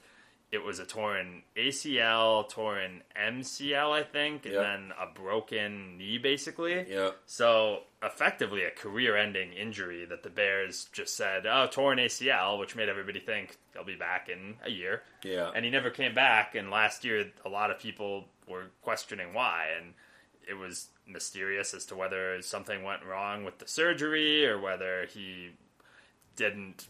it 0.53 0.63
was 0.63 0.79
a 0.79 0.85
torn 0.85 1.43
ACL, 1.57 2.47
torn 2.49 3.03
MCL, 3.17 3.91
I 3.91 4.03
think, 4.03 4.45
and 4.45 4.55
Yeah. 4.55 4.61
then 4.61 4.93
a 5.01 5.07
broken 5.07 5.97
knee, 5.97 6.19
basically. 6.19 6.89
Yeah. 6.89 7.13
So 7.25 7.85
effectively, 8.03 8.63
a 8.65 8.71
career-ending 8.71 9.55
injury 9.55 10.05
that 10.05 10.23
the 10.23 10.29
Bears 10.31 10.85
just 10.93 11.17
said, 11.17 11.47
"Oh, 11.47 11.67
torn 11.69 11.99
ACL," 11.99 12.59
which 12.59 12.77
made 12.77 12.91
everybody 12.91 13.19
think 13.19 13.57
he'll 13.73 13.83
be 13.83 13.95
back 13.97 14.29
in 14.29 14.59
a 14.63 14.71
year. 14.71 15.03
Yeah. 15.23 15.51
And 15.55 15.65
he 15.65 15.71
never 15.71 15.89
came 15.91 16.15
back. 16.15 16.55
And 16.55 16.71
last 16.71 17.03
year, 17.03 17.33
a 17.45 17.49
lot 17.49 17.71
of 17.71 17.79
people 17.79 18.29
were 18.47 18.67
questioning 18.83 19.33
why, 19.33 19.69
and 19.69 19.95
it 20.47 20.55
was 20.55 20.91
mysterious 21.07 21.73
as 21.73 21.87
to 21.87 21.97
whether 21.97 22.41
something 22.43 22.83
went 22.83 23.03
wrong 23.05 23.45
with 23.45 23.59
the 23.59 23.67
surgery 23.67 24.45
or 24.47 24.59
whether 24.59 25.07
he 25.07 25.53
didn't 26.37 26.89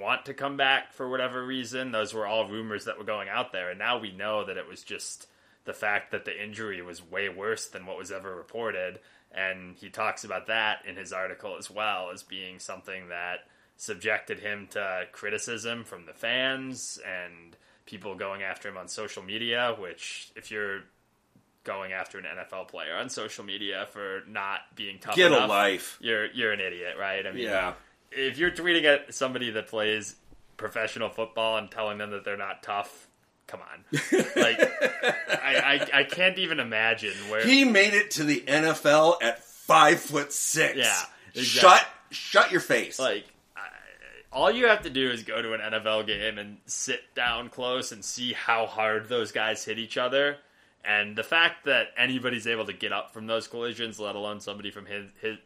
want 0.00 0.26
to 0.26 0.34
come 0.34 0.56
back 0.56 0.92
for 0.92 1.08
whatever 1.08 1.44
reason. 1.44 1.92
Those 1.92 2.14
were 2.14 2.26
all 2.26 2.48
rumors 2.48 2.84
that 2.84 2.98
were 2.98 3.04
going 3.04 3.28
out 3.28 3.52
there, 3.52 3.70
and 3.70 3.78
now 3.78 3.98
we 3.98 4.12
know 4.12 4.44
that 4.44 4.56
it 4.56 4.68
was 4.68 4.82
just 4.82 5.26
the 5.64 5.72
fact 5.72 6.10
that 6.12 6.24
the 6.24 6.42
injury 6.42 6.82
was 6.82 7.02
way 7.02 7.28
worse 7.28 7.66
than 7.68 7.86
what 7.86 7.96
was 7.96 8.12
ever 8.12 8.34
reported. 8.34 8.98
And 9.32 9.76
he 9.76 9.88
talks 9.88 10.24
about 10.24 10.46
that 10.46 10.78
in 10.86 10.96
his 10.96 11.12
article 11.12 11.56
as 11.58 11.70
well 11.70 12.10
as 12.12 12.22
being 12.22 12.58
something 12.58 13.08
that 13.08 13.40
subjected 13.76 14.40
him 14.40 14.68
to 14.70 15.04
criticism 15.12 15.84
from 15.84 16.06
the 16.06 16.12
fans 16.12 17.00
and 17.04 17.56
people 17.86 18.14
going 18.14 18.42
after 18.42 18.68
him 18.68 18.76
on 18.76 18.88
social 18.88 19.22
media. 19.22 19.74
Which, 19.78 20.30
if 20.36 20.50
you're 20.50 20.82
going 21.64 21.92
after 21.92 22.18
an 22.18 22.24
NFL 22.24 22.68
player 22.68 22.94
on 22.94 23.08
social 23.08 23.44
media 23.44 23.88
for 23.90 24.22
not 24.28 24.60
being 24.76 24.98
tough 24.98 25.16
Get 25.16 25.32
a 25.32 25.46
life. 25.46 25.98
you're 26.00 26.26
you're 26.26 26.52
an 26.52 26.60
idiot, 26.60 26.94
right? 27.00 27.26
I 27.26 27.32
mean, 27.32 27.44
Yeah. 27.44 27.72
If 28.16 28.38
you're 28.38 28.50
tweeting 28.50 28.84
at 28.84 29.14
somebody 29.14 29.50
that 29.50 29.68
plays 29.68 30.16
professional 30.56 31.08
football 31.10 31.56
and 31.56 31.70
telling 31.70 31.98
them 31.98 32.10
that 32.10 32.24
they're 32.24 32.36
not 32.36 32.62
tough, 32.62 33.08
come 33.46 33.60
on. 33.60 34.00
like, 34.36 34.60
I, 35.42 35.86
I, 35.92 35.98
I 36.00 36.04
can't 36.04 36.38
even 36.38 36.60
imagine 36.60 37.14
where. 37.28 37.44
He 37.44 37.64
made 37.64 37.94
it 37.94 38.12
to 38.12 38.24
the 38.24 38.40
NFL 38.40 39.22
at 39.22 39.42
five 39.44 40.00
foot 40.00 40.32
six. 40.32 40.76
Yeah, 40.76 41.02
exactly. 41.34 41.44
Shut 41.44 41.86
shut 42.10 42.50
your 42.50 42.60
face. 42.60 42.98
like, 42.98 43.24
I, 43.56 43.62
all 44.32 44.50
you 44.50 44.68
have 44.68 44.82
to 44.82 44.90
do 44.90 45.10
is 45.10 45.22
go 45.22 45.40
to 45.40 45.52
an 45.52 45.60
NFL 45.60 46.06
game 46.06 46.38
and 46.38 46.58
sit 46.66 47.00
down 47.14 47.48
close 47.48 47.92
and 47.92 48.04
see 48.04 48.32
how 48.32 48.66
hard 48.66 49.08
those 49.08 49.32
guys 49.32 49.64
hit 49.64 49.78
each 49.78 49.96
other. 49.96 50.38
And 50.84 51.16
the 51.16 51.22
fact 51.22 51.64
that 51.64 51.88
anybody's 51.96 52.46
able 52.46 52.66
to 52.66 52.74
get 52.74 52.92
up 52.92 53.14
from 53.14 53.26
those 53.26 53.48
collisions, 53.48 53.98
let 53.98 54.16
alone 54.16 54.40
somebody 54.40 54.70
from 54.70 54.84
his, 54.84 55.06
his 55.22 55.38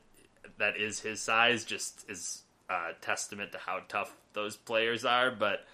that 0.59 0.77
is 0.77 0.99
his 0.99 1.21
size, 1.21 1.65
just 1.65 2.05
is 2.11 2.43
a 2.69 2.93
testament 3.01 3.53
to 3.53 3.59
how 3.59 3.81
tough 3.89 4.15
those 4.33 4.57
players 4.57 5.05
are. 5.05 5.31
But 5.31 5.65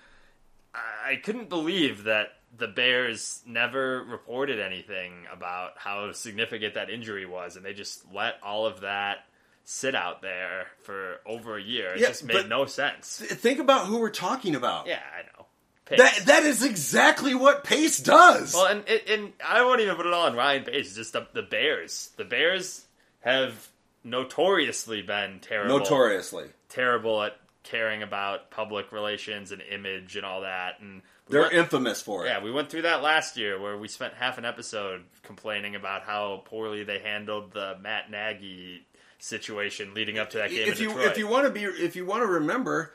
I 0.74 1.16
couldn't 1.16 1.48
believe 1.48 2.04
that 2.04 2.28
the 2.56 2.68
Bears 2.68 3.42
never 3.46 4.04
reported 4.04 4.60
anything 4.60 5.12
about 5.32 5.72
how 5.76 6.12
significant 6.12 6.74
that 6.74 6.90
injury 6.90 7.26
was, 7.26 7.56
and 7.56 7.64
they 7.64 7.74
just 7.74 8.04
let 8.12 8.34
all 8.42 8.66
of 8.66 8.80
that 8.80 9.18
sit 9.64 9.94
out 9.94 10.22
there 10.22 10.66
for 10.82 11.16
over 11.26 11.56
a 11.56 11.62
year. 11.62 11.94
It 11.94 12.00
Yeah, 12.00 12.08
just 12.08 12.24
made 12.24 12.48
no 12.48 12.66
sense. 12.66 13.18
Think 13.18 13.58
about 13.58 13.86
who 13.86 13.98
we're 13.98 14.10
talking 14.10 14.54
about. 14.54 14.86
Yeah, 14.86 15.00
I 15.16 15.22
know. 15.22 15.46
Pace. 15.86 15.98
That 15.98 16.26
that 16.26 16.42
is 16.44 16.64
exactly 16.64 17.34
what 17.34 17.62
Pace 17.64 17.98
does. 17.98 18.54
well, 18.54 18.66
and, 18.66 18.84
and 18.88 19.00
and 19.08 19.32
I 19.46 19.62
won't 19.64 19.80
even 19.80 19.96
put 19.96 20.06
it 20.06 20.12
all 20.14 20.26
on 20.26 20.34
Ryan 20.34 20.64
Pace. 20.64 20.86
It's 20.86 20.96
just 20.96 21.12
the, 21.12 21.26
the 21.34 21.42
Bears. 21.42 22.10
The 22.16 22.24
Bears 22.24 22.86
have 23.20 23.68
notoriously 24.04 25.02
been 25.02 25.40
terrible. 25.40 25.78
Notoriously. 25.78 26.46
terrible 26.68 27.22
at 27.22 27.36
caring 27.62 28.02
about 28.02 28.50
public 28.50 28.92
relations 28.92 29.50
and 29.50 29.62
image 29.62 30.16
and 30.16 30.24
all 30.26 30.42
that. 30.42 30.80
And 30.80 31.00
we 31.26 31.32
They're 31.32 31.42
went- 31.42 31.54
infamous 31.54 32.02
for 32.02 32.24
it. 32.26 32.28
Yeah, 32.28 32.42
we 32.42 32.50
went 32.52 32.68
through 32.70 32.82
that 32.82 33.02
last 33.02 33.36
year 33.38 33.58
where 33.58 33.78
we 33.78 33.88
spent 33.88 34.12
half 34.14 34.36
an 34.36 34.44
episode 34.44 35.04
complaining 35.22 35.74
about 35.74 36.02
how 36.02 36.42
poorly 36.44 36.84
they 36.84 36.98
handled 36.98 37.52
the 37.52 37.76
Matt 37.80 38.10
Nagy 38.10 38.86
situation 39.18 39.94
leading 39.94 40.18
up 40.18 40.28
to 40.30 40.38
that 40.38 40.50
game 40.50 40.68
if 40.68 40.76
in 40.76 40.82
you 40.82 40.88
Detroit. 40.90 41.06
if 41.12 41.16
you 41.18 41.26
want 41.26 41.46
to 41.46 41.50
be 41.50 41.62
if 41.64 41.96
you 41.96 42.04
want 42.04 42.22
to 42.22 42.26
remember, 42.26 42.92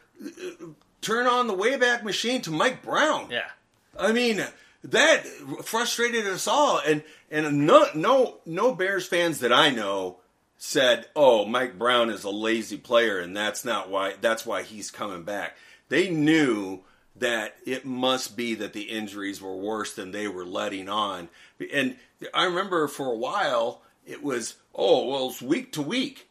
turn 1.01 1.25
on 1.25 1.47
the 1.47 1.55
Wayback 1.55 2.03
Machine 2.03 2.41
to 2.43 2.51
Mike 2.51 2.83
Brown. 2.83 3.29
yeah, 3.31 3.47
I 3.99 4.11
mean, 4.11 4.45
that 4.83 5.25
frustrated 5.63 6.27
us 6.27 6.47
all, 6.47 6.79
and 6.85 7.01
and 7.31 7.65
no 7.65 7.87
no 7.95 8.37
no 8.45 8.75
Bears 8.75 9.07
fans 9.07 9.39
that 9.39 9.51
I 9.51 9.71
know 9.71 10.17
said, 10.59 11.07
"Oh, 11.15 11.45
Mike 11.45 11.79
Brown 11.79 12.11
is 12.11 12.23
a 12.23 12.29
lazy 12.29 12.77
player, 12.77 13.17
and 13.17 13.35
that's 13.35 13.65
not 13.65 13.89
why 13.89 14.13
that's 14.21 14.45
why 14.45 14.61
he's 14.61 14.91
coming 14.91 15.23
back." 15.23 15.57
They 15.87 16.09
knew 16.11 16.81
that 17.15 17.55
it 17.65 17.85
must 17.85 18.37
be 18.37 18.53
that 18.55 18.73
the 18.73 18.83
injuries 18.83 19.41
were 19.41 19.55
worse 19.55 19.93
than 19.95 20.11
they 20.11 20.27
were 20.27 20.45
letting 20.45 20.87
on, 20.87 21.29
and 21.73 21.95
I 22.33 22.43
remember 22.45 22.87
for 22.87 23.11
a 23.11 23.17
while 23.17 23.81
it 24.05 24.21
was, 24.21 24.55
"Oh, 24.75 25.07
well, 25.07 25.29
it's 25.29 25.41
week 25.41 25.71
to 25.73 25.81
week." 25.81 26.27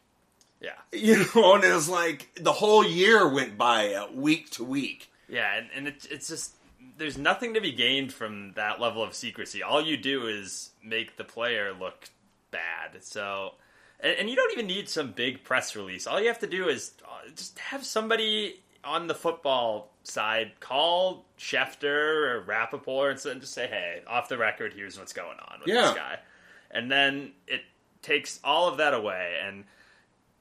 yeah, 0.61 0.71
You 0.93 1.25
know, 1.35 1.55
and 1.55 1.63
it 1.63 1.73
was 1.73 1.89
like 1.89 2.29
the 2.35 2.53
whole 2.53 2.85
year 2.85 3.27
went 3.27 3.57
by 3.57 3.93
uh, 3.93 4.11
week 4.13 4.49
to 4.51 4.63
week. 4.63 5.11
yeah, 5.27 5.55
and, 5.57 5.67
and 5.75 5.87
it, 5.87 6.07
it's 6.09 6.27
just 6.27 6.53
there's 6.97 7.17
nothing 7.17 7.53
to 7.55 7.61
be 7.61 7.71
gained 7.71 8.11
from 8.13 8.51
that 8.53 8.79
level 8.79 9.01
of 9.01 9.13
secrecy. 9.15 9.63
All 9.63 9.81
you 9.81 9.95
do 9.97 10.27
is 10.27 10.71
make 10.83 11.15
the 11.17 11.23
player 11.23 11.73
look 11.73 12.09
bad. 12.51 13.01
So, 13.03 13.53
and, 13.99 14.15
and 14.19 14.29
you 14.29 14.35
don't 14.35 14.51
even 14.53 14.67
need 14.67 14.89
some 14.89 15.11
big 15.11 15.43
press 15.43 15.75
release. 15.75 16.07
All 16.07 16.19
you 16.19 16.27
have 16.27 16.39
to 16.39 16.47
do 16.47 16.67
is 16.69 16.93
uh, 17.05 17.29
just 17.35 17.57
have 17.59 17.85
somebody 17.85 18.61
on 18.83 19.07
the 19.07 19.15
football 19.15 19.91
side 20.03 20.53
call 20.59 21.25
Schefter 21.37 22.35
or 22.35 22.41
Rapoport 22.41 23.25
and 23.25 23.41
just 23.41 23.53
say, 23.53 23.67
"Hey, 23.67 24.01
off 24.07 24.29
the 24.29 24.37
record, 24.37 24.73
here's 24.73 24.97
what's 24.97 25.13
going 25.13 25.37
on 25.39 25.59
with 25.59 25.67
Yeah. 25.69 25.81
this 25.81 25.93
guy," 25.95 26.19
and 26.71 26.91
then 26.91 27.33
it 27.47 27.61
takes 28.01 28.39
all 28.43 28.69
of 28.69 28.77
that 28.77 28.93
away 28.93 29.37
and 29.45 29.65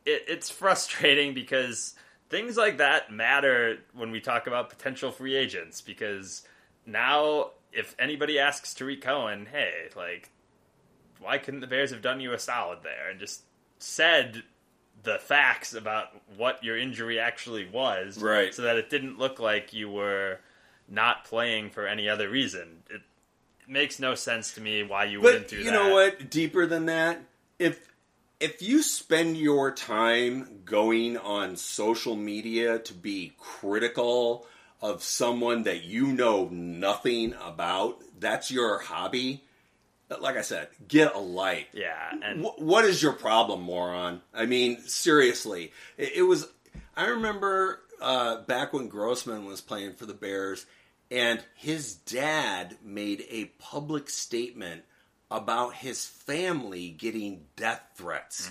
it, 0.07 0.25
it's 0.29 0.49
frustrating 0.51 1.35
because 1.35 1.95
things 2.31 2.57
like 2.57 2.79
that 2.79 3.11
matter 3.13 3.79
when 3.95 4.13
we 4.13 4.21
talk 4.21 4.47
about 4.47 4.69
potential 4.71 5.11
free 5.11 5.35
agents 5.35 5.81
because 5.81 6.43
now 6.87 7.51
if 7.73 7.97
anybody 7.99 8.39
asks 8.39 8.73
Tarik 8.75 9.01
Cohen, 9.03 9.47
hey, 9.51 9.89
like, 9.97 10.31
why 11.21 11.37
couldn't 11.37 11.61
the 11.61 11.67
Bears 11.67 11.91
have 11.91 12.01
done 12.01 12.21
you 12.21 12.33
a 12.33 12.39
solid 12.39 12.79
there 12.85 13.11
and 13.11 13.19
just 13.19 13.43
said 13.79 14.43
the 15.03 15.19
facts 15.19 15.75
about 15.75 16.09
what 16.37 16.63
your 16.63 16.77
injury 16.77 17.19
actually 17.19 17.69
was, 17.69 18.19
Right. 18.19 18.55
So 18.55 18.63
that 18.63 18.77
it 18.77 18.91
didn't 18.91 19.19
look 19.19 19.39
like 19.39 19.73
you 19.73 19.89
were 19.89 20.41
not 20.89 21.25
playing 21.25 21.71
for 21.71 21.87
any 21.87 22.09
other 22.09 22.29
reason. 22.29 22.83
It, 22.91 23.03
it 23.61 23.69
makes 23.69 23.99
no 23.99 24.15
sense 24.15 24.53
to 24.55 24.61
me 24.61 24.83
why 24.83 25.05
you 25.05 25.21
wouldn't 25.21 25.49
do 25.49 25.57
you 25.57 25.65
that. 25.65 25.71
You 25.71 25.73
know 25.73 25.95
what? 25.95 26.31
Deeper 26.31 26.67
than 26.67 26.87
that, 26.87 27.21
if 27.59 27.89
if 28.41 28.63
you 28.63 28.83
spend 28.83 29.37
your 29.37 29.73
time 29.73 30.61
going 30.65 31.17
on 31.17 31.57
social 31.57 32.15
media 32.15 32.79
to 32.79 32.95
be 32.95 33.33
critical 33.39 34.47
of 34.81 35.03
someone 35.03 35.65
that 35.65 35.83
you 35.83 36.07
know 36.07 36.49
nothing 36.53 37.35
about, 37.45 38.01
that's 38.21 38.51
your 38.51 38.79
hobby. 38.79 39.43
Like 40.21 40.37
I 40.37 40.43
said, 40.43 40.69
get 40.87 41.15
a 41.15 41.19
light. 41.19 41.67
Yeah, 41.73 41.95
and 42.23 42.45
Wh- 42.45 42.59
what 42.61 42.85
is 42.85 43.03
your 43.03 43.13
problem, 43.13 43.63
moron? 43.63 44.23
I 44.33 44.47
mean, 44.47 44.81
seriously, 44.83 45.73
it, 45.97 46.13
it 46.17 46.23
was. 46.23 46.47
I 46.97 47.07
remember 47.09 47.81
uh, 48.01 48.43
back 48.43 48.73
when 48.73 48.89
Grossman 48.89 49.45
was 49.45 49.61
playing 49.61 49.95
for 49.95 50.07
the 50.07 50.15
Bears, 50.15 50.65
and 51.11 51.45
his 51.57 51.95
dad 51.95 52.77
made 52.83 53.25
a 53.29 53.47
public 53.59 54.09
statement 54.09 54.83
about 55.31 55.75
his 55.75 56.07
family 56.07 56.89
getting 56.89 57.45
death 57.57 57.83
threats, 57.95 58.51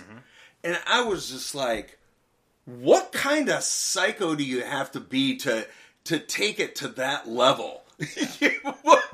and 0.62 0.78
I 0.86 1.02
was 1.02 1.28
just 1.30 1.54
like, 1.56 1.98
"What 2.66 3.10
kind 3.12 3.48
of 3.48 3.64
psycho 3.64 4.36
do 4.36 4.44
you 4.44 4.62
have 4.62 4.92
to 4.92 5.00
be 5.00 5.36
to 5.38 5.66
to 6.04 6.18
take 6.20 6.60
it 6.60 6.76
to 6.76 6.88
that 6.88 7.28
level?" 7.28 7.82
What- 8.82 9.04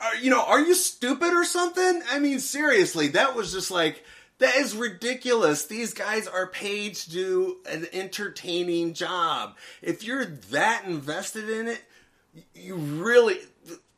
are- 0.00 0.16
you 0.16 0.30
know, 0.30 0.42
are 0.42 0.60
you 0.60 0.74
stupid 0.74 1.32
or 1.32 1.44
something? 1.44 2.02
I 2.10 2.18
mean, 2.18 2.38
seriously, 2.40 3.08
that 3.08 3.34
was 3.36 3.52
just 3.52 3.70
like 3.70 4.04
that 4.38 4.56
is 4.56 4.74
ridiculous. 4.76 5.66
These 5.66 5.94
guys 5.94 6.26
are 6.26 6.46
paid 6.46 6.94
to 6.96 7.10
do 7.10 7.56
an 7.70 7.86
entertaining 7.92 8.94
job. 8.94 9.56
If 9.82 10.02
you're 10.04 10.24
that 10.50 10.84
invested 10.86 11.48
in 11.48 11.68
it, 11.68 11.80
you 12.54 12.74
really 12.76 13.38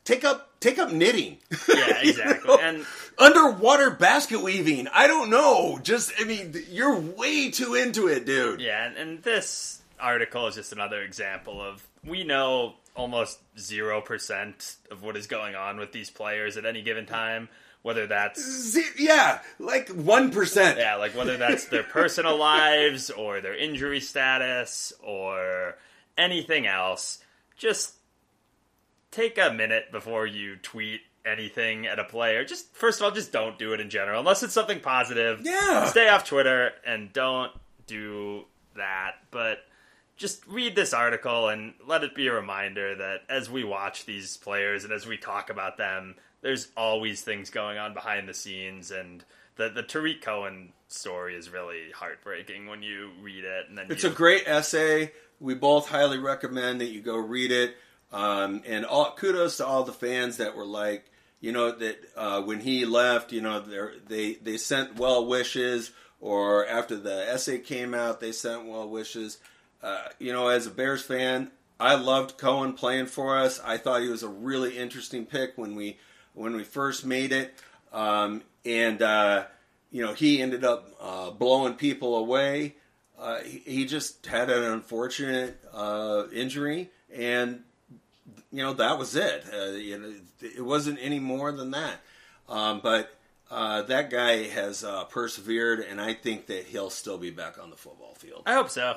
take 0.05 0.25
up 0.25 0.59
take 0.61 0.79
up 0.79 0.93
knitting. 0.93 1.39
yeah, 1.69 1.87
You 2.03 2.11
exactly. 2.11 2.49
know? 2.49 2.59
And 2.61 2.85
underwater 3.19 3.91
basket 3.91 4.43
weaving. 4.43 4.89
I 4.93 5.07
don't 5.07 5.31
know. 5.31 5.79
Just 5.83 6.13
I 6.21 6.25
mean, 6.25 6.55
you're 6.71 6.99
way 6.99 7.51
too 7.51 7.75
into 7.75 8.09
it, 8.09 8.27
dude. 8.27 8.61
Yeah, 8.61 8.87
and, 8.87 8.97
and 8.97 9.23
this 9.23 9.81
article 9.99 10.47
is 10.49 10.57
just 10.57 10.73
another 10.73 11.01
example 11.01 11.63
of 11.63 11.87
we 12.05 12.23
know 12.25 12.75
almost 12.97 13.39
0% 13.57 14.77
of 14.91 15.03
what 15.03 15.17
is 15.17 15.27
going 15.27 15.55
on 15.55 15.79
with 15.79 15.93
these 15.93 16.11
players 16.11 16.57
at 16.57 16.65
any 16.67 16.83
given 16.83 17.07
time, 17.07 17.49
whether 17.83 18.07
that's 18.07 18.43
Z- 18.43 18.83
yeah, 18.99 19.41
like 19.59 19.89
one 19.91 20.31
percent. 20.33 20.79
yeah, 20.79 20.97
like 20.97 21.15
whether 21.15 21.37
that's 21.37 21.67
their 21.67 21.83
personal 21.85 22.37
lives 22.39 23.11
or 23.11 23.41
their 23.41 23.55
injury 23.57 24.01
status 24.01 24.93
or 25.03 25.77
anything 26.19 26.67
else. 26.67 27.19
Just 27.57 27.95
take 29.11 29.39
a 29.39 29.53
minute 29.53 29.93
before 29.93 30.27
you 30.27 30.57
tweet 30.57 31.01
anything 31.25 31.87
at 31.87 31.99
a 31.99 32.05
player. 32.05 32.45
Just 32.45 32.75
first 32.75 33.01
of 33.01 33.05
all, 33.05 33.11
just 33.11 33.33
don't 33.33 33.59
do 33.59 33.73
it 33.73 33.81
in 33.81 33.89
general 33.91 34.19
unless 34.21 34.43
it's 34.43 34.53
something 34.55 34.81
positive. 34.81 35.41
Yeah. 35.43 35.87
Stay 35.87 36.09
off 36.09 36.25
Twitter 36.25 36.73
and 36.85 37.13
don't 37.13 37.53
do 37.87 38.45
that. 38.77 39.13
But 39.31 39.59
just 40.17 40.47
read 40.47 40.75
this 40.75 40.95
article 40.95 41.49
and 41.49 41.75
let 41.87 42.05
it 42.05 42.15
be 42.15 42.27
a 42.27 42.33
reminder 42.33 42.95
that 42.97 43.21
as 43.29 43.51
we 43.51 43.65
watch 43.65 44.07
these 44.07 44.37
players 44.37 44.85
and 44.85 44.93
as 44.93 45.07
we 45.07 45.17
talk 45.17 45.51
about 45.51 45.77
them, 45.77 46.15
there's 46.41 46.69
always 46.77 47.21
things 47.23 47.51
going 47.51 47.79
on 47.79 47.95
behind 47.95 48.29
the 48.29 48.35
scenes 48.35 48.91
and 48.91 49.25
the 49.57 49.69
the 49.69 49.83
Tarik 49.83 50.23
Cohen 50.23 50.73
story 50.89 51.35
is 51.35 51.51
really 51.51 51.91
heartbreaking 51.95 52.67
when 52.67 52.83
you 52.83 53.11
read 53.21 53.45
it 53.45 53.69
and 53.69 53.77
then 53.77 53.87
It's 53.91 54.05
you, 54.05 54.11
a 54.11 54.13
great 54.13 54.45
essay. 54.47 55.13
We 55.41 55.55
both 55.55 55.89
highly 55.89 56.19
recommend 56.19 56.81
that 56.81 56.87
you 56.87 57.01
go 57.01 57.17
read 57.17 57.51
it. 57.53 57.77
Um, 58.13 58.63
and 58.67 58.87
all, 58.87 59.13
kudos 59.13 59.57
to 59.59 59.67
all 59.67 59.83
the 59.83 59.93
fans 59.93 60.37
that 60.37 60.57
were 60.57 60.65
like, 60.65 61.11
you 61.41 61.53
know, 61.53 61.73
that 61.73 61.99
uh, 62.17 62.43
when 62.43 62.61
he 62.61 62.85
left, 62.87 63.33
you 63.33 63.41
know, 63.41 63.61
they 63.61 64.35
they 64.35 64.57
sent 64.57 64.97
well 64.97 65.27
wishes, 65.27 65.91
or 66.21 66.67
after 66.67 66.97
the 66.97 67.29
essay 67.29 67.59
came 67.59 67.93
out, 67.93 68.21
they 68.21 68.33
sent 68.33 68.67
well 68.67 68.89
wishes. 68.89 69.39
Uh, 69.83 70.09
you 70.19 70.33
know, 70.33 70.49
as 70.49 70.67
a 70.67 70.71
Bears 70.71 71.03
fan, 71.03 71.51
I 71.79 71.95
loved 71.95 72.39
Cohen 72.39 72.73
playing 72.73 73.07
for 73.07 73.39
us. 73.39 73.61
I 73.63 73.77
thought 73.77 74.03
he 74.03 74.09
was 74.09 74.23
a 74.23 74.29
really 74.29 74.77
interesting 74.79 75.27
pick 75.27 75.57
when 75.57 75.77
we 75.77 75.99
when 76.35 76.55
we 76.55 76.65
first 76.65 77.05
made 77.05 77.33
it, 77.33 77.55
um, 77.93 78.43
and 78.65 79.01
uh, 79.01 79.45
you 79.91 80.05
know, 80.05 80.13
he 80.13 80.43
ended 80.43 80.65
up 80.65 80.89
uh, 81.01 81.31
blowing 81.31 81.75
people 81.75 82.17
away. 82.17 82.75
Uh, 83.19 83.41
he, 83.41 83.59
he 83.59 83.87
just 83.87 84.27
had 84.27 84.51
an 84.51 84.63
unfortunate 84.63 85.59
uh, 85.73 86.25
injury, 86.33 86.91
and 87.15 87.63
you 88.53 88.63
know 88.63 88.73
that 88.75 88.99
was 88.99 89.15
it. 89.17 89.45
Uh, 89.53 89.73
you 89.73 89.99
know, 89.99 90.13
it 90.41 90.65
wasn't 90.65 90.99
any 91.01 91.19
more 91.19 91.53
than 91.53 91.71
that. 91.71 92.01
Um, 92.49 92.81
but 92.83 93.17
that 93.51 94.11
guy 94.11 94.45
has 94.45 94.85
persevered, 95.11 95.81
and 95.81 96.01
I 96.01 96.15
think 96.15 96.47
that 96.47 96.65
he'll 96.65 96.91
still 96.91 97.19
be 97.19 97.31
back 97.31 97.59
on 97.63 97.71
the 97.71 97.77
football 97.77 98.15
field. 98.15 98.43
I 98.47 98.55
hope 98.55 98.71
so, 98.71 98.97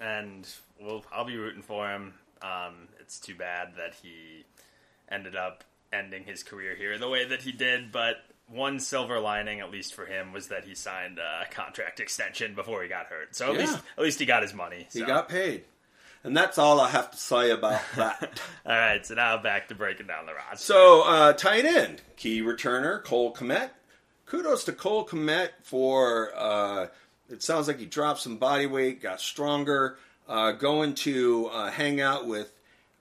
and 0.00 0.48
well, 0.80 1.04
I'll 1.12 1.24
be 1.24 1.36
rooting 1.36 1.62
for 1.62 1.88
him. 1.90 2.14
Um, 2.42 2.88
it's 3.00 3.20
too 3.20 3.34
bad 3.34 3.74
that 3.76 3.94
he 4.02 4.44
ended 5.10 5.36
up 5.36 5.62
ending 5.92 6.24
his 6.24 6.42
career 6.42 6.74
here 6.74 6.96
the 6.98 7.08
way 7.08 7.26
that 7.26 7.42
he 7.42 7.52
did, 7.52 7.92
but 7.92 8.16
one 8.48 8.80
silver 8.80 9.20
lining, 9.20 9.60
at 9.60 9.70
least 9.70 9.94
for 9.94 10.06
him, 10.06 10.32
was 10.32 10.48
that 10.48 10.64
he 10.64 10.74
signed 10.74 11.18
a 11.18 11.44
contract 11.52 12.00
extension 12.00 12.54
before 12.54 12.82
he 12.82 12.88
got 12.88 13.06
hurt. 13.06 13.34
So 13.36 13.48
at 13.50 13.54
Yeah. 13.54 13.60
least 13.60 13.78
at 13.98 14.02
least 14.04 14.18
he 14.20 14.26
got 14.26 14.42
his 14.42 14.54
money. 14.54 14.88
He 14.92 15.02
got 15.02 15.28
paid, 15.28 15.64
and 16.24 16.36
that's 16.36 16.58
all 16.58 16.80
I 16.80 16.88
have 16.88 17.10
to 17.10 17.16
say 17.18 17.50
about 17.50 17.80
that. 17.96 18.40
All 18.64 18.72
right, 18.72 19.04
so 19.04 19.14
now 19.14 19.36
back 19.36 19.68
to 19.68 19.74
breaking 19.74 20.06
down 20.06 20.26
the 20.26 20.34
roster. 20.34 20.58
So, 20.64 21.02
uh, 21.02 21.32
tight 21.34 21.64
end, 21.64 22.02
key 22.16 22.40
returner, 22.40 23.02
Cole 23.04 23.34
Kmet. 23.34 23.70
Kudos 24.26 24.62
to 24.64 24.72
Cole 24.72 25.04
Kmet 25.06 25.50
for, 25.62 26.30
uh, 26.36 26.86
it 27.30 27.42
sounds 27.42 27.68
like 27.68 27.78
he 27.78 27.86
dropped 27.86 28.20
some 28.20 28.36
body 28.36 28.66
weight, 28.66 29.00
got 29.00 29.20
stronger, 29.20 29.98
uh, 30.28 30.52
going 30.52 30.94
to 30.94 31.48
uh, 31.48 31.70
hang 31.70 32.00
out 32.00 32.26
with 32.26 32.52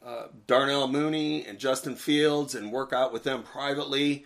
uh, 0.06 0.28
Darnell 0.48 0.88
Mooney 0.88 1.46
and 1.46 1.60
Justin 1.60 1.96
Fields 1.96 2.56
and 2.56 2.72
work 2.72 2.94
out 2.94 3.12
with 3.12 3.24
them 3.24 3.44
privately. 3.44 4.26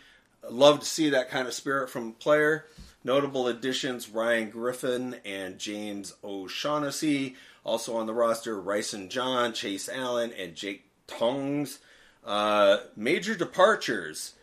Love 0.49 0.79
to 0.81 0.85
see 0.85 1.09
that 1.09 1.29
kind 1.29 1.47
of 1.47 1.53
spirit 1.53 1.89
from 1.89 2.09
a 2.09 2.11
player. 2.11 2.65
Notable 3.03 3.47
additions 3.47 4.09
Ryan 4.09 4.49
Griffin 4.49 5.15
and 5.25 5.57
James 5.57 6.13
O'Shaughnessy. 6.23 7.35
Also 7.63 7.95
on 7.95 8.07
the 8.07 8.13
roster, 8.13 8.61
Rysen 8.61 9.09
John, 9.09 9.53
Chase 9.53 9.89
Allen, 9.89 10.31
and 10.37 10.55
Jake 10.55 10.85
Tonges. 11.07 11.79
Uh, 12.25 12.77
major 12.95 13.35
departures. 13.35 14.33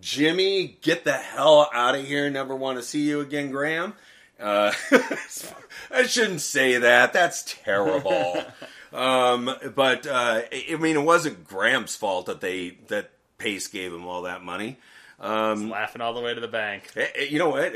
Jimmy, 0.00 0.78
get 0.80 1.04
the 1.04 1.12
hell 1.12 1.68
out 1.72 1.94
of 1.94 2.04
here. 2.04 2.30
Never 2.30 2.54
want 2.54 2.78
to 2.78 2.82
see 2.82 3.02
you 3.02 3.20
again, 3.20 3.50
Graham. 3.50 3.94
Uh, 4.40 4.72
I 5.90 6.04
shouldn't 6.04 6.40
say 6.40 6.78
that. 6.78 7.12
That's 7.12 7.42
terrible. 7.62 8.44
um, 8.92 9.50
but 9.74 10.06
uh, 10.06 10.42
I 10.52 10.76
mean, 10.78 10.96
it 10.96 11.02
wasn't 11.02 11.46
Graham's 11.46 11.96
fault 11.96 12.26
that 12.26 12.40
they 12.40 12.78
that 12.88 13.10
Pace 13.38 13.66
gave 13.68 13.92
him 13.92 14.06
all 14.06 14.22
that 14.22 14.42
money. 14.42 14.78
Um, 15.20 15.68
laughing 15.70 16.00
all 16.00 16.14
the 16.14 16.20
way 16.20 16.32
to 16.32 16.40
the 16.40 16.46
bank. 16.46 16.92
Eh, 16.94 17.06
eh, 17.16 17.24
You 17.24 17.40
know 17.40 17.48
what? 17.48 17.74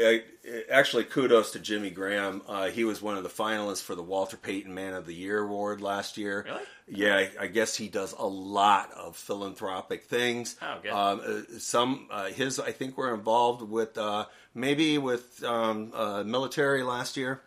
Actually, 0.70 1.04
kudos 1.04 1.50
to 1.52 1.58
Jimmy 1.58 1.90
Graham. 1.90 2.42
Uh, 2.46 2.68
he 2.68 2.84
was 2.84 3.02
one 3.02 3.16
of 3.16 3.24
the 3.24 3.28
finalists 3.28 3.82
for 3.82 3.96
the 3.96 4.02
Walter 4.02 4.36
Payton 4.36 4.72
Man 4.72 4.94
of 4.94 5.06
the 5.06 5.14
Year 5.14 5.40
award 5.40 5.80
last 5.80 6.16
year. 6.16 6.44
Really? 6.46 6.62
Yeah, 6.94 7.16
I, 7.16 7.30
I 7.44 7.46
guess 7.46 7.76
he 7.76 7.88
does 7.88 8.12
a 8.18 8.26
lot 8.26 8.92
of 8.92 9.16
philanthropic 9.16 10.04
things. 10.04 10.56
Oh, 10.62 10.78
good. 10.82 10.92
Um, 10.92 11.20
uh, 11.24 11.58
some 11.58 12.06
uh, 12.10 12.26
his, 12.26 12.58
I 12.60 12.72
think, 12.72 12.96
were 12.96 13.14
involved 13.14 13.62
with 13.62 13.96
uh, 13.98 14.26
maybe 14.54 14.98
with 14.98 15.42
um, 15.44 15.92
uh, 15.94 16.22
military 16.24 16.82
last 16.82 17.16
year. 17.16 17.40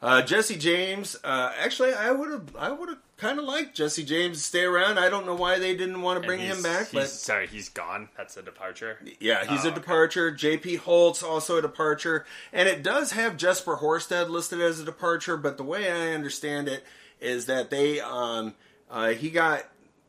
Uh, 0.00 0.22
Jesse 0.22 0.56
James. 0.56 1.16
Uh, 1.24 1.52
actually, 1.58 1.92
I 1.92 2.12
would 2.12 2.30
have, 2.30 2.56
I 2.56 2.70
would 2.70 2.88
have 2.88 2.98
kind 3.16 3.40
of 3.40 3.44
liked 3.46 3.74
Jesse 3.74 4.04
James 4.04 4.38
to 4.38 4.44
stay 4.44 4.62
around. 4.62 4.96
I 4.96 5.08
don't 5.08 5.26
know 5.26 5.34
why 5.34 5.58
they 5.58 5.74
didn't 5.76 6.00
want 6.02 6.20
to 6.22 6.26
bring 6.26 6.38
him 6.38 6.62
back, 6.62 6.90
he's- 6.90 6.92
but 6.92 7.08
sorry, 7.08 7.48
he's 7.48 7.68
gone. 7.68 8.08
That's 8.16 8.36
a 8.36 8.42
departure. 8.42 8.98
yeah, 9.18 9.40
he's 9.44 9.64
Oh, 9.64 9.68
a 9.68 9.72
okay. 9.72 9.74
departure. 9.80 10.30
J.P. 10.30 10.76
Holtz 10.76 11.20
also 11.24 11.58
a 11.58 11.62
departure, 11.62 12.24
and 12.52 12.68
it 12.68 12.84
does 12.84 13.10
have 13.12 13.36
Jesper 13.36 13.78
Horsted 13.78 14.28
listed 14.28 14.60
as 14.60 14.78
a 14.78 14.84
departure. 14.84 15.36
But 15.36 15.56
the 15.56 15.64
way 15.64 15.90
I 15.90 16.14
understand 16.14 16.68
it 16.68 16.84
is 17.20 17.46
that 17.46 17.70
they 17.70 17.98
um, 17.98 18.54
uh, 18.90 19.08
he 19.10 19.30
got 19.30 19.64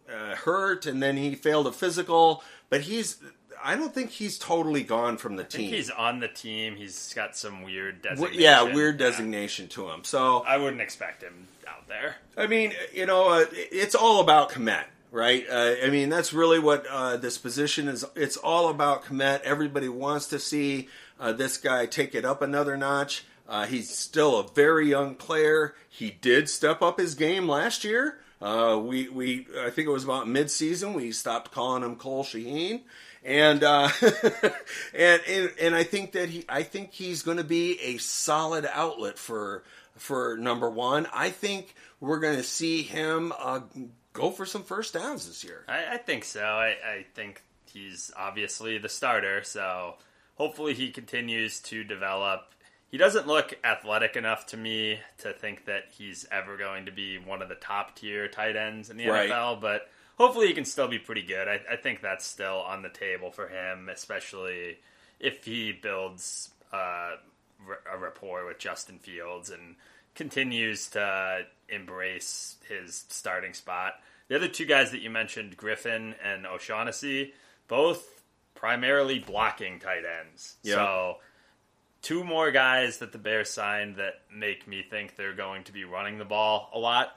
uh, 0.09 0.35
hurt 0.35 0.85
and 0.85 1.01
then 1.01 1.17
he 1.17 1.35
failed 1.35 1.67
a 1.67 1.71
physical, 1.71 2.43
but 2.69 2.81
he's 2.81 3.17
I 3.63 3.75
don't 3.75 3.93
think 3.93 4.11
he's 4.11 4.37
totally 4.37 4.83
gone 4.83 5.17
from 5.17 5.35
the 5.35 5.43
I 5.43 5.47
think 5.47 5.65
team. 5.69 5.73
he's 5.73 5.89
on 5.89 6.19
the 6.19 6.27
team. 6.29 6.75
He's 6.75 7.13
got 7.13 7.35
some 7.35 7.63
weird 7.63 8.01
designation. 8.01 8.41
yeah, 8.41 8.63
weird 8.63 8.97
designation 8.97 9.67
to 9.69 9.89
him. 9.89 10.03
So 10.03 10.39
I 10.47 10.57
wouldn't 10.57 10.81
expect 10.81 11.21
him 11.23 11.47
out 11.67 11.87
there. 11.87 12.15
I 12.37 12.47
mean, 12.47 12.73
you 12.93 13.05
know, 13.05 13.29
uh, 13.29 13.45
it's 13.51 13.95
all 13.95 14.21
about 14.21 14.51
Kmet, 14.51 14.85
right? 15.11 15.45
Uh, 15.49 15.75
I 15.83 15.89
mean, 15.89 16.07
that's 16.09 16.31
really 16.31 16.59
what 16.59 16.85
uh, 16.87 17.17
this 17.17 17.37
position 17.37 17.87
is. 17.89 18.05
It's 18.15 18.37
all 18.37 18.69
about 18.69 19.03
Kmet. 19.05 19.41
Everybody 19.41 19.89
wants 19.89 20.27
to 20.27 20.39
see 20.39 20.87
uh, 21.19 21.33
this 21.33 21.57
guy 21.57 21.85
take 21.85 22.15
it 22.15 22.23
up 22.23 22.41
another 22.41 22.77
notch. 22.77 23.25
Uh, 23.47 23.65
he's 23.65 23.89
still 23.89 24.39
a 24.39 24.47
very 24.47 24.87
young 24.89 25.15
player. 25.15 25.75
He 25.89 26.11
did 26.11 26.47
step 26.49 26.81
up 26.81 26.97
his 26.99 27.13
game 27.15 27.47
last 27.49 27.83
year. 27.83 28.19
Uh, 28.41 28.79
we 28.81 29.09
we 29.09 29.47
I 29.59 29.69
think 29.69 29.87
it 29.87 29.91
was 29.91 30.05
about 30.05 30.27
mid-season 30.27 30.93
we 30.93 31.11
stopped 31.11 31.51
calling 31.51 31.83
him 31.83 31.97
Cole 31.97 32.23
Shaheen, 32.23 32.81
and 33.23 33.63
uh, 33.63 33.89
and, 34.93 35.21
and 35.27 35.51
and 35.61 35.75
I 35.75 35.83
think 35.83 36.13
that 36.13 36.29
he 36.29 36.45
I 36.47 36.63
think 36.63 36.93
he's 36.93 37.21
going 37.21 37.37
to 37.37 37.43
be 37.43 37.79
a 37.81 37.97
solid 37.97 38.65
outlet 38.71 39.17
for 39.17 39.63
for 39.97 40.37
number 40.37 40.69
one. 40.69 41.07
I 41.13 41.29
think 41.29 41.75
we're 41.99 42.19
going 42.19 42.37
to 42.37 42.43
see 42.43 42.81
him 42.81 43.33
uh, 43.37 43.59
go 44.13 44.31
for 44.31 44.45
some 44.45 44.63
first 44.63 44.93
downs 44.93 45.27
this 45.27 45.43
year. 45.43 45.65
I, 45.67 45.95
I 45.95 45.97
think 45.97 46.23
so. 46.23 46.41
I, 46.41 46.69
I 46.69 47.05
think 47.13 47.41
he's 47.71 48.11
obviously 48.15 48.77
the 48.77 48.89
starter, 48.89 49.43
so 49.43 49.95
hopefully 50.35 50.73
he 50.73 50.91
continues 50.91 51.59
to 51.61 51.83
develop. 51.83 52.53
He 52.89 52.97
doesn't 52.97 53.27
look 53.27 53.53
athletic 53.63 54.15
enough 54.15 54.47
to 54.47 54.57
me 54.57 54.99
to 55.19 55.31
think 55.33 55.65
that 55.65 55.83
he's 55.91 56.25
ever 56.31 56.57
going 56.57 56.85
to 56.87 56.91
be 56.91 57.17
one 57.19 57.41
of 57.41 57.49
the 57.49 57.55
top 57.55 57.95
tier 57.95 58.27
tight 58.27 58.55
ends 58.55 58.89
in 58.89 58.97
the 58.97 59.07
Right. 59.07 59.29
NFL, 59.29 59.61
but 59.61 59.89
hopefully 60.17 60.47
he 60.47 60.53
can 60.53 60.65
still 60.65 60.87
be 60.87 60.97
pretty 60.99 61.21
good. 61.23 61.47
I, 61.47 61.59
I 61.71 61.75
think 61.75 62.01
that's 62.01 62.25
still 62.25 62.61
on 62.61 62.81
the 62.81 62.89
table 62.89 63.31
for 63.31 63.47
him, 63.47 63.89
especially 63.89 64.79
if 65.19 65.45
he 65.45 65.71
builds 65.71 66.49
uh, 66.73 67.11
a 67.91 67.97
rapport 67.97 68.45
with 68.47 68.57
Justin 68.57 68.97
Fields 68.99 69.49
and 69.51 69.75
continues 70.15 70.89
to 70.89 71.41
embrace 71.69 72.57
his 72.67 73.05
starting 73.09 73.53
spot. 73.53 73.93
The 74.29 74.35
other 74.35 74.47
two 74.47 74.65
guys 74.65 74.91
that 74.91 75.01
you 75.01 75.09
mentioned, 75.09 75.57
Griffin 75.57 76.15
and 76.23 76.45
O'Shaughnessy, 76.47 77.33
both 77.67 78.23
primarily 78.55 79.19
blocking 79.19 79.79
tight 79.79 80.03
ends. 80.21 80.55
Yeah. 80.63 80.75
So 80.75 81.17
two 82.01 82.23
more 82.23 82.51
guys 82.51 82.97
that 82.99 83.11
the 83.11 83.17
Bears 83.17 83.49
signed 83.49 83.97
that 83.97 84.21
make 84.33 84.67
me 84.67 84.83
think 84.83 85.15
they're 85.15 85.35
going 85.35 85.63
to 85.65 85.73
be 85.73 85.83
running 85.83 86.17
the 86.17 86.25
ball 86.25 86.69
a 86.73 86.79
lot, 86.79 87.15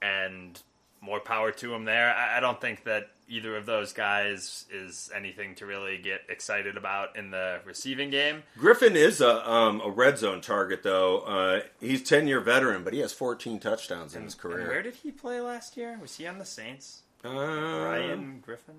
and 0.00 0.60
more 1.00 1.20
power 1.20 1.50
to 1.50 1.68
them 1.68 1.84
there. 1.84 2.14
I, 2.14 2.38
I 2.38 2.40
don't 2.40 2.60
think 2.60 2.84
that 2.84 3.10
either 3.28 3.56
of 3.56 3.66
those 3.66 3.92
guys 3.92 4.66
is 4.70 5.10
anything 5.14 5.54
to 5.56 5.66
really 5.66 5.98
get 5.98 6.20
excited 6.28 6.76
about 6.76 7.16
in 7.16 7.30
the 7.30 7.60
receiving 7.64 8.10
game. 8.10 8.42
Griffin 8.58 8.94
is 8.94 9.20
a 9.20 9.50
um, 9.50 9.80
a 9.80 9.90
red 9.90 10.18
zone 10.18 10.40
target 10.40 10.82
though. 10.82 11.20
Uh, 11.20 11.60
he's 11.80 12.02
ten 12.02 12.26
year 12.26 12.40
veteran, 12.40 12.84
but 12.84 12.92
he 12.92 13.00
has 13.00 13.12
14 13.12 13.58
touchdowns 13.58 14.14
in 14.14 14.22
his 14.24 14.34
career. 14.34 14.68
where 14.68 14.82
did 14.82 14.96
he 14.96 15.10
play 15.10 15.40
last 15.40 15.76
year? 15.76 15.98
Was 16.00 16.16
he 16.16 16.26
on 16.26 16.38
the 16.38 16.44
Saints? 16.44 17.02
Uh, 17.24 17.30
Ryan 17.30 18.40
Griffin. 18.44 18.74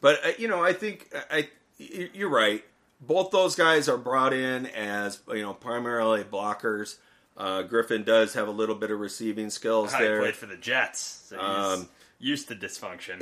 But 0.00 0.24
uh, 0.24 0.30
you 0.38 0.48
know, 0.48 0.62
I 0.62 0.72
think 0.72 1.10
I, 1.30 1.38
I 1.38 1.48
you're 1.78 2.28
right. 2.28 2.64
Both 3.00 3.30
those 3.30 3.54
guys 3.54 3.88
are 3.88 3.98
brought 3.98 4.32
in 4.32 4.66
as 4.66 5.20
you 5.28 5.42
know 5.42 5.54
primarily 5.54 6.24
blockers. 6.24 6.96
Uh, 7.36 7.62
Griffin 7.62 8.02
does 8.02 8.34
have 8.34 8.48
a 8.48 8.52
little 8.52 8.74
bit 8.74 8.90
of 8.90 8.98
receiving 8.98 9.48
skills 9.50 9.94
I 9.94 10.02
there, 10.02 10.20
played 10.20 10.34
for 10.36 10.46
the 10.46 10.56
Jets, 10.56 11.26
so 11.28 11.36
he's 11.36 11.78
Um, 11.80 11.88
used 12.18 12.48
to 12.48 12.56
dysfunction. 12.56 13.20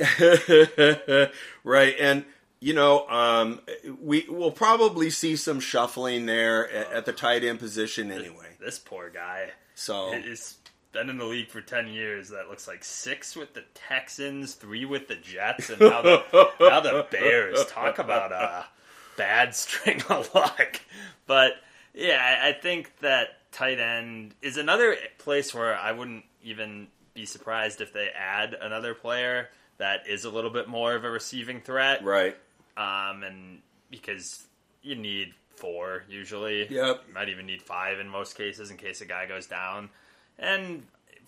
right? 1.63 1.95
And 1.99 2.25
you 2.59 2.73
know, 2.73 3.07
um, 3.07 3.61
we 4.01 4.25
will 4.27 4.51
probably 4.51 5.11
see 5.11 5.35
some 5.35 5.59
shuffling 5.59 6.25
there 6.25 6.67
at, 6.71 6.91
at 6.91 7.05
the 7.05 7.13
tight 7.13 7.43
end 7.43 7.59
position 7.59 8.11
anyway. 8.11 8.55
this 8.59 8.79
poor 8.79 9.11
guy. 9.11 9.49
So 9.75 10.11
He's 10.13 10.57
been 10.91 11.11
in 11.11 11.19
the 11.19 11.25
league 11.25 11.49
for 11.49 11.61
10 11.61 11.87
years. 11.89 12.29
That 12.29 12.49
looks 12.49 12.67
like 12.67 12.83
six 12.83 13.35
with 13.35 13.53
the 13.53 13.63
Texans, 13.75 14.55
three 14.55 14.85
with 14.85 15.07
the 15.07 15.15
Jets, 15.17 15.69
and 15.69 15.79
now 15.79 16.01
the, 16.01 16.23
now 16.59 16.79
the 16.79 17.05
Bears. 17.11 17.63
Talk 17.67 17.99
about 17.99 18.31
a 18.31 18.65
bad 19.17 19.53
string 19.55 20.01
of 20.09 20.33
luck. 20.33 20.79
But 21.25 21.53
yeah, 21.93 22.39
I, 22.43 22.49
I 22.49 22.53
think 22.53 22.99
that 22.99 23.51
tight 23.51 23.79
end 23.79 24.35
is 24.41 24.57
another 24.57 24.95
place 25.17 25.53
where 25.53 25.75
I 25.75 25.91
wouldn't 25.91 26.23
even 26.43 26.87
be 27.13 27.25
surprised 27.25 27.81
if 27.81 27.91
they 27.91 28.09
add 28.15 28.55
another 28.59 28.93
player 28.93 29.49
that 29.77 30.07
is 30.07 30.23
a 30.23 30.29
little 30.29 30.49
bit 30.49 30.67
more 30.67 30.95
of 30.95 31.03
a 31.03 31.09
receiving 31.09 31.61
threat. 31.61 32.03
right, 32.03 32.35
Um, 32.77 33.23
and 33.23 33.59
because 33.89 34.45
you 34.81 34.95
need 34.95 35.33
four 35.57 36.03
usually. 36.07 36.67
Yep. 36.69 37.03
You 37.07 37.13
might 37.13 37.29
even 37.29 37.45
need 37.45 37.61
five 37.61 37.99
in 37.99 38.07
most 38.07 38.37
cases 38.37 38.71
in 38.71 38.77
case 38.77 39.01
a 39.01 39.05
guy 39.05 39.25
goes 39.25 39.47
down. 39.47 39.89
And 40.39 40.83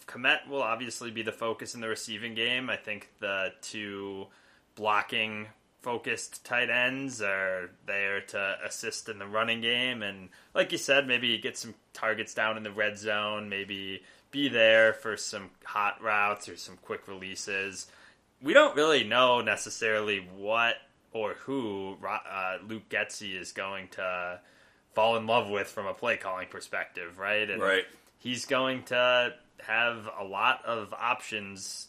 Kmet 0.08 0.48
will 0.48 0.62
obviously 0.62 1.12
be 1.12 1.24
the 1.24 1.32
focus 1.32 1.76
in 1.76 1.82
the 1.82 1.88
receiving 1.88 2.36
game. 2.36 2.70
I 2.70 2.78
think 2.78 3.10
the 3.20 3.54
two 3.62 4.28
blocking 4.76 5.48
focused 5.82 6.44
tight 6.44 6.70
ends 6.70 7.22
are 7.22 7.70
there 7.86 8.20
to 8.22 8.58
assist 8.66 9.08
in 9.08 9.18
the 9.18 9.26
running 9.26 9.62
game 9.62 10.04
and 10.04 10.30
like 10.54 10.72
you 10.72 10.78
said 10.78 11.08
maybe 11.08 11.38
get 11.38 11.58
some 11.58 11.74
targets 11.94 12.34
down 12.34 12.58
in 12.58 12.64
the 12.64 12.72
red 12.72 12.98
zone 12.98 13.48
maybe 13.48 14.04
be 14.32 14.50
there 14.50 14.94
for 14.94 15.16
some 15.16 15.50
hot 15.64 16.02
routes 16.04 16.50
or 16.50 16.58
some 16.58 16.78
quick 16.82 17.08
releases 17.08 17.88
we 18.42 18.54
don't 18.54 18.76
really 18.76 19.04
know 19.04 19.42
necessarily 19.42 20.28
what 20.38 20.76
or 21.12 21.34
who 21.34 21.98
uh, 22.08 22.58
Luke 22.68 22.88
Getsy 22.90 23.40
is 23.40 23.52
going 23.52 23.88
to 23.90 24.40
fall 24.94 25.18
in 25.18 25.28
love 25.28 25.50
with 25.50 25.68
from 25.68 25.88
a 25.88 25.94
play 25.94 26.18
calling 26.18 26.48
perspective, 26.48 27.18
right? 27.18 27.50
And 27.50 27.62
right. 27.62 27.84
he's 28.20 28.46
going 28.46 28.84
to 28.84 29.34
have 29.60 30.10
a 30.20 30.24
lot 30.24 30.64
of 30.66 30.94
options 30.94 31.88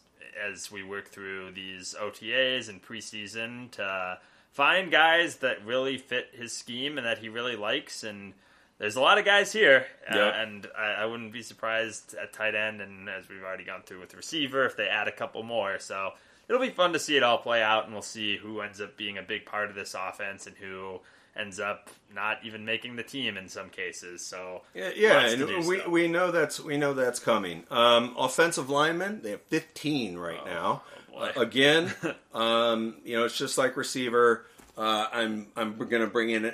as 0.51 0.71
we 0.71 0.83
work 0.83 1.09
through 1.09 1.53
these 1.53 1.95
OTAs 2.01 2.69
and 2.69 2.83
preseason 2.83 3.71
to 3.73 4.19
find 4.53 4.91
guys 4.91 5.37
that 5.37 5.65
really 5.65 5.99
fit 5.99 6.29
his 6.33 6.53
scheme 6.53 6.99
and 6.99 7.07
that 7.07 7.19
he 7.19 7.29
really 7.29 7.57
likes. 7.57 8.05
And 8.05 8.35
there's 8.79 8.97
a 8.97 9.01
lot 9.01 9.19
of 9.19 9.25
guys 9.25 9.53
here, 9.53 9.87
uh, 10.11 10.19
and 10.19 10.67
I, 10.77 11.03
I 11.03 11.07
wouldn't 11.07 11.33
be 11.33 11.43
surprised 11.43 12.15
at 12.15 12.33
tight 12.33 12.55
end, 12.55 12.81
and 12.81 13.09
as 13.09 13.29
we've 13.29 13.43
already 13.43 13.65
gone 13.65 13.83
through 13.83 14.01
with 14.01 14.15
receiver, 14.15 14.65
if 14.65 14.77
they 14.77 14.89
add 14.89 15.07
a 15.07 15.13
couple 15.13 15.43
more. 15.43 15.79
So 15.79 16.13
it'll 16.49 16.63
be 16.63 16.71
fun 16.71 16.95
to 16.95 16.99
see 16.99 17.17
it 17.17 17.23
all 17.23 17.39
play 17.39 17.63
out, 17.63 17.85
and 17.85 17.93
we'll 17.93 18.03
see 18.03 18.39
who 18.39 18.61
ends 18.61 18.81
up 18.81 18.97
being 18.97 19.19
a 19.19 19.23
big 19.23 19.45
part 19.45 19.69
of 19.69 19.75
this 19.75 19.95
offense 19.95 20.47
and 20.47 20.57
who 20.57 21.01
ends 21.37 21.61
up 21.61 21.91
not 22.15 22.39
even 22.45 22.65
making 22.65 22.97
the 22.97 23.03
team 23.03 23.37
in 23.37 23.49
some 23.49 23.69
cases. 23.71 24.25
So 24.25 24.63
Yeah, 24.75 24.91
yeah, 24.97 25.27
and 25.27 25.67
we, 25.67 25.81
we 25.87 26.09
know 26.09 26.31
that's 26.31 26.61
we 26.61 26.77
know 26.77 26.93
that's 26.93 27.19
coming. 27.21 27.65
Um, 27.71 28.15
offensive 28.19 28.69
linemen, 28.71 29.23
they 29.23 29.31
have 29.31 29.43
15 29.43 30.19
right 30.19 30.45
now. 30.45 30.83
oh. 31.15 31.21
Uh, 31.21 31.33
again, 31.37 31.93
um, 32.35 32.97
you 33.05 33.17
know, 33.17 33.25
it's 33.25 33.37
just 33.37 33.59
like 33.59 33.77
receiver. 33.77 34.47
Uh, 34.77 35.07
I'm 35.13 35.49
I'm 35.57 35.77
going 35.77 36.03
to 36.03 36.07
bring 36.07 36.31
in. 36.31 36.47
uh, 36.47 36.53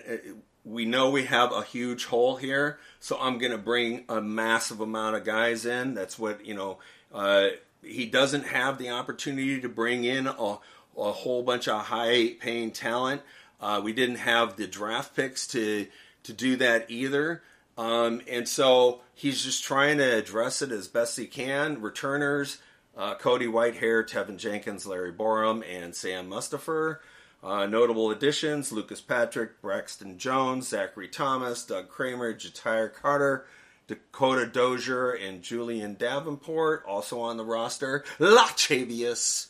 We 0.65 0.85
know 0.85 1.11
we 1.11 1.25
have 1.27 1.53
a 1.53 1.63
huge 1.63 2.07
hole 2.07 2.37
here, 2.37 2.81
so 2.99 3.17
I'm 3.21 3.39
going 3.39 3.53
to 3.53 3.59
bring 3.59 4.05
a 4.09 4.21
massive 4.21 4.81
amount 4.81 5.15
of 5.17 5.25
guys 5.25 5.65
in. 5.65 5.95
That's 5.95 6.19
what 6.19 6.45
you 6.45 6.55
know. 6.55 6.79
Uh, 7.15 7.49
he 7.83 8.07
doesn't 8.07 8.47
have 8.47 8.79
the 8.79 8.91
opportunity 8.91 9.61
to 9.61 9.69
bring 9.69 10.03
in 10.05 10.27
a, 10.27 10.59
a 10.97 11.13
whole 11.13 11.45
bunch 11.45 11.69
of 11.69 11.83
high 11.83 12.31
paying 12.41 12.73
talent. 12.73 13.23
Uh, 13.61 13.81
we 13.83 13.93
didn't 13.93 14.17
have 14.17 14.57
the 14.57 14.67
draft 14.67 15.15
picks 15.17 15.47
to 15.49 15.87
to 16.25 16.33
do 16.33 16.57
that 16.57 16.91
either. 16.91 17.43
Um, 17.79 18.21
and 18.29 18.49
so 18.49 19.01
he's 19.15 19.43
just 19.43 19.63
trying 19.63 19.99
to 19.99 20.17
address 20.17 20.63
it 20.63 20.73
as 20.73 20.89
best 20.89 21.17
he 21.17 21.27
can. 21.27 21.81
Returners, 21.81 22.59
uh, 22.97 23.15
Cody 23.15 23.47
Whitehair, 23.47 24.09
Teven 24.09 24.39
Jenkins, 24.39 24.87
Larry 24.87 25.13
Borom, 25.13 25.63
and 25.69 25.95
Sam 25.95 26.29
Mustipher. 26.29 26.99
Uh, 27.43 27.67
notable 27.67 28.11
additions 28.11 28.73
Lucas 28.73 29.01
Patrick, 29.01 29.61
Braxton 29.61 30.19
Jones, 30.19 30.69
Zachary 30.69 31.07
Thomas, 31.07 31.65
Doug 31.65 31.89
Kramer, 31.89 32.35
Ja'Tyre 32.35 32.93
Carter, 32.93 33.47
Dakota 33.87 34.47
Dozier, 34.47 35.13
and 35.13 35.43
Julian 35.43 35.95
Davenport, 35.95 36.85
also 36.87 37.21
on 37.21 37.37
the 37.37 37.45
roster. 37.45 38.05
Lachavious 38.19 39.49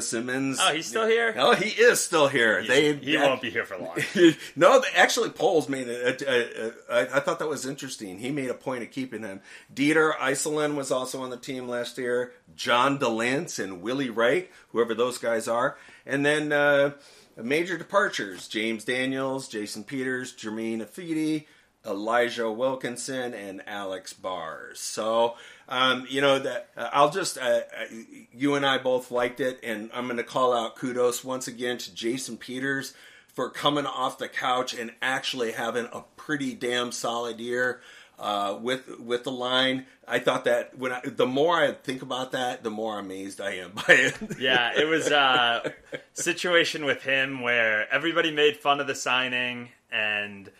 Simmons. 0.00 0.58
Oh, 0.60 0.74
he's 0.74 0.86
still 0.86 1.06
here? 1.06 1.34
Oh, 1.36 1.54
he 1.54 1.70
is 1.70 2.02
still 2.04 2.28
here. 2.28 2.62
they 2.62 2.94
he 2.94 3.16
won't 3.16 3.40
be 3.40 3.50
here 3.50 3.64
for 3.64 3.78
long. 3.78 3.96
no, 4.56 4.82
actually, 4.94 5.30
Poles 5.30 5.68
made 5.68 5.88
it. 5.88 6.22
A, 6.22 6.30
a, 6.30 6.66
a, 6.66 6.72
I, 6.90 7.16
I 7.16 7.20
thought 7.20 7.38
that 7.38 7.48
was 7.48 7.64
interesting. 7.66 8.18
He 8.18 8.30
made 8.30 8.50
a 8.50 8.54
point 8.54 8.82
of 8.82 8.90
keeping 8.90 9.22
him. 9.22 9.40
Dieter 9.74 10.14
Eiselen 10.16 10.74
was 10.74 10.90
also 10.90 11.22
on 11.22 11.30
the 11.30 11.38
team 11.38 11.68
last 11.68 11.96
year. 11.96 12.32
Jean 12.54 12.98
Delance 12.98 13.62
and 13.62 13.80
Willie 13.80 14.10
Wright, 14.10 14.50
whoever 14.72 14.94
those 14.94 15.16
guys 15.16 15.48
are, 15.48 15.78
and 16.04 16.24
then 16.24 16.52
uh, 16.52 16.92
major 17.36 17.78
departures: 17.78 18.46
James 18.46 18.84
Daniels, 18.84 19.48
Jason 19.48 19.84
Peters, 19.84 20.32
Germain 20.32 20.80
Ifedi, 20.80 21.46
Elijah 21.88 22.50
Wilkinson, 22.50 23.34
and 23.34 23.62
Alex 23.66 24.12
Bars. 24.12 24.80
So. 24.80 25.36
Um, 25.70 26.06
you 26.08 26.22
know 26.22 26.38
that 26.38 26.70
uh, 26.78 26.88
I'll 26.94 27.10
just 27.10 27.36
uh, 27.36 27.40
uh, 27.40 27.84
you 28.32 28.54
and 28.54 28.64
I 28.64 28.78
both 28.78 29.10
liked 29.10 29.38
it, 29.38 29.60
and 29.62 29.90
I'm 29.92 30.06
going 30.06 30.16
to 30.16 30.22
call 30.22 30.54
out 30.54 30.76
kudos 30.76 31.22
once 31.22 31.46
again 31.46 31.76
to 31.76 31.94
Jason 31.94 32.38
Peters 32.38 32.94
for 33.38 33.50
coming 33.50 33.84
off 33.84 34.16
the 34.16 34.28
couch 34.28 34.72
and 34.72 34.92
actually 35.02 35.52
having 35.52 35.86
a 35.92 36.04
pretty 36.16 36.54
damn 36.54 36.90
solid 36.90 37.38
year 37.38 37.82
uh, 38.18 38.58
with 38.60 38.98
with 38.98 39.24
the 39.24 39.30
line. 39.30 39.86
I 40.06 40.18
thought 40.18 40.44
that 40.44 40.76
when 40.76 40.92
I, 40.92 41.00
the 41.04 41.26
more 41.26 41.54
I 41.54 41.72
think 41.72 42.02
about 42.02 42.32
that, 42.32 42.62
the 42.62 42.70
more 42.70 42.98
amazed 42.98 43.40
I 43.40 43.56
am 43.56 43.72
by 43.74 43.84
it. 43.88 44.16
yeah, 44.40 44.72
it 44.76 44.86
was 44.86 45.08
a 45.08 45.72
situation 46.14 46.84
with 46.84 47.02
him 47.02 47.42
where 47.42 47.86
everybody 47.92 48.32
made 48.32 48.56
fun 48.56 48.80
of 48.80 48.86
the 48.86 48.94
signing, 48.94 49.68
and 49.92 50.50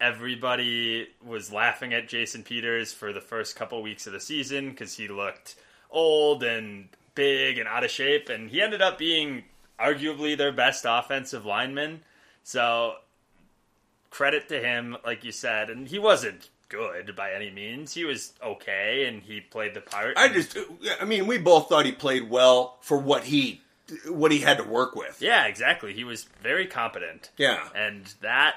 everybody 0.00 1.08
was 1.24 1.52
laughing 1.52 1.94
at 1.94 2.08
Jason 2.08 2.42
Peters 2.42 2.92
for 2.92 3.12
the 3.12 3.20
first 3.20 3.56
couple 3.56 3.80
weeks 3.82 4.06
of 4.06 4.12
the 4.12 4.20
season 4.20 4.70
because 4.70 4.96
he 4.96 5.08
looked 5.08 5.56
old 5.90 6.42
and 6.42 6.88
big 7.14 7.58
and 7.58 7.68
out 7.68 7.84
of 7.84 7.90
shape, 7.90 8.28
and 8.28 8.50
he 8.50 8.60
ended 8.60 8.82
up 8.82 8.98
being 8.98 9.44
arguably 9.78 10.36
their 10.36 10.52
best 10.52 10.84
offensive 10.88 11.44
lineman. 11.44 12.00
So 12.42 12.94
credit 14.10 14.48
to 14.48 14.60
him, 14.60 14.96
like 15.04 15.24
you 15.24 15.32
said, 15.32 15.70
and 15.70 15.88
he 15.88 15.98
wasn't 15.98 16.48
good 16.68 17.14
by 17.16 17.32
any 17.32 17.50
means. 17.50 17.94
He 17.94 18.04
was 18.04 18.32
okay, 18.42 19.06
and 19.06 19.22
he 19.22 19.40
played 19.40 19.74
the 19.74 19.80
part. 19.80 20.16
I 20.16 20.28
just, 20.28 20.56
I 21.00 21.04
mean, 21.04 21.26
we 21.26 21.38
both 21.38 21.68
thought 21.68 21.86
he 21.86 21.92
played 21.92 22.28
well 22.28 22.78
for 22.80 22.98
what 22.98 23.24
he 23.24 23.60
what 24.08 24.32
he 24.32 24.38
had 24.40 24.58
to 24.58 24.64
work 24.64 24.94
with. 24.96 25.20
Yeah, 25.20 25.46
exactly. 25.46 25.92
He 25.92 26.04
was 26.04 26.24
very 26.42 26.66
competent. 26.66 27.30
Yeah. 27.36 27.68
And 27.74 28.12
that 28.22 28.54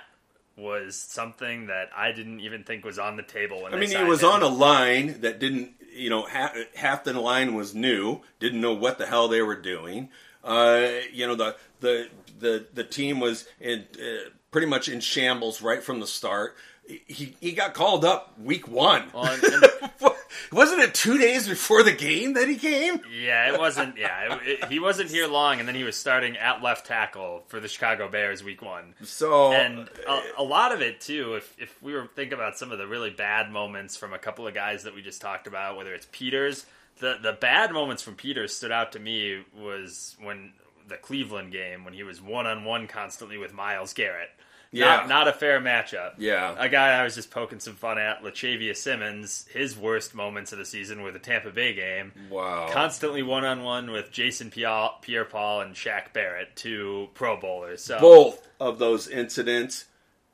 was 0.58 0.96
something 1.00 1.68
that 1.68 1.90
I 1.96 2.12
didn't 2.12 2.40
even 2.40 2.64
think 2.64 2.84
was 2.84 2.98
on 3.00 3.16
the 3.16 3.24
table. 3.24 3.64
When 3.64 3.74
I 3.74 3.78
mean, 3.78 3.90
he 3.90 4.04
was 4.04 4.24
him. 4.24 4.30
on 4.30 4.42
a 4.44 4.48
line 4.48 5.22
that 5.22 5.40
didn't, 5.40 5.72
you 5.94 6.10
know, 6.10 6.26
half, 6.26 6.56
half 6.76 7.04
the 7.04 7.14
line 7.14 7.54
was 7.54 7.76
new, 7.76 8.22
didn't 8.40 8.60
know 8.60 8.74
what 8.74 8.98
the 8.98 9.06
hell 9.06 9.28
they 9.28 9.42
were 9.42 9.56
doing. 9.56 10.10
Uh, 10.44 10.88
you 11.14 11.28
know, 11.28 11.36
the 11.36 11.56
the 11.80 12.10
the 12.40 12.66
the 12.74 12.84
team 12.84 13.20
was 13.20 13.46
in, 13.60 13.86
uh, 14.02 14.30
pretty 14.52 14.68
much 14.68 14.90
in 14.90 15.00
shambles 15.00 15.62
right 15.62 15.84
from 15.84 16.00
the 16.00 16.08
start. 16.08 16.56
He 16.88 17.36
he 17.40 17.52
got 17.52 17.74
called 17.74 18.04
up 18.06 18.40
week 18.40 18.68
one. 18.68 19.10
Well, 19.14 19.26
and- 19.26 19.44
and- 20.02 20.12
Wasn't 20.52 20.82
it 20.82 20.94
two 20.94 21.18
days 21.18 21.48
before 21.48 21.84
the 21.84 21.92
game 21.92 22.34
that 22.34 22.48
he 22.48 22.56
came? 22.56 23.02
Yeah, 23.14 23.54
it 23.54 23.60
wasn't. 23.60 23.98
Yeah, 23.98 24.36
it, 24.36 24.64
it, 24.64 24.66
he 24.66 24.80
wasn't 24.80 25.10
here 25.10 25.28
long, 25.28 25.60
and 25.60 25.68
then 25.68 25.76
he 25.76 25.84
was 25.84 25.96
starting 25.96 26.38
at 26.38 26.62
left 26.62 26.86
tackle 26.86 27.44
for 27.48 27.60
the 27.60 27.68
Chicago 27.68 28.10
Bears 28.10 28.44
week 28.44 28.62
one. 28.62 28.94
So 29.04 29.52
And 29.52 29.90
a, 30.08 30.22
a 30.38 30.44
lot 30.44 30.72
of 30.72 30.82
it 30.82 31.02
too. 31.02 31.36
If 31.36 31.56
if 31.60 31.82
we 31.82 31.94
were 31.94 32.08
thinking 32.16 32.34
about 32.34 32.58
some 32.58 32.72
of 32.72 32.78
the 32.78 32.88
really 32.88 33.10
bad 33.10 33.52
moments 33.52 33.96
from 33.96 34.14
a 34.14 34.20
couple 34.20 34.48
of 34.48 34.54
guys 34.54 34.84
that 34.84 34.96
we 34.96 35.02
just 35.02 35.22
talked 35.22 35.48
about, 35.48 35.78
whether 35.78 35.94
it's 35.94 36.08
Peters, 36.12 36.66
the 37.00 37.18
the 37.22 37.34
bad 37.34 37.72
moments 37.72 38.02
from 38.04 38.16
Peters 38.16 38.56
stood 38.56 38.72
out 38.72 38.92
to 38.94 39.00
me 39.00 39.44
was 39.58 40.16
when 40.22 40.54
the 40.88 40.98
Cleveland 40.98 41.52
game 41.52 41.84
when 41.84 41.94
he 41.94 42.04
was 42.04 42.22
one 42.22 42.48
on 42.48 42.64
one 42.64 42.88
constantly 42.88 43.38
with 43.38 43.54
Myles 43.54 43.94
Garrett. 43.94 44.30
Yeah. 44.78 44.86
Not, 44.86 45.10
not 45.10 45.28
a 45.28 45.34
fair 45.34 45.60
matchup. 45.60 46.14
Yeah. 46.18 46.56
A 46.58 46.70
guy 46.70 47.00
I 47.00 47.04
was 47.04 47.16
just 47.16 47.32
poking 47.32 47.60
some 47.60 47.76
fun 47.76 47.98
at, 47.98 48.24
Latavius 48.24 48.78
Simmons, 48.78 49.48
his 49.52 49.78
worst 49.78 50.14
moments 50.14 50.52
of 50.52 50.60
the 50.60 50.66
season 50.66 51.02
were 51.02 51.12
the 51.12 51.20
Tampa 51.20 51.52
Bay 51.52 51.74
game. 51.74 52.12
wow. 52.30 52.70
Constantly 52.72 53.24
one 53.24 53.46
on 53.46 53.64
one 53.64 53.92
with 53.92 54.12
Jason 54.12 54.52
Pierre 54.52 55.26
Paul 55.26 55.62
and 55.62 55.76
Shaq 55.76 56.14
Barrett, 56.14 56.56
two 56.56 57.10
Pro 57.14 57.38
Bowlers. 57.38 57.84
So 57.84 58.00
both 58.00 58.48
of 58.60 58.80
those 58.80 59.08
incidents. 59.08 59.86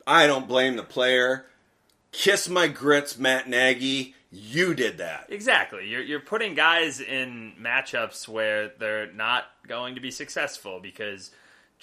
I 0.06 0.28
don't 0.28 0.48
blame 0.48 0.76
the 0.76 0.84
player. 0.84 1.46
Kiss 2.12 2.50
my 2.50 2.68
grits, 2.68 3.18
Matt 3.18 3.48
Nagy. 3.48 4.16
You 4.32 4.74
did 4.74 4.98
that. 4.98 5.28
Exactly. 5.30 5.88
You're 5.88 6.02
you're 6.02 6.20
putting 6.20 6.56
guys 6.56 7.00
in 7.00 7.54
matchups 7.62 8.28
where 8.28 8.72
they're 8.80 9.12
not 9.14 9.46
going 9.68 9.96
to 9.96 10.02
be 10.02 10.10
successful 10.12 10.80
because 10.82 11.32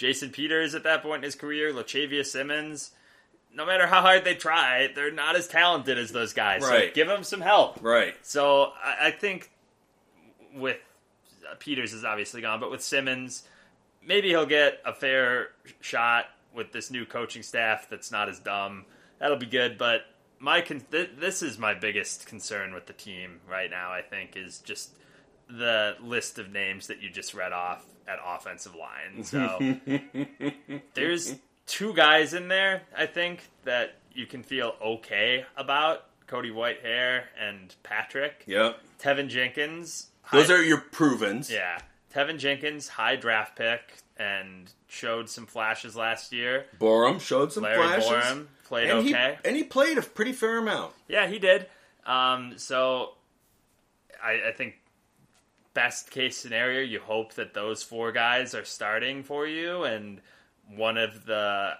Jason 0.00 0.30
Peters 0.30 0.74
at 0.74 0.82
that 0.84 1.02
point 1.02 1.16
in 1.16 1.24
his 1.24 1.34
career, 1.34 1.74
Latavius 1.74 2.28
Simmons, 2.28 2.92
no 3.54 3.66
matter 3.66 3.86
how 3.86 4.00
hard 4.00 4.24
they 4.24 4.34
try, 4.34 4.88
they're 4.94 5.10
not 5.12 5.36
as 5.36 5.46
talented 5.46 5.98
as 5.98 6.10
those 6.10 6.32
guys. 6.32 6.62
So 6.64 6.70
Right. 6.70 6.94
give 6.94 7.06
them 7.06 7.22
some 7.22 7.42
help. 7.42 7.82
Right. 7.82 8.14
So 8.22 8.72
I, 8.82 9.08
I 9.08 9.10
think 9.10 9.50
with 10.54 10.78
uh, 11.46 11.54
Peters 11.58 11.92
is 11.92 12.02
obviously 12.02 12.40
gone, 12.40 12.60
but 12.60 12.70
with 12.70 12.82
Simmons, 12.82 13.42
maybe 14.02 14.28
he'll 14.28 14.46
get 14.46 14.80
a 14.86 14.94
fair 14.94 15.48
shot 15.82 16.24
with 16.54 16.72
this 16.72 16.90
new 16.90 17.04
coaching 17.04 17.42
staff 17.42 17.86
that's 17.90 18.10
not 18.10 18.30
as 18.30 18.38
dumb. 18.40 18.86
That'll 19.18 19.36
be 19.36 19.44
good. 19.44 19.76
But 19.76 20.06
my 20.38 20.62
con- 20.62 20.80
th- 20.90 21.10
this 21.18 21.42
is 21.42 21.58
my 21.58 21.74
biggest 21.74 22.24
concern 22.24 22.72
with 22.72 22.86
the 22.86 22.94
team 22.94 23.40
right 23.46 23.68
now. 23.68 23.92
I 23.92 24.00
think 24.00 24.34
is 24.34 24.60
just 24.60 24.92
the 25.46 25.96
list 26.00 26.38
of 26.38 26.50
names 26.50 26.86
that 26.86 27.02
you 27.02 27.10
just 27.10 27.34
read 27.34 27.52
off 27.52 27.84
at 28.10 28.18
offensive 28.26 28.74
line. 28.74 29.24
So 29.24 29.58
there's 30.94 31.36
two 31.66 31.94
guys 31.94 32.34
in 32.34 32.48
there. 32.48 32.82
I 32.96 33.06
think 33.06 33.48
that 33.64 33.96
you 34.12 34.26
can 34.26 34.42
feel 34.42 34.74
okay 34.82 35.44
about. 35.56 36.06
Cody 36.26 36.50
Whitehair 36.50 37.24
and 37.40 37.74
Patrick. 37.82 38.44
Yep. 38.46 38.78
Teven 39.02 39.28
Jenkins. 39.28 40.08
Those 40.32 40.48
are 40.48 40.62
your 40.62 40.78
provens. 40.78 41.50
yeah. 41.50 41.80
Teven 42.14 42.38
Jenkins, 42.38 42.86
high 42.88 43.16
draft 43.16 43.56
pick, 43.56 43.80
and 44.16 44.70
showed 44.88 45.28
some 45.28 45.46
flashes 45.46 45.96
last 45.96 46.32
year. 46.32 46.66
Borom 46.78 47.20
showed 47.20 47.52
some 47.52 47.64
Larry 47.64 47.78
flashes. 47.78 48.08
Borom 48.10 48.46
played 48.64 48.90
and 48.90 48.98
okay. 49.00 49.38
He, 49.42 49.48
and 49.48 49.56
he 49.56 49.64
played 49.64 49.98
a 49.98 50.02
pretty 50.02 50.32
fair 50.32 50.58
amount. 50.58 50.92
Yeah, 51.08 51.26
he 51.26 51.38
did. 51.38 51.66
Um, 52.06 52.54
so 52.56 53.14
I, 54.22 54.48
I 54.48 54.52
think 54.52 54.74
best 55.74 56.10
case 56.10 56.36
scenario, 56.36 56.80
you 56.80 57.00
hope 57.00 57.34
that 57.34 57.54
those 57.54 57.82
four 57.82 58.12
guys 58.12 58.54
are 58.54 58.64
starting 58.64 59.22
for 59.22 59.46
you, 59.46 59.84
and 59.84 60.20
one 60.74 60.96
of 60.96 61.26
the 61.26 61.72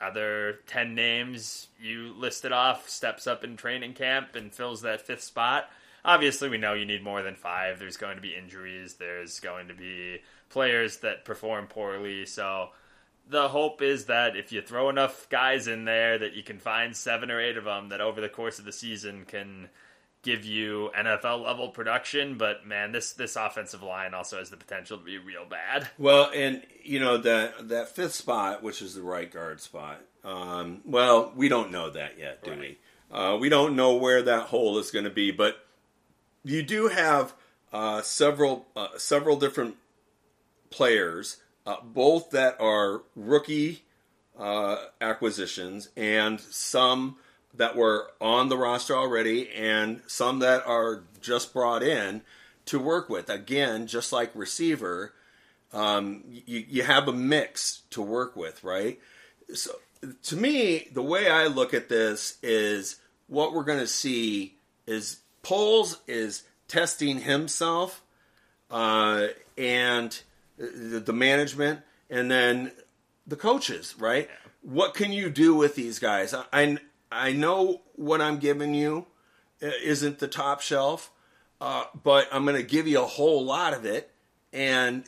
other 0.00 0.58
ten 0.66 0.94
names 0.94 1.68
you 1.80 2.12
listed 2.16 2.52
off 2.52 2.88
steps 2.88 3.26
up 3.26 3.44
in 3.44 3.56
training 3.56 3.94
camp 3.94 4.34
and 4.34 4.52
fills 4.52 4.82
that 4.82 5.00
fifth 5.00 5.22
spot. 5.22 5.70
Obviously, 6.04 6.50
we 6.50 6.58
know 6.58 6.74
you 6.74 6.84
need 6.84 7.02
more 7.02 7.22
than 7.22 7.34
five. 7.34 7.78
There's 7.78 7.96
going 7.96 8.16
to 8.16 8.22
be 8.22 8.34
injuries. 8.34 8.94
There's 8.94 9.40
going 9.40 9.68
to 9.68 9.74
be 9.74 10.20
players 10.50 10.98
that 10.98 11.24
perform 11.24 11.66
poorly. 11.66 12.26
So 12.26 12.70
the 13.26 13.48
hope 13.48 13.80
is 13.80 14.04
that 14.06 14.36
if 14.36 14.52
you 14.52 14.60
throw 14.60 14.90
enough 14.90 15.26
guys 15.30 15.66
in 15.66 15.86
there, 15.86 16.18
that 16.18 16.34
you 16.34 16.42
can 16.42 16.58
find 16.58 16.94
seven 16.94 17.30
or 17.30 17.40
eight 17.40 17.56
of 17.56 17.64
them 17.64 17.88
that 17.88 18.02
over 18.02 18.20
the 18.20 18.28
course 18.28 18.58
of 18.58 18.66
the 18.66 18.72
season 18.72 19.24
can 19.24 19.70
give 20.24 20.44
you 20.44 20.90
NFL 20.98 21.44
level 21.44 21.68
production. 21.68 22.36
But 22.36 22.66
man, 22.66 22.90
this 22.90 23.12
this 23.12 23.36
offensive 23.36 23.82
line 23.82 24.14
also 24.14 24.38
has 24.38 24.50
the 24.50 24.56
potential 24.56 24.98
to 24.98 25.04
be 25.04 25.18
real 25.18 25.44
bad. 25.44 25.88
Well, 25.98 26.30
and 26.34 26.62
you 26.82 26.98
know 26.98 27.18
that 27.18 27.68
that 27.68 27.94
fifth 27.94 28.14
spot, 28.14 28.62
which 28.62 28.82
is 28.82 28.94
the 28.94 29.02
right 29.02 29.30
guard 29.30 29.60
spot. 29.60 30.00
Um, 30.24 30.80
well, 30.84 31.32
we 31.36 31.48
don't 31.48 31.70
know 31.70 31.90
that 31.90 32.18
yet, 32.18 32.42
do 32.42 32.58
we? 32.58 32.78
Uh, 33.12 33.36
we 33.38 33.48
don't 33.48 33.76
know 33.76 33.94
where 33.94 34.22
that 34.22 34.46
hole 34.46 34.78
is 34.78 34.90
going 34.90 35.04
to 35.04 35.10
be, 35.10 35.30
but 35.30 35.64
you 36.42 36.62
do 36.62 36.88
have 36.88 37.34
uh, 37.72 38.02
several 38.02 38.66
uh, 38.74 38.88
several 38.96 39.36
different 39.36 39.76
players, 40.70 41.36
uh, 41.66 41.76
both 41.82 42.30
that 42.30 42.56
are 42.60 43.02
rookie 43.14 43.84
uh, 44.38 44.76
acquisitions, 45.00 45.90
and 45.96 46.40
some 46.40 47.16
that 47.56 47.76
were 47.76 48.10
on 48.20 48.48
the 48.48 48.56
roster 48.56 48.94
already, 48.94 49.50
and 49.50 50.02
some 50.06 50.40
that 50.40 50.66
are 50.66 51.04
just 51.20 51.52
brought 51.52 51.82
in 51.82 52.22
to 52.66 52.78
work 52.78 53.08
with. 53.08 53.28
Again, 53.28 53.86
just 53.86 54.12
like 54.12 54.30
receiver, 54.34 55.14
um, 55.72 56.24
you, 56.28 56.64
you 56.68 56.82
have 56.82 57.08
a 57.08 57.12
mix 57.12 57.82
to 57.90 58.02
work 58.02 58.36
with, 58.36 58.62
right? 58.64 58.98
So, 59.52 59.72
to 60.24 60.36
me, 60.36 60.88
the 60.92 61.02
way 61.02 61.30
I 61.30 61.46
look 61.46 61.74
at 61.74 61.88
this 61.88 62.38
is 62.42 62.96
what 63.26 63.52
we're 63.52 63.64
going 63.64 63.78
to 63.78 63.86
see 63.86 64.56
is 64.86 65.20
Poles 65.42 65.98
is 66.06 66.42
testing 66.68 67.20
himself 67.20 68.02
uh, 68.70 69.28
and 69.56 70.20
the, 70.56 71.00
the 71.00 71.12
management, 71.12 71.80
and 72.10 72.30
then 72.30 72.72
the 73.26 73.36
coaches, 73.36 73.94
right? 73.98 74.28
What 74.62 74.94
can 74.94 75.12
you 75.12 75.30
do 75.30 75.54
with 75.54 75.74
these 75.74 75.98
guys? 75.98 76.32
I, 76.32 76.44
I, 76.52 76.78
I 77.14 77.32
know 77.32 77.82
what 77.94 78.20
I'm 78.20 78.38
giving 78.38 78.74
you 78.74 79.06
isn't 79.60 80.18
the 80.18 80.28
top 80.28 80.60
shelf, 80.60 81.10
uh, 81.60 81.84
but 82.02 82.28
I'm 82.32 82.44
going 82.44 82.56
to 82.56 82.62
give 82.62 82.86
you 82.86 83.00
a 83.00 83.06
whole 83.06 83.44
lot 83.44 83.72
of 83.72 83.84
it. 83.84 84.10
And, 84.52 85.04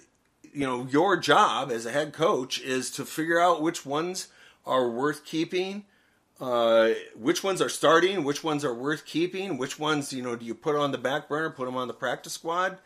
you 0.53 0.67
know, 0.67 0.87
your 0.91 1.17
job 1.17 1.71
as 1.71 1.85
a 1.85 1.93
head 1.93 2.13
coach 2.13 2.61
is 2.61 2.91
to 2.93 3.05
figure 3.05 3.41
out 3.41 3.61
which 3.61 3.85
ones 3.85 4.29
are 4.65 4.89
worth 4.89 5.25
keeping, 5.25 5.85
uh, 6.41 6.91
which 7.15 7.43
ones 7.43 7.61
are 7.61 7.69
starting, 7.69 8.25
which 8.25 8.43
ones 8.43 8.65
are 8.65 8.75
worth 8.75 9.05
keeping, 9.05 9.59
which 9.59 9.79
ones, 9.79 10.13
you 10.13 10.23
know, 10.23 10.37
do 10.37 10.45
you 10.45 10.55
put 10.55 10.77
on 10.77 10.93
the 10.93 10.99
back 10.99 11.29
burner, 11.29 11.51
put 11.51 11.67
them 11.67 11.77
on 11.77 11.89
the 11.89 11.95
practice 11.95 12.33
squad? 12.33 12.79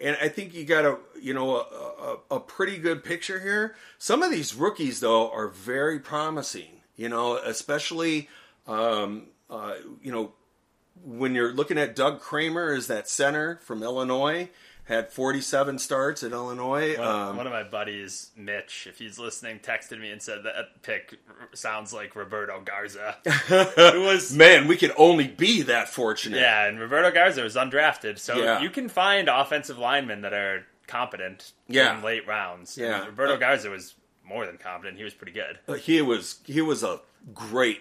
And 0.00 0.16
I 0.20 0.28
think 0.28 0.52
you 0.52 0.64
got 0.64 0.84
a 0.84 0.98
you 1.20 1.32
know 1.32 1.56
a, 1.56 2.16
a, 2.32 2.36
a, 2.36 2.40
pretty 2.40 2.76
good 2.76 3.04
picture 3.04 3.38
here. 3.38 3.76
Some 3.98 4.22
of 4.22 4.32
these 4.32 4.52
rookies 4.52 4.98
though 4.98 5.30
are 5.30 5.46
very 5.46 6.00
promising. 6.00 6.80
You 6.96 7.08
know, 7.08 7.36
especially 7.36 8.28
um, 8.66 9.26
uh, 9.50 9.74
you 10.02 10.12
know 10.12 10.32
when 11.04 11.34
you're 11.34 11.52
looking 11.52 11.78
at 11.78 11.96
Doug 11.96 12.20
Kramer 12.20 12.72
as 12.72 12.86
that 12.88 13.08
center 13.08 13.58
from 13.62 13.82
Illinois. 13.82 14.50
Had 14.86 15.12
47 15.12 15.78
starts 15.78 16.24
at 16.24 16.32
Illinois. 16.32 16.98
One, 16.98 17.06
um, 17.06 17.36
one 17.36 17.46
of 17.46 17.52
my 17.52 17.62
buddies, 17.62 18.32
Mitch, 18.36 18.88
if 18.90 18.98
he's 18.98 19.16
listening, 19.16 19.60
texted 19.60 20.00
me 20.00 20.10
and 20.10 20.20
said 20.20 20.42
that 20.42 20.82
pick 20.82 21.20
sounds 21.54 21.92
like 21.92 22.16
Roberto 22.16 22.60
Garza, 22.60 23.16
it 23.24 24.00
was 24.00 24.34
man, 24.36 24.66
we 24.66 24.76
could 24.76 24.92
only 24.96 25.28
be 25.28 25.62
that 25.62 25.88
fortunate. 25.88 26.40
Yeah, 26.40 26.66
and 26.66 26.80
Roberto 26.80 27.12
Garza 27.12 27.42
was 27.44 27.54
undrafted, 27.54 28.18
so 28.18 28.36
Yeah. 28.42 28.60
you 28.60 28.70
can 28.70 28.88
find 28.88 29.28
offensive 29.28 29.78
linemen 29.78 30.22
that 30.22 30.32
are 30.34 30.66
competent 30.88 31.52
Yeah. 31.68 31.96
in 31.96 32.02
late 32.02 32.26
rounds. 32.26 32.76
Yeah. 32.76 32.96
And 32.98 33.06
Roberto 33.06 33.36
Garza 33.36 33.70
was 33.70 33.94
more 34.24 34.46
than 34.46 34.58
competent. 34.58 34.98
He 34.98 35.04
was 35.04 35.14
pretty 35.14 35.32
good. 35.32 35.60
He 35.80 36.02
was 36.02 36.40
he 36.44 36.60
was 36.60 36.82
a 36.82 37.00
great 37.34 37.80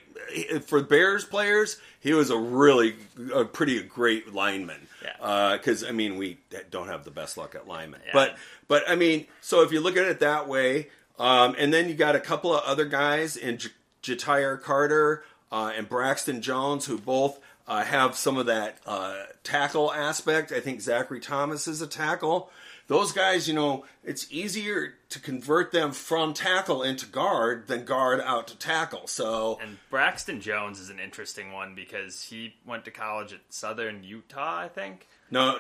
for 0.66 0.82
Bears 0.82 1.26
players. 1.26 1.78
He 2.00 2.14
was 2.14 2.30
a 2.30 2.38
really 2.38 2.96
a 3.34 3.46
pretty 3.46 3.82
great 3.84 4.34
lineman. 4.34 4.88
Yeah. 5.04 5.58
Because 5.58 5.84
I 5.84 5.92
mean, 5.92 6.18
we 6.18 6.38
don't 6.70 6.88
have 6.88 7.04
the 7.04 7.12
best 7.12 7.38
luck 7.38 7.56
at 7.56 7.68
linemen, 7.68 8.02
Yeah. 8.06 8.12
but 8.14 8.38
but 8.68 8.84
I 8.88 8.96
mean, 8.96 9.28
so 9.42 9.62
if 9.62 9.72
you 9.72 9.80
look 9.82 9.98
at 9.98 10.06
it 10.06 10.20
that 10.20 10.48
way, 10.48 10.90
um, 11.20 11.56
and 11.58 11.74
then 11.74 11.90
you 11.90 11.96
got 11.96 12.16
a 12.16 12.20
couple 12.20 12.56
of 12.56 12.64
other 12.64 12.86
guys 12.86 13.36
in 13.36 13.58
J- 13.58 13.70
Ja'Tyre 14.04 14.62
Carter 14.62 15.24
uh, 15.52 15.72
and 15.76 15.88
Braxton 15.90 16.42
Jones 16.42 16.86
who 16.86 16.98
both. 16.98 17.40
Uh, 17.68 17.84
have 17.86 18.16
some 18.16 18.38
of 18.38 18.48
that 18.48 18.80
uh, 18.86 19.16
tackle 19.44 19.94
aspect. 19.94 20.52
I 20.52 20.60
think 20.60 20.82
Zachary 20.82 21.22
Thomas 21.22 21.68
is 21.70 21.82
a 21.82 21.88
tackle. 21.88 22.50
Those 22.88 23.12
guys, 23.12 23.48
you 23.48 23.54
know, 23.54 23.86
it's 24.04 24.28
easier 24.32 24.96
to 25.10 25.20
convert 25.20 25.72
them 25.72 25.92
from 25.92 26.34
tackle 26.34 26.84
into 26.84 27.06
guard 27.06 27.68
than 27.68 27.86
guard 27.86 28.20
out 28.22 28.48
to 28.50 28.58
tackle. 28.58 29.08
So, 29.08 29.60
And 29.62 29.78
Braxton 29.90 30.42
Jones 30.42 30.80
is 30.80 30.90
an 30.90 31.00
interesting 31.00 31.52
one 31.54 31.74
because 31.74 32.24
he 32.24 32.56
went 32.66 32.84
to 32.86 32.92
college 32.92 33.34
at 33.34 33.40
Southern 33.50 34.04
Utah, 34.04 34.60
I 34.60 34.68
think. 34.68 35.08
no, 35.30 35.60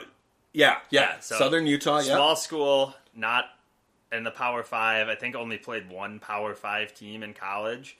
yeah, 0.54 0.80
yeah, 0.90 1.02
Yeah, 1.02 1.20
so 1.22 1.38
Southern 1.38 1.66
Utah, 1.66 2.00
yeah. 2.00 2.16
Small 2.16 2.36
school, 2.36 2.94
not 3.16 3.46
in 4.12 4.24
the 4.24 4.32
Power 4.32 4.64
Five. 4.64 5.08
I 5.08 5.16
think 5.16 5.36
only 5.36 5.58
played 5.58 5.90
one 5.90 6.20
Power 6.20 6.54
Five 6.54 6.94
team 6.94 7.24
in 7.24 7.34
college, 7.34 7.98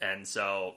and 0.00 0.26
so 0.26 0.74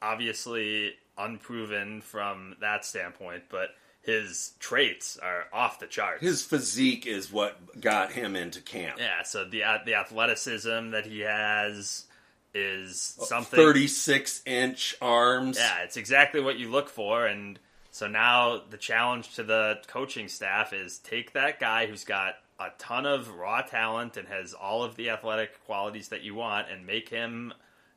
obviously 0.00 0.94
unproven 1.18 2.00
from 2.00 2.56
that 2.60 2.84
standpoint. 2.84 3.44
But 3.48 3.70
his 4.02 4.52
traits 4.58 5.18
are 5.18 5.44
off 5.52 5.78
the 5.78 5.86
charts. 5.86 6.22
His 6.22 6.42
physique 6.42 7.06
is 7.06 7.30
what 7.32 7.80
got 7.80 8.12
him 8.12 8.34
into 8.34 8.60
camp. 8.60 8.98
yeah, 8.98 9.22
so 9.22 9.44
the 9.44 9.64
uh, 9.64 9.78
the 9.84 9.94
athleticism 9.94 10.90
that 10.90 11.06
he 11.06 11.20
has 11.20 12.06
is 12.54 13.16
uh, 13.20 13.24
something 13.24 13.56
36 13.56 14.42
inch 14.46 14.96
arms. 15.00 15.58
Yeah, 15.58 15.82
it's 15.82 15.96
exactly 15.96 16.40
what 16.40 16.58
you 16.58 16.70
look 16.70 16.88
for. 16.88 17.26
And 17.26 17.58
so 17.90 18.06
now 18.06 18.62
the 18.68 18.76
challenge 18.76 19.34
to 19.36 19.42
the 19.42 19.80
coaching 19.86 20.28
staff 20.28 20.72
is 20.72 20.98
take 20.98 21.32
that 21.32 21.60
guy 21.60 21.86
who's 21.86 22.04
got 22.04 22.34
a 22.58 22.68
ton 22.78 23.06
of 23.06 23.30
raw 23.34 23.62
talent 23.62 24.16
and 24.16 24.28
has 24.28 24.52
all 24.52 24.82
of 24.82 24.96
the 24.96 25.10
athletic 25.10 25.64
qualities 25.64 26.08
that 26.08 26.22
you 26.22 26.34
want 26.34 26.68
and 26.70 26.86
make 26.86 27.08
him 27.08 27.52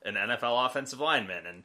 an 0.06 0.16
NFL 0.16 0.66
offensive 0.66 1.00
lineman. 1.00 1.46
And 1.46 1.64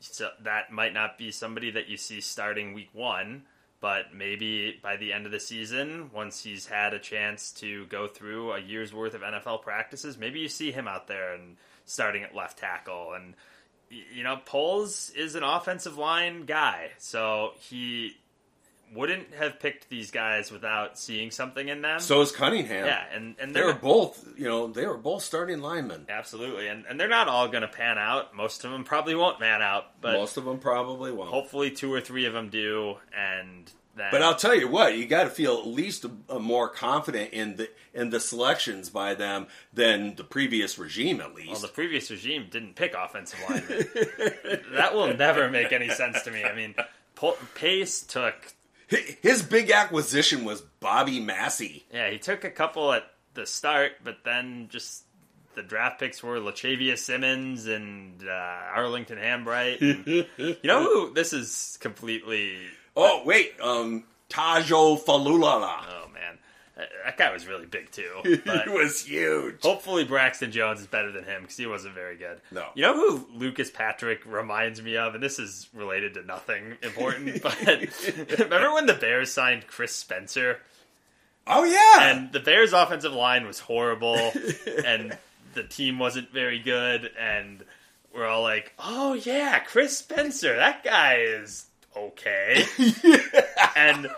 so 0.00 0.30
that 0.42 0.70
might 0.70 0.92
not 0.92 1.16
be 1.16 1.30
somebody 1.30 1.70
that 1.70 1.88
you 1.88 1.96
see 1.96 2.20
starting 2.20 2.74
week 2.74 2.90
one. 2.92 3.44
But 3.86 4.12
maybe 4.12 4.80
by 4.82 4.96
the 4.96 5.12
end 5.12 5.26
of 5.26 5.32
the 5.32 5.38
season, 5.38 6.10
once 6.12 6.42
he's 6.42 6.66
had 6.66 6.92
a 6.92 6.98
chance 6.98 7.52
to 7.52 7.86
go 7.86 8.08
through 8.08 8.50
a 8.50 8.58
year's 8.58 8.92
worth 8.92 9.14
of 9.14 9.20
NFL 9.20 9.62
practices, 9.62 10.18
maybe 10.18 10.40
you 10.40 10.48
see 10.48 10.72
him 10.72 10.88
out 10.88 11.06
there 11.06 11.34
and 11.34 11.56
starting 11.84 12.24
at 12.24 12.34
left 12.34 12.58
tackle. 12.58 13.12
And 13.12 13.34
you 13.88 14.24
know, 14.24 14.40
Poles 14.44 15.10
is 15.10 15.36
an 15.36 15.44
offensive 15.44 15.96
line 15.96 16.46
guy, 16.46 16.90
so 16.98 17.52
he 17.60 18.16
wouldn't 18.94 19.34
have 19.34 19.58
picked 19.60 19.88
these 19.88 20.10
guys 20.10 20.50
without 20.50 20.98
seeing 20.98 21.30
something 21.30 21.68
in 21.68 21.82
them. 21.82 22.00
So 22.00 22.20
is 22.20 22.32
Cunningham. 22.32 22.86
yeah, 22.86 23.04
and 23.12 23.34
and 23.40 23.50
They 23.54 23.60
they're 23.60 23.66
were 23.68 23.74
both, 23.74 24.26
you 24.36 24.44
know, 24.44 24.68
they 24.68 24.86
were 24.86 24.96
both 24.96 25.22
starting 25.22 25.60
linemen. 25.60 26.06
absolutely, 26.08 26.68
and 26.68 26.84
and 26.88 26.98
they're 27.00 27.08
not 27.08 27.28
all 27.28 27.48
going 27.48 27.62
to 27.62 27.68
pan 27.68 27.98
out. 27.98 28.34
Most 28.34 28.64
of 28.64 28.70
them 28.70 28.84
probably 28.84 29.14
won't 29.14 29.38
pan 29.40 29.62
out, 29.62 30.00
but 30.00 30.12
Most 30.14 30.36
of 30.36 30.44
them 30.44 30.58
probably 30.58 31.12
won't. 31.12 31.30
hopefully 31.30 31.70
two 31.70 31.92
or 31.92 32.00
three 32.00 32.24
of 32.26 32.32
them 32.32 32.48
do, 32.48 32.96
and 33.16 33.70
then 33.96 34.08
But 34.10 34.22
I'll 34.22 34.34
tell 34.36 34.54
you 34.54 34.68
what, 34.68 34.96
you 34.96 35.06
got 35.06 35.24
to 35.24 35.30
feel 35.30 35.56
at 35.58 35.66
least 35.66 36.04
a, 36.04 36.10
a 36.28 36.38
more 36.38 36.68
confident 36.68 37.32
in 37.32 37.56
the 37.56 37.70
in 37.94 38.10
the 38.10 38.20
selections 38.20 38.90
by 38.90 39.14
them 39.14 39.46
than 39.72 40.14
the 40.16 40.24
previous 40.24 40.78
regime, 40.78 41.20
at 41.20 41.34
least. 41.34 41.50
Well, 41.52 41.60
the 41.60 41.68
previous 41.68 42.10
regime 42.10 42.46
didn't 42.50 42.76
pick 42.76 42.94
offensive 42.94 43.40
linemen. 43.48 43.86
that 44.74 44.94
will 44.94 45.14
never 45.16 45.50
make 45.50 45.72
any 45.72 45.88
sense 45.88 46.22
to 46.22 46.30
me. 46.30 46.44
I 46.44 46.54
mean, 46.54 46.74
Pace 47.54 48.02
took 48.02 48.34
His 48.88 49.42
big 49.42 49.70
acquisition 49.70 50.44
was 50.44 50.60
Bobby 50.60 51.18
Massie. 51.20 51.84
Yeah, 51.92 52.08
he 52.10 52.18
took 52.18 52.44
a 52.44 52.50
couple 52.50 52.92
at 52.92 53.04
the 53.34 53.46
start, 53.46 53.92
but 54.04 54.18
then 54.24 54.68
just 54.70 55.02
the 55.56 55.62
draft 55.62 55.98
picks 55.98 56.22
were 56.22 56.38
Latavius 56.38 56.98
Simmons 56.98 57.66
and 57.66 58.22
uh, 58.22 58.30
Arlington 58.74 59.18
Hambright. 59.18 59.80
And, 59.80 60.26
you 60.36 60.68
know 60.68 60.82
who? 60.82 61.14
This 61.14 61.32
is 61.32 61.78
completely. 61.80 62.58
Oh 62.94 63.22
wait, 63.24 63.54
um, 63.60 64.04
Tayo 64.30 65.02
Fabuluje. 65.02 65.84
Oh 65.88 66.08
man, 66.14 66.38
that, 66.76 66.88
that 67.04 67.16
guy 67.16 67.32
was 67.32 67.46
really 67.46 67.66
big 67.66 67.90
too. 67.90 68.10
he 68.24 68.70
was 68.70 69.04
huge. 69.04 69.62
hopefully 69.62 70.04
Braxton 70.04 70.52
Jones 70.52 70.80
is 70.80 70.86
better 70.86 71.10
than 71.10 71.24
him 71.24 71.42
because 71.42 71.56
he 71.56 71.66
wasn't 71.66 71.94
very 71.94 72.16
good. 72.16 72.40
No. 72.50 72.66
You 72.74 72.82
know 72.82 72.94
who 72.94 73.26
Lucas 73.34 73.70
Patrick 73.70 74.24
reminds 74.26 74.82
me 74.82 74.96
of, 74.96 75.14
and 75.14 75.22
this 75.22 75.38
is 75.38 75.68
related 75.74 76.14
to 76.14 76.24
nothing 76.24 76.76
important, 76.82 77.42
but 77.42 77.58
remember 78.38 78.72
when 78.72 78.86
the 78.86 78.96
Bears 78.98 79.32
signed 79.32 79.66
Chris 79.66 79.94
Spencer? 79.94 80.58
Oh 81.46 81.64
yeah, 81.64 82.10
and 82.10 82.32
the 82.32 82.40
Bears' 82.40 82.72
offensive 82.72 83.12
line 83.12 83.46
was 83.46 83.60
horrible, 83.60 84.32
and 84.84 85.16
the 85.54 85.62
team 85.62 85.98
wasn't 85.98 86.30
very 86.32 86.58
good, 86.58 87.10
and 87.18 87.64
we're 88.12 88.26
all 88.26 88.42
like, 88.42 88.72
"Oh 88.80 89.14
yeah, 89.14 89.60
Chris 89.60 89.96
Spencer, 89.96 90.56
that 90.56 90.82
guy 90.82 91.18
is 91.18 91.66
okay," 91.96 92.64
and 93.76 94.08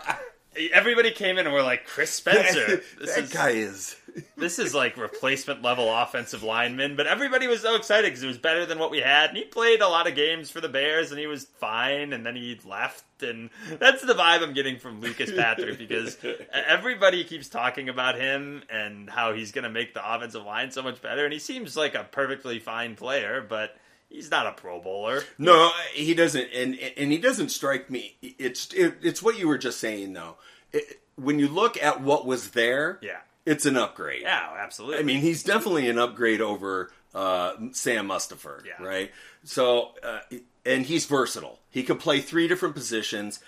everybody 0.73 1.11
came 1.11 1.37
in 1.37 1.45
and 1.45 1.53
we're 1.53 1.63
like, 1.63 1.85
"Chris 1.85 2.11
Spencer, 2.11 2.81
this 2.99 3.15
that 3.15 3.23
is 3.23 3.29
guy 3.31 3.51
is. 3.51 3.95
this 4.37 4.57
is 4.57 4.73
like 4.73 4.97
replacement 4.97 5.61
level 5.61 5.93
offensive 5.93 6.43
lineman," 6.43 6.95
but 6.95 7.07
everybody 7.07 7.47
was 7.47 7.61
so 7.61 7.75
excited 7.75 8.07
because 8.07 8.23
it 8.23 8.27
was 8.27 8.37
better 8.37 8.65
than 8.65 8.79
what 8.79 8.91
we 8.91 8.99
had, 8.99 9.29
and 9.29 9.37
he 9.37 9.43
played 9.43 9.81
a 9.81 9.87
lot 9.87 10.07
of 10.07 10.15
games 10.15 10.49
for 10.49 10.61
the 10.61 10.69
Bears, 10.69 11.11
and 11.11 11.19
he 11.19 11.27
was 11.27 11.45
fine, 11.45 12.13
and 12.13 12.25
then 12.25 12.35
he 12.35 12.59
left, 12.65 13.03
and 13.21 13.49
that's 13.79 14.01
the 14.01 14.13
vibe 14.13 14.41
I'm 14.41 14.53
getting 14.53 14.79
from 14.79 15.01
Lucas 15.01 15.31
Patrick 15.31 15.77
because 15.77 16.17
everybody 16.51 17.23
keeps 17.23 17.49
talking 17.49 17.89
about 17.89 18.15
him 18.19 18.63
and 18.69 19.09
how 19.09 19.33
he's 19.33 19.51
going 19.51 19.63
to 19.63 19.69
make 19.69 19.93
the 19.93 20.15
offensive 20.15 20.43
line 20.43 20.71
so 20.71 20.81
much 20.81 21.01
better, 21.01 21.23
and 21.23 21.33
he 21.33 21.39
seems 21.39 21.77
like 21.77 21.95
a 21.95 22.03
perfectly 22.03 22.59
fine 22.59 22.95
player, 22.95 23.45
but 23.47 23.75
he's 24.09 24.29
not 24.31 24.47
a 24.47 24.51
Pro 24.51 24.79
Bowler. 24.79 25.23
No, 25.37 25.71
he 25.93 26.13
doesn't, 26.13 26.49
and 26.53 26.77
and 26.97 27.11
he 27.11 27.17
doesn't 27.17 27.49
strike 27.49 27.89
me. 27.89 28.15
It's 28.21 28.73
it, 28.73 28.95
it's 29.01 29.21
what 29.23 29.37
you 29.39 29.47
were 29.47 29.57
just 29.57 29.79
saying 29.79 30.13
though. 30.13 30.35
It, 30.73 30.99
when 31.15 31.39
you 31.39 31.47
look 31.47 31.81
at 31.81 32.01
what 32.01 32.25
was 32.25 32.51
there, 32.51 32.97
Yeah, 33.01 33.17
it's 33.45 33.65
an 33.65 33.75
upgrade. 33.77 34.21
yeah, 34.21 34.49
absolutely. 34.57 34.99
I 34.99 35.03
mean, 35.03 35.19
he's 35.21 35.43
definitely 35.43 35.89
an 35.89 35.97
upgrade 35.99 36.39
over 36.41 36.91
uh, 37.13 37.53
Sam 37.73 38.07
Mustipher, 38.07 38.63
Yeah. 38.65 38.81
right? 38.81 39.11
So, 39.43 39.89
uh, 40.03 40.19
and 40.65 40.85
he's 40.85 41.05
versatile. 41.05 41.59
He 41.69 41.83
can 41.83 41.97
play 41.97 42.19
three 42.21 42.47
different 42.47 42.73
positions. 42.75 43.39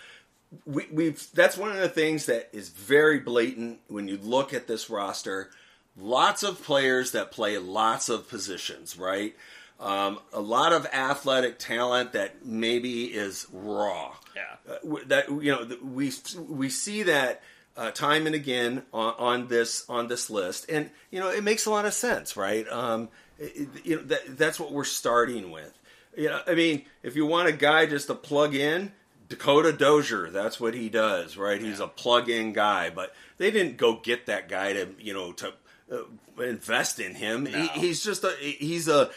We, 0.66 0.86
we've 0.92 1.26
that's 1.34 1.56
one 1.58 1.70
of 1.72 1.78
the 1.78 1.88
things 1.88 2.26
that 2.26 2.50
is 2.52 2.70
very 2.70 3.20
blatant 3.20 3.80
when 3.88 4.08
you 4.10 4.18
look 4.18 4.54
at 4.54 4.68
this 4.68 4.90
roster. 4.90 5.50
Lots 5.98 6.44
of 6.44 6.62
players 6.64 7.12
that 7.12 7.32
play 7.32 7.58
lots 7.58 8.10
of 8.10 8.28
positions, 8.28 8.98
right? 8.98 9.36
Um, 9.82 10.20
a 10.32 10.40
lot 10.40 10.74
of 10.74 10.86
athletic 10.94 11.58
talent 11.58 12.14
that 12.14 12.46
maybe 12.46 13.06
is 13.06 13.48
raw 13.52 14.14
yeah. 14.36 14.74
uh, 14.74 14.98
that 15.08 15.28
you 15.30 15.52
know 15.52 15.68
we 15.84 16.12
we 16.38 16.70
see 16.70 17.02
that 17.04 17.42
uh, 17.76 17.90
time 17.90 18.28
and 18.28 18.36
again 18.36 18.84
on, 18.94 19.16
on 19.18 19.48
this 19.48 19.84
on 19.90 20.08
this 20.08 20.30
list, 20.30 20.70
and 20.70 20.92
you 21.10 21.20
know 21.20 21.30
it 21.32 21.44
makes 21.44 21.66
a 21.66 21.72
lot 21.72 21.86
of 21.86 21.96
sense, 21.96 22.38
right? 22.38 22.68
Um, 22.70 23.10
it- 23.40 23.70
you 23.84 23.96
know 23.96 24.04
that, 24.04 24.38
that's 24.38 24.60
what 24.60 24.72
we're 24.72 24.84
starting 24.84 25.50
with. 25.50 25.76
You 26.16 26.30
know, 26.30 26.42
I 26.46 26.54
mean, 26.54 26.86
if 27.02 27.16
you 27.16 27.26
want 27.26 27.48
a 27.50 27.54
guy 27.54 27.88
just 27.88 28.08
to 28.08 28.14
plug 28.16 28.54
in, 28.54 28.92
Dakota 29.30 29.72
Dozier, 29.72 30.30
that's 30.30 30.60
what 30.60 30.74
he 30.76 30.90
does, 30.90 31.38
right? 31.38 31.60
He's 31.60 31.80
a 31.80 31.88
plug-in 31.88 32.52
guy, 32.54 32.90
but 32.90 33.16
they 33.38 33.50
didn't 33.50 33.78
go 33.78 33.96
get 33.96 34.26
that 34.28 34.48
guy 34.48 34.74
to 34.74 34.90
you 35.00 35.14
know 35.14 35.32
to. 35.34 35.54
Uh, 35.92 36.44
invest 36.44 37.00
in 37.00 37.14
him. 37.16 37.46
He, 37.46 37.68
he's 37.68 38.02
just 38.04 38.24
a 38.24 38.32
he's 38.40 38.88
a 38.88 39.10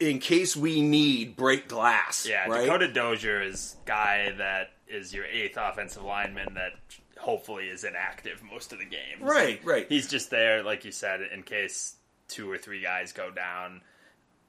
in, 0.00 0.18
case 0.18 0.56
we 0.56 0.80
need 0.80 1.36
break 1.36 1.68
glass. 1.68 2.26
Yeah, 2.28 2.48
right? 2.48 2.64
Dakota 2.64 2.92
Dozier 2.92 3.42
is 3.42 3.76
guy 3.84 4.32
that 4.38 4.70
is 4.88 5.14
your 5.14 5.24
eighth 5.24 5.56
offensive 5.56 6.02
lineman 6.02 6.54
that 6.54 6.72
hopefully 7.18 7.66
is 7.66 7.84
inactive 7.84 8.42
most 8.42 8.72
of 8.72 8.78
the 8.78 8.84
games. 8.84 9.20
Right, 9.20 9.60
right. 9.64 9.86
He's 9.88 10.08
just 10.08 10.30
there, 10.30 10.62
like 10.62 10.84
you 10.84 10.92
said, 10.92 11.20
in 11.22 11.42
case 11.42 11.94
two 12.28 12.50
or 12.50 12.58
three 12.58 12.82
guys 12.82 13.12
go 13.12 13.30
down. 13.30 13.80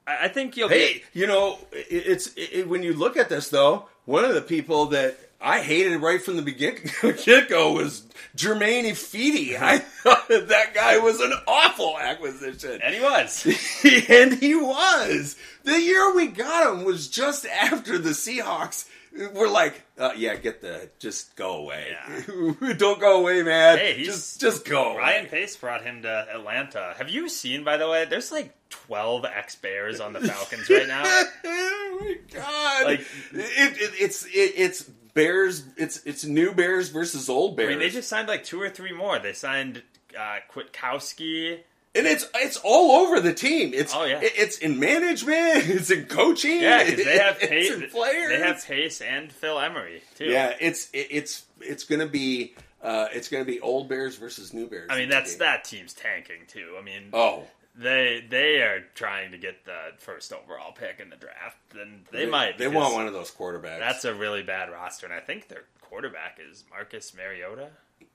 I, 0.08 0.26
I 0.26 0.28
think 0.28 0.58
you'll 0.58 0.70
Hey, 0.70 1.04
you 1.14 1.28
know, 1.28 1.60
it's 1.72 2.32
it, 2.36 2.68
when 2.68 2.84
you 2.84 2.94
look 2.94 3.18
at 3.18 3.30
this 3.30 3.50
though, 3.50 3.88
one 4.06 4.26
of 4.26 4.34
the 4.34 4.42
people 4.42 4.88
that 4.88 5.18
I 5.40 5.62
hated 5.62 5.98
right 5.98 6.22
from 6.22 6.38
the 6.38 6.42
begin 6.42 6.78
get 7.24 7.50
go 7.50 7.74
was 7.74 8.04
Germain 8.36 8.86
Ifedi. 8.86 9.58
I 9.60 9.84
that, 10.48 10.74
guy 10.74 10.98
was 11.00 11.20
an 11.20 11.34
awful 11.48 11.98
acquisition, 12.00 12.80
and 12.84 12.94
he 12.96 13.02
was. 13.02 13.46
and 14.10 14.34
he 14.34 14.56
was. 14.56 15.36
The 15.64 15.80
year 15.82 16.14
we 16.16 16.28
got 16.28 16.74
him 16.74 16.84
was 16.86 17.08
just 17.08 17.46
after 17.46 17.98
the 17.98 18.12
Seahawks 18.12 18.86
we're 19.34 19.48
like, 19.50 19.82
uh, 19.98 20.12
yeah, 20.18 20.36
get 20.36 20.62
the 20.62 20.90
just 21.00 21.36
go 21.36 21.58
away. 21.58 21.96
Don't 22.78 23.00
go 23.00 23.22
away, 23.22 23.44
man. 23.44 23.78
Hey, 23.78 23.94
he's- 23.94 24.08
just 24.08 24.42
just 24.42 24.66
go. 24.66 24.98
Ryan 24.98 25.22
away. 25.22 25.30
Pace 25.30 25.56
brought 25.56 25.84
him 25.84 26.02
to 26.02 26.28
Atlanta. 26.34 26.94
Have 26.98 27.10
you 27.10 27.30
seen, 27.30 27.64
by 27.64 27.78
the 27.78 27.88
way? 27.88 28.06
There's 28.06 28.32
like 28.32 28.54
12 28.70 29.26
ex 29.26 29.56
Bears 29.56 30.00
on 30.00 30.14
the 30.14 30.22
Falcons 30.22 30.70
right 30.70 30.88
now. 30.88 31.04
oh 31.06 31.98
my 32.02 32.16
god! 32.34 32.86
Like- 32.86 33.00
it, 33.32 33.78
it, 33.82 33.92
it's 34.00 34.26
it, 34.26 34.54
it's 34.58 34.84
Bears. 35.14 35.64
It's 35.78 36.04
it's 36.06 36.26
new 36.26 36.52
Bears 36.54 36.90
versus 36.90 37.30
old 37.30 37.54
I 37.54 37.56
Bears. 37.58 37.70
mean, 37.70 37.80
they 37.80 37.90
just 37.90 38.10
signed 38.10 38.28
like 38.28 38.44
two 38.44 38.62
or 38.62 38.70
three 38.70 38.92
more. 38.94 39.18
They 39.20 39.34
signed 39.34 39.82
uh, 40.18 40.38
Kwiatkowski. 40.52 41.60
and 41.96 42.08
it's 42.08 42.28
it's 42.36 42.58
all 42.64 42.92
over 43.06 43.20
the 43.20 43.34
team. 43.34 43.74
It's 43.74 43.94
Oh, 43.96 44.04
yeah. 44.06 44.20
it's 44.22 44.58
in 44.58 44.80
management. 44.80 45.66
It's 45.68 45.92
in 45.92 46.06
coaching. 46.06 46.62
Yeah, 46.62 46.84
they 46.84 47.18
have 47.18 47.38
it's 47.42 47.48
Pace. 47.48 47.72
in 47.72 47.90
players. 47.90 48.30
They 48.30 48.40
have 48.40 48.66
Pace 48.66 49.02
and 49.02 49.32
Phil 49.32 49.60
Emery 49.60 50.02
too. 50.16 50.26
yeah, 50.26 50.54
it's 50.60 50.90
it's 50.94 51.46
it's 51.62 51.84
gonna 51.84 52.08
be 52.08 52.56
uh, 52.84 53.08
it's 53.14 53.28
gonna 53.30 53.46
be 53.46 53.60
old 53.62 53.88
Bears 53.90 54.16
versus 54.16 54.54
new 54.54 54.68
Bears. 54.68 54.90
I 54.92 54.98
mean, 55.00 55.10
that's 55.10 55.36
that 55.38 55.64
team's 55.64 55.94
tanking 55.94 56.42
too. 56.48 56.76
I 56.80 56.84
mean, 56.84 57.10
Oh, 57.14 57.44
they 57.76 58.24
they 58.30 58.62
are 58.62 58.82
trying 58.94 59.32
to 59.32 59.38
get 59.38 59.66
the 59.66 59.80
first 59.98 60.32
overall 60.34 60.72
pick 60.72 61.00
in 61.00 61.10
the 61.10 61.16
draft, 61.16 61.58
and 61.80 62.06
they, 62.12 62.26
might. 62.26 62.58
They 62.58 62.68
want 62.68 62.94
one 62.94 63.08
of 63.08 63.14
those 63.14 63.32
quarterbacks. 63.32 63.80
That's 63.80 64.06
a 64.06 64.14
really 64.14 64.44
bad 64.44 64.70
roster, 64.72 65.06
and 65.08 65.16
I 65.16 65.20
think 65.20 65.48
their 65.48 65.64
quarterback 65.82 66.40
is 66.50 66.64
Marcus 66.70 67.14
Mariota. 67.16 67.70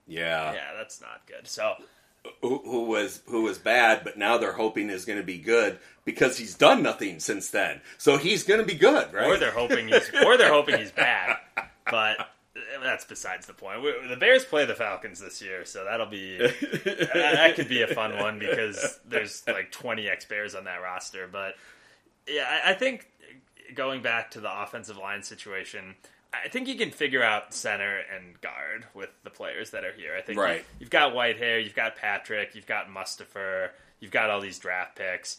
Yeah. 0.07 0.53
Yeah, 0.53 0.73
that's 0.77 1.01
not 1.01 1.27
good. 1.27 1.47
So 1.49 1.75
Who, 2.43 2.59
who 2.65 2.85
was 2.85 3.23
who 3.27 3.43
was 3.43 3.59
bad, 3.59 4.03
but 4.05 4.19
now 4.19 4.39
they're 4.39 4.53
hoping 4.53 4.91
is 4.91 5.05
going 5.05 5.19
to 5.19 5.25
be 5.25 5.39
good 5.39 5.79
because 6.05 6.37
he's 6.39 6.55
done 6.55 6.83
nothing 6.83 7.21
since 7.21 7.51
then. 7.51 7.81
So 7.99 8.17
he's 8.17 8.43
going 8.43 8.61
to 8.61 8.67
be 8.67 8.75
good, 8.75 9.13
right? 9.13 9.27
or 9.27 9.37
they're 9.39 9.51
hoping 9.53 9.89
he's 9.89 10.11
or 10.25 10.37
they're 10.37 10.53
hoping 10.53 10.79
he's 10.79 10.93
bad, 10.93 11.37
but 11.91 12.21
uh, 12.21 12.25
that's 12.83 13.05
besides 13.05 13.47
the 13.47 13.55
point. 13.55 13.83
We- 13.83 14.09
The 14.09 14.17
Bears 14.17 14.45
play 14.45 14.65
the 14.67 14.75
Falcons 14.75 15.19
this 15.21 15.41
year, 15.41 15.65
so 15.65 15.85
that'll 15.85 16.07
be 16.07 16.37
that 16.39 17.11
that 17.15 17.55
could 17.57 17.69
be 17.69 17.83
a 17.83 17.87
fun 17.87 18.17
one 18.19 18.39
because 18.39 18.99
there's 19.07 19.43
like 19.47 19.71
20 19.73 20.09
ex 20.09 20.25
Bears 20.25 20.55
on 20.55 20.65
that 20.65 20.83
roster. 20.83 21.27
But 21.31 21.55
yeah, 22.29 22.61
I, 22.65 22.73
I 22.73 22.75
think 22.75 23.07
going 23.75 24.03
back 24.03 24.33
to 24.33 24.41
the 24.41 24.63
offensive 24.63 24.97
line 24.99 25.23
situation, 25.23 25.95
I 26.33 26.49
think 26.49 26.69
you 26.69 26.77
can 26.77 26.91
figure 26.91 27.23
out 27.23 27.53
center 27.53 27.99
and 28.15 28.41
guard 28.41 28.87
with 28.95 29.11
the 29.25 29.31
players 29.31 29.71
that 29.71 29.85
are 29.85 29.93
here. 29.93 30.15
I 30.17 30.23
think 30.23 30.39
Right. 30.39 30.65
you've 30.79 30.91
got 30.91 31.13
Whitehair, 31.13 31.63
you've 31.63 31.75
got 31.75 31.97
Patrick, 31.97 32.55
you've 32.55 32.67
got 32.67 32.89
Mustipher, 32.89 33.71
you've 33.99 34.13
got 34.13 34.31
all 34.31 34.41
these 34.41 34.59
draft 34.59 34.97
picks. 34.97 35.39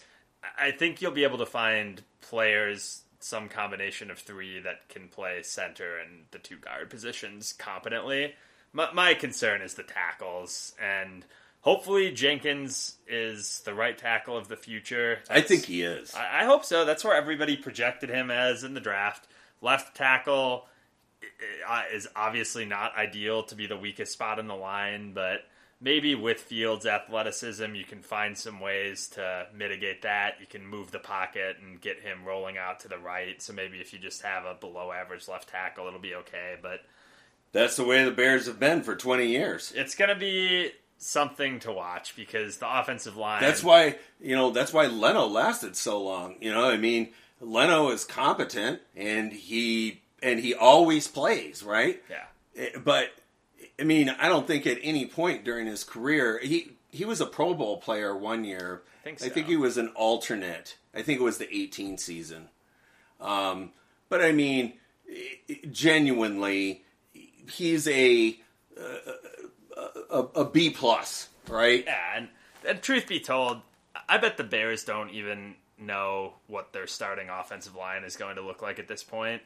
I 0.57 0.71
think 0.71 1.01
you'll 1.01 1.11
be 1.11 1.23
able 1.23 1.37
to 1.37 1.45
find 1.45 2.01
players, 2.21 3.03
some 3.19 3.47
combination 3.47 4.11
of 4.11 4.19
three 4.19 4.59
that 4.59 4.89
can 4.89 5.07
play 5.07 5.43
center 5.43 5.97
and 5.97 6.25
the 6.31 6.39
two 6.39 6.57
guard 6.57 6.89
positions 6.89 7.53
competently. 7.53 8.33
My, 8.73 8.91
my 8.91 9.13
concern 9.13 9.61
is 9.61 9.75
the 9.75 9.83
tackles, 9.83 10.73
and 10.81 11.23
hopefully 11.61 12.11
Jenkins 12.11 12.95
is 13.07 13.61
the 13.65 13.73
right 13.73 13.97
tackle 13.97 14.35
of 14.37 14.47
the 14.47 14.55
future. 14.57 15.19
I 15.29 15.41
think 15.41 15.65
he 15.65 15.83
is. 15.83 16.13
I, 16.15 16.41
I 16.41 16.45
hope 16.45 16.65
so. 16.65 16.83
That's 16.85 17.03
where 17.03 17.15
everybody 17.15 17.55
projected 17.55 18.09
him 18.09 18.31
as 18.31 18.63
in 18.63 18.73
the 18.73 18.79
draft. 18.81 19.27
Left 19.61 19.95
tackle 19.95 20.67
Uh, 21.67 21.83
is 21.93 22.07
obviously 22.15 22.65
not 22.65 22.95
ideal 22.95 23.43
to 23.43 23.55
be 23.55 23.67
the 23.67 23.77
weakest 23.77 24.13
spot 24.13 24.39
in 24.39 24.47
the 24.47 24.55
line, 24.55 25.13
but 25.13 25.41
maybe 25.81 26.13
with 26.15 26.39
Fields' 26.39 26.85
athleticism, 26.85 27.73
you 27.73 27.83
can 27.83 28.01
find 28.01 28.37
some 28.37 28.59
ways 28.59 29.07
to 29.09 29.47
mitigate 29.53 30.03
that. 30.03 30.35
You 30.39 30.45
can 30.45 30.65
move 30.65 30.91
the 30.91 30.99
pocket 30.99 31.57
and 31.61 31.81
get 31.81 31.99
him 31.99 32.23
rolling 32.25 32.57
out 32.57 32.79
to 32.81 32.87
the 32.87 32.97
right. 32.99 33.41
So 33.41 33.53
maybe 33.53 33.79
if 33.79 33.91
you 33.91 33.99
just 33.99 34.21
have 34.21 34.45
a 34.45 34.53
below 34.53 34.91
average 34.91 35.27
left 35.27 35.49
tackle, 35.49 35.87
it'll 35.87 35.99
be 35.99 36.15
okay. 36.15 36.55
But 36.61 36.81
That's 37.51 37.75
the 37.75 37.83
way 37.83 38.03
the 38.05 38.11
Bears 38.11 38.45
have 38.45 38.59
been 38.59 38.83
for 38.83 38.95
20 38.95 39.25
years. 39.25 39.73
it's 39.75 39.95
going 39.95 40.09
to 40.09 40.15
be 40.15 40.71
something 40.97 41.59
to 41.61 41.71
watch 41.71 42.15
because 42.15 42.57
the 42.57 42.79
offensive 42.79 43.17
line. 43.17 43.41
That's 43.41 43.63
why, 43.63 43.97
you 44.21 44.35
know, 44.35 44.51
that's 44.51 44.71
why 44.71 44.85
Leno 44.85 45.25
lasted 45.25 45.75
so 45.75 46.01
long. 46.01 46.35
You 46.39 46.53
know, 46.53 46.69
I 46.69 46.77
mean, 46.77 47.09
Leno 47.39 47.89
is 47.89 48.05
competent 48.05 48.81
and 48.95 49.33
he 49.33 50.00
and 50.21 50.39
he 50.39 50.53
always 50.53 51.07
plays, 51.07 51.63
right? 51.63 52.01
Yeah. 52.09 52.25
Eh, 52.55 52.77
But 52.83 53.09
I 53.79 53.83
mean, 53.83 54.09
I 54.09 54.29
don't 54.29 54.45
think 54.47 54.67
at 54.67 54.77
any 54.81 55.05
point 55.05 55.43
during 55.43 55.67
his 55.67 55.83
career 55.83 56.39
he 56.41 56.73
he 56.91 57.05
was 57.05 57.21
a 57.21 57.25
Pro 57.25 57.53
Bowl 57.53 57.77
player 57.77 58.15
one 58.15 58.43
year. 58.43 58.83
I 59.01 59.03
think 59.03 59.23
I 59.23 59.29
think 59.29 59.47
he 59.47 59.57
was 59.57 59.77
an 59.77 59.89
alternate. 59.95 60.77
I 60.93 61.01
think 61.01 61.19
it 61.19 61.23
was 61.23 61.37
the 61.37 61.53
18 61.55 61.97
season. 61.97 62.49
Um, 63.19 63.71
but 64.09 64.21
I 64.21 64.31
mean, 64.31 64.73
eh, 65.09 65.55
genuinely, 65.71 66.83
he's 67.49 67.87
a 67.87 68.37
a, 70.09 70.19
a 70.35 70.45
B 70.45 70.69
plus, 70.69 71.29
right? 71.47 71.83
Yeah, 71.85 72.17
and, 72.17 72.27
and 72.67 72.81
truth 72.81 73.07
be 73.07 73.19
told, 73.19 73.61
I 74.09 74.17
bet 74.17 74.37
the 74.37 74.43
Bears 74.43 74.83
don't 74.83 75.09
even 75.11 75.55
know 75.77 76.33
what 76.47 76.73
their 76.73 76.87
starting 76.87 77.29
offensive 77.29 77.75
line 77.75 78.03
is 78.03 78.15
going 78.15 78.35
to 78.35 78.41
look 78.41 78.61
like 78.61 78.79
at 78.79 78.87
this 78.87 79.03
point. 79.03 79.41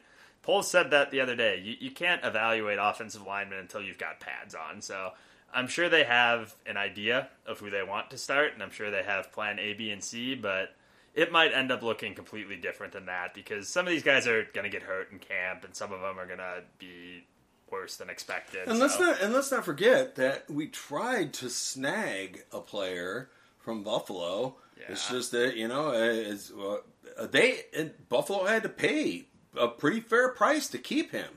Poles 0.46 0.70
said 0.70 0.92
that 0.92 1.10
the 1.10 1.20
other 1.20 1.34
day. 1.34 1.60
You, 1.60 1.74
you 1.80 1.90
can't 1.90 2.24
evaluate 2.24 2.78
offensive 2.80 3.26
linemen 3.26 3.58
until 3.58 3.82
you've 3.82 3.98
got 3.98 4.20
pads 4.20 4.54
on. 4.54 4.80
So 4.80 5.10
I'm 5.52 5.66
sure 5.66 5.88
they 5.88 6.04
have 6.04 6.54
an 6.66 6.76
idea 6.76 7.28
of 7.46 7.58
who 7.58 7.68
they 7.68 7.82
want 7.82 8.10
to 8.10 8.18
start, 8.18 8.54
and 8.54 8.62
I'm 8.62 8.70
sure 8.70 8.92
they 8.92 9.02
have 9.02 9.32
plan 9.32 9.58
A, 9.58 9.74
B, 9.74 9.90
and 9.90 10.04
C, 10.04 10.36
but 10.36 10.72
it 11.14 11.32
might 11.32 11.52
end 11.52 11.72
up 11.72 11.82
looking 11.82 12.14
completely 12.14 12.54
different 12.54 12.92
than 12.92 13.06
that 13.06 13.34
because 13.34 13.68
some 13.68 13.88
of 13.88 13.90
these 13.90 14.04
guys 14.04 14.28
are 14.28 14.44
going 14.54 14.62
to 14.62 14.70
get 14.70 14.82
hurt 14.82 15.10
in 15.10 15.18
camp, 15.18 15.64
and 15.64 15.74
some 15.74 15.92
of 15.92 16.00
them 16.00 16.16
are 16.16 16.26
going 16.26 16.38
to 16.38 16.62
be 16.78 17.24
worse 17.68 17.96
than 17.96 18.08
expected. 18.08 18.68
And 18.68 18.78
let's 18.78 19.00
not 19.00 19.20
and 19.20 19.32
let's 19.34 19.50
not 19.50 19.64
forget 19.64 20.14
that 20.14 20.48
we 20.48 20.68
tried 20.68 21.32
to 21.34 21.50
snag 21.50 22.44
a 22.52 22.60
player 22.60 23.30
from 23.58 23.82
Buffalo. 23.82 24.54
It's 24.88 25.10
just 25.10 25.32
that 25.32 25.56
you 25.56 25.66
know, 25.66 25.90
it's, 25.90 26.52
uh, 26.52 27.26
they 27.26 27.62
Buffalo 28.08 28.44
had 28.44 28.62
to 28.62 28.68
pay 28.68 29.26
a 29.58 29.68
pretty 29.68 30.00
fair 30.00 30.28
price 30.30 30.68
to 30.68 30.78
keep 30.78 31.12
him. 31.12 31.28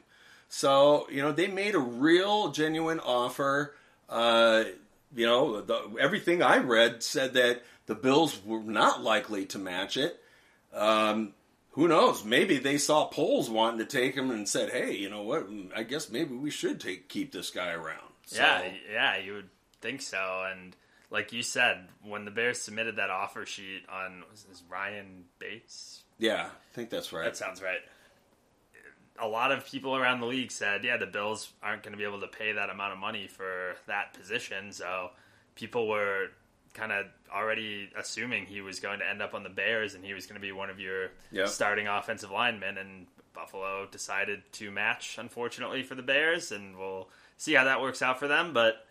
So 0.47 1.07
you 1.11 1.21
know, 1.21 1.31
they 1.31 1.47
made 1.47 1.75
a 1.75 1.79
real 1.79 2.51
genuine 2.51 2.99
offer. 2.99 3.75
Uh, 4.07 4.63
you 5.15 5.25
know, 5.25 5.61
the, 5.61 5.95
everything 5.99 6.41
I 6.41 6.57
read 6.57 7.03
said 7.03 7.33
that 7.33 7.63
the 7.85 7.95
Bills 7.95 8.39
were 8.45 8.61
not 8.61 9.01
likely 9.03 9.45
to 9.47 9.59
match 9.59 9.97
it. 9.97 10.19
Um, 10.73 11.33
who 11.71 11.87
knows? 11.87 12.23
Maybe 12.23 12.57
they 12.57 12.77
saw 12.77 13.05
Poles 13.05 13.49
wanting 13.49 13.79
to 13.79 13.85
take 13.85 14.15
him 14.15 14.31
and 14.31 14.47
said, 14.49 14.71
"Hey, 14.71 14.95
you 14.95 15.09
know 15.09 15.21
what? 15.23 15.47
I 15.75 15.83
guess 15.83 16.09
maybe 16.09 16.35
we 16.35 16.49
should 16.51 16.79
take 16.79 17.09
keep 17.09 17.31
this 17.31 17.49
guy 17.51 17.71
around." 17.71 18.09
So, 18.25 18.41
Yeah, 18.41 18.71
yeah, 18.91 19.17
you 19.17 19.33
would 19.33 19.49
think 19.81 20.01
so. 20.01 20.45
And 20.51 20.75
like 21.09 21.31
you 21.31 21.41
said, 21.41 21.87
when 22.03 22.25
the 22.25 22.31
Bears 22.31 22.59
submitted 22.61 22.97
that 22.97 23.09
offer 23.09 23.45
sheet 23.45 23.83
on 23.91 24.23
was 24.29 24.43
this 24.43 24.61
Ryan 24.69 25.25
Bates? 25.39 26.03
yeah, 26.17 26.47
I 26.47 26.75
think 26.75 26.89
that's 26.89 27.13
right. 27.13 27.23
That 27.25 27.37
sounds 27.37 27.61
right. 27.61 27.79
A 29.21 29.27
lot 29.27 29.51
of 29.51 29.65
people 29.65 29.95
around 29.95 30.19
the 30.21 30.25
league 30.27 30.51
said, 30.51 30.83
yeah, 30.83 30.97
the 30.97 31.05
Bills 31.05 31.51
aren't 31.61 31.83
going 31.83 31.91
to 31.93 31.97
be 31.97 32.03
able 32.03 32.21
to 32.21 32.27
pay 32.27 32.53
that 32.53 32.69
amount 32.69 32.93
of 32.93 32.99
money 32.99 33.27
for 33.27 33.75
that 33.87 34.13
position. 34.13 34.71
So 34.71 35.09
people 35.55 35.87
were 35.87 36.27
kind 36.73 36.91
of 36.91 37.05
already 37.33 37.89
assuming 37.97 38.45
he 38.45 38.61
was 38.61 38.79
going 38.79 38.99
to 38.99 39.09
end 39.09 39.21
up 39.21 39.33
on 39.33 39.43
the 39.43 39.49
Bears 39.49 39.93
and 39.95 40.05
he 40.05 40.13
was 40.13 40.25
going 40.25 40.35
to 40.35 40.41
be 40.41 40.51
one 40.51 40.69
of 40.69 40.79
your 40.79 41.09
Yep. 41.31 41.47
starting 41.49 41.87
offensive 41.87 42.31
linemen. 42.31 42.77
And 42.77 43.07
Buffalo 43.33 43.87
decided 43.91 44.41
to 44.53 44.71
match, 44.71 45.17
unfortunately, 45.17 45.83
for 45.83 45.95
the 45.95 46.01
Bears. 46.03 46.51
And 46.51 46.77
we'll 46.77 47.09
see 47.37 47.53
how 47.53 47.65
that 47.65 47.81
works 47.81 48.01
out 48.01 48.19
for 48.19 48.27
them. 48.27 48.53
But 48.53 48.85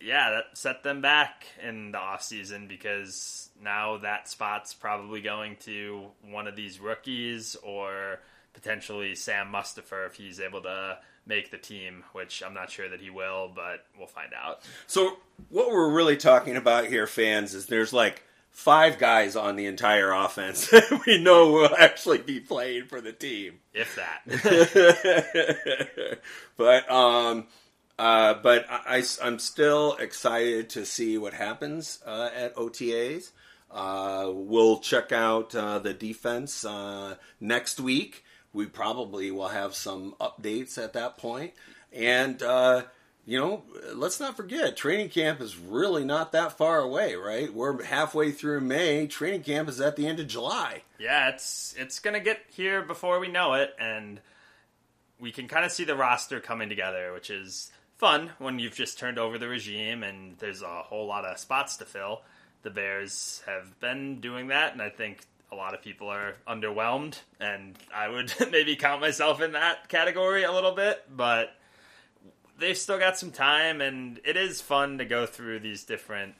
yeah, 0.00 0.30
that 0.30 0.56
set 0.58 0.82
them 0.82 1.00
back 1.02 1.46
in 1.62 1.92
the 1.92 1.98
offseason 1.98 2.68
because 2.68 3.50
now 3.62 3.98
that 3.98 4.28
spot's 4.28 4.72
probably 4.72 5.20
going 5.20 5.56
to 5.60 6.06
one 6.22 6.46
of 6.46 6.56
these 6.56 6.80
rookies 6.80 7.54
or 7.62 8.18
potentially 8.52 9.14
Sam 9.14 9.52
Mustipher 9.52 10.06
if 10.06 10.14
he's 10.14 10.40
able 10.40 10.62
to 10.62 10.98
make 11.26 11.50
the 11.50 11.58
team, 11.58 12.04
which 12.12 12.42
I'm 12.42 12.54
not 12.54 12.70
sure 12.70 12.88
that 12.88 13.00
he 13.00 13.10
will, 13.10 13.52
but 13.54 13.86
we'll 13.96 14.06
find 14.06 14.32
out. 14.34 14.62
So 14.86 15.18
what 15.48 15.70
we're 15.70 15.90
really 15.90 16.16
talking 16.16 16.56
about 16.56 16.86
here, 16.86 17.06
fans, 17.06 17.54
is 17.54 17.66
there's 17.66 17.92
like 17.92 18.24
five 18.50 18.98
guys 18.98 19.36
on 19.36 19.56
the 19.56 19.66
entire 19.66 20.12
offense 20.12 20.68
that 20.70 21.02
we 21.06 21.22
know 21.22 21.52
will 21.52 21.76
actually 21.76 22.18
be 22.18 22.40
playing 22.40 22.86
for 22.86 23.00
the 23.00 23.12
team. 23.12 23.60
If 23.72 23.96
that. 23.96 24.22
but 26.56 26.90
um, 26.90 27.46
uh, 27.98 28.34
but 28.42 28.66
I, 28.68 29.02
am 29.22 29.38
still 29.38 29.94
excited 29.96 30.70
to 30.70 30.86
see 30.86 31.18
what 31.18 31.34
happens 31.34 32.00
uh, 32.06 32.30
at 32.34 32.56
OTAs. 32.56 33.30
Uh, 33.70 34.30
we'll 34.32 34.78
check 34.78 35.12
out 35.12 35.54
uh, 35.54 35.78
the 35.78 35.94
defense 35.94 36.64
uh, 36.64 37.16
next 37.40 37.78
week. 37.78 38.24
We 38.52 38.66
probably 38.66 39.30
will 39.30 39.48
have 39.48 39.74
some 39.74 40.14
updates 40.20 40.76
at 40.76 40.92
that 40.94 41.18
point, 41.18 41.52
and 41.92 42.42
uh, 42.42 42.82
you 43.26 43.38
know, 43.38 43.62
let's 43.94 44.18
not 44.18 44.36
forget 44.36 44.76
training 44.76 45.10
camp 45.10 45.40
is 45.40 45.56
really 45.56 46.04
not 46.04 46.32
that 46.32 46.58
far 46.58 46.80
away, 46.80 47.14
right? 47.14 47.52
We're 47.52 47.84
halfway 47.84 48.32
through 48.32 48.60
May. 48.62 49.06
Training 49.06 49.42
camp 49.42 49.68
is 49.68 49.80
at 49.80 49.96
the 49.96 50.06
end 50.06 50.20
of 50.20 50.26
July. 50.26 50.82
yeah, 50.98 51.28
it's 51.28 51.74
it's 51.78 52.00
to 52.00 52.20
get 52.20 52.40
here 52.48 52.82
before 52.82 53.20
we 53.20 53.28
know 53.28 53.54
it 53.54 53.74
and 53.78 54.20
we 55.20 55.30
can 55.30 55.48
kind 55.48 55.64
of 55.64 55.70
see 55.70 55.84
the 55.84 55.94
roster 55.94 56.40
coming 56.40 56.68
together, 56.68 57.12
which 57.12 57.30
is 57.30 57.70
fun 57.98 58.30
when 58.38 58.58
you've 58.58 58.74
just 58.74 58.98
turned 58.98 59.18
over 59.18 59.38
the 59.38 59.48
regime 59.48 60.02
and 60.02 60.38
there's 60.38 60.62
a 60.62 60.82
whole 60.82 61.06
lot 61.06 61.24
of 61.24 61.38
spots 61.38 61.76
to 61.76 61.84
fill. 61.84 62.22
The 62.62 62.70
Bears 62.70 63.42
have 63.46 63.78
been 63.80 64.20
doing 64.20 64.48
that, 64.48 64.72
and 64.72 64.82
I 64.82 64.90
think 64.90 65.20
a 65.52 65.56
lot 65.56 65.74
of 65.74 65.82
people 65.82 66.08
are 66.08 66.36
underwhelmed, 66.48 67.18
and 67.40 67.76
I 67.94 68.08
would 68.08 68.32
maybe 68.50 68.76
count 68.76 69.00
myself 69.00 69.40
in 69.40 69.52
that 69.52 69.88
category 69.88 70.44
a 70.44 70.52
little 70.52 70.72
bit, 70.72 71.04
but 71.14 71.54
they've 72.58 72.78
still 72.78 72.98
got 72.98 73.18
some 73.18 73.30
time, 73.30 73.80
and 73.80 74.20
it 74.24 74.36
is 74.36 74.60
fun 74.60 74.98
to 74.98 75.04
go 75.04 75.26
through 75.26 75.60
these 75.60 75.84
different 75.84 76.34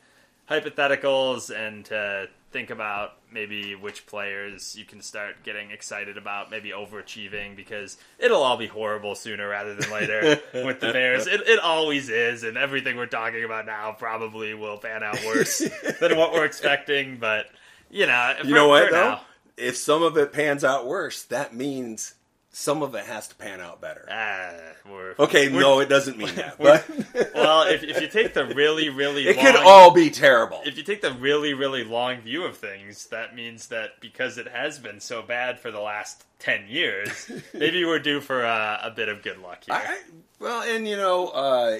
hypotheticals 0.48 1.54
and 1.54 1.84
to 1.86 2.28
think 2.50 2.70
about 2.70 3.12
maybe 3.32 3.76
which 3.76 4.06
players 4.06 4.76
you 4.76 4.84
can 4.84 5.00
start 5.00 5.36
getting 5.44 5.70
excited 5.70 6.18
about, 6.18 6.50
maybe 6.50 6.70
overachieving, 6.70 7.54
because 7.54 7.96
it'll 8.18 8.42
all 8.42 8.56
be 8.56 8.66
horrible 8.66 9.14
sooner 9.14 9.48
rather 9.48 9.74
than 9.74 9.90
later 9.90 10.40
with 10.54 10.80
the 10.80 10.92
Bears. 10.92 11.26
It, 11.28 11.42
it 11.46 11.60
always 11.60 12.08
is, 12.08 12.42
and 12.42 12.56
everything 12.56 12.96
we're 12.96 13.06
talking 13.06 13.44
about 13.44 13.66
now 13.66 13.92
probably 13.92 14.54
will 14.54 14.78
pan 14.78 15.02
out 15.02 15.24
worse 15.24 15.58
than 16.00 16.16
what 16.16 16.32
we're 16.32 16.44
expecting, 16.44 17.16
but. 17.18 17.46
You 17.90 18.06
know, 18.06 18.34
you 18.44 18.54
know 18.54 18.68
what 18.68 18.90
though? 18.90 19.10
Now, 19.10 19.20
if 19.56 19.76
some 19.76 20.02
of 20.02 20.16
it 20.16 20.32
pans 20.32 20.64
out 20.64 20.86
worse, 20.86 21.24
that 21.24 21.54
means 21.54 22.14
some 22.52 22.82
of 22.82 22.94
it 22.94 23.04
has 23.04 23.28
to 23.28 23.34
pan 23.36 23.60
out 23.60 23.80
better. 23.80 24.08
Uh, 24.10 24.90
we're, 24.90 25.14
okay, 25.18 25.48
we're, 25.48 25.60
no, 25.60 25.80
it 25.80 25.88
doesn't 25.88 26.18
mean 26.18 26.34
that. 26.34 26.58
But 26.58 26.84
well, 27.34 27.62
if, 27.68 27.84
if 27.84 28.00
you 28.00 28.08
take 28.08 28.34
the 28.34 28.46
really, 28.46 28.88
really, 28.88 29.26
it 29.28 29.36
long, 29.36 29.46
could 29.46 29.56
all 29.56 29.92
be 29.92 30.10
terrible. 30.10 30.60
If 30.64 30.76
you 30.76 30.82
take 30.82 31.00
the 31.00 31.12
really, 31.12 31.54
really 31.54 31.84
long 31.84 32.20
view 32.22 32.44
of 32.44 32.56
things, 32.56 33.06
that 33.06 33.34
means 33.36 33.68
that 33.68 34.00
because 34.00 34.36
it 34.36 34.48
has 34.48 34.78
been 34.78 35.00
so 35.00 35.22
bad 35.22 35.60
for 35.60 35.70
the 35.70 35.80
last 35.80 36.24
ten 36.38 36.66
years, 36.68 37.30
maybe 37.54 37.84
we're 37.84 38.00
due 38.00 38.20
for 38.20 38.42
a, 38.42 38.80
a 38.84 38.90
bit 38.90 39.08
of 39.08 39.22
good 39.22 39.38
luck 39.38 39.64
here. 39.64 39.74
I, 39.76 40.00
well, 40.40 40.62
and 40.62 40.88
you 40.88 40.96
know, 40.96 41.28
uh, 41.28 41.78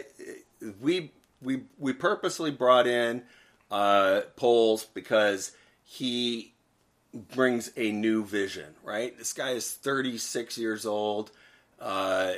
we 0.80 1.10
we 1.42 1.62
we 1.78 1.92
purposely 1.92 2.52
brought 2.52 2.86
in 2.86 3.22
uh, 3.72 4.22
Poles 4.36 4.84
because 4.84 5.52
he 5.92 6.52
brings 7.12 7.72
a 7.76 7.90
new 7.90 8.24
vision, 8.24 8.76
right? 8.84 9.18
This 9.18 9.32
guy 9.32 9.50
is 9.50 9.72
36 9.72 10.56
years 10.56 10.86
old. 10.86 11.32
Uh, 11.80 12.34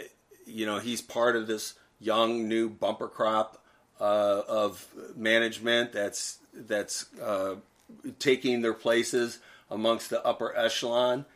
you 0.46 0.64
know, 0.64 0.78
he's 0.78 1.02
part 1.02 1.36
of 1.36 1.46
this 1.46 1.74
young 2.00 2.48
new 2.48 2.70
bumper 2.70 3.08
crop 3.08 3.62
uh, 4.00 4.40
of 4.48 4.86
management 5.14 5.92
that's 5.92 6.38
that's 6.54 7.04
uh, 7.20 7.56
taking 8.18 8.62
their 8.62 8.72
places 8.72 9.38
amongst 9.70 10.08
the 10.08 10.24
upper 10.24 10.56
echelon, 10.56 11.26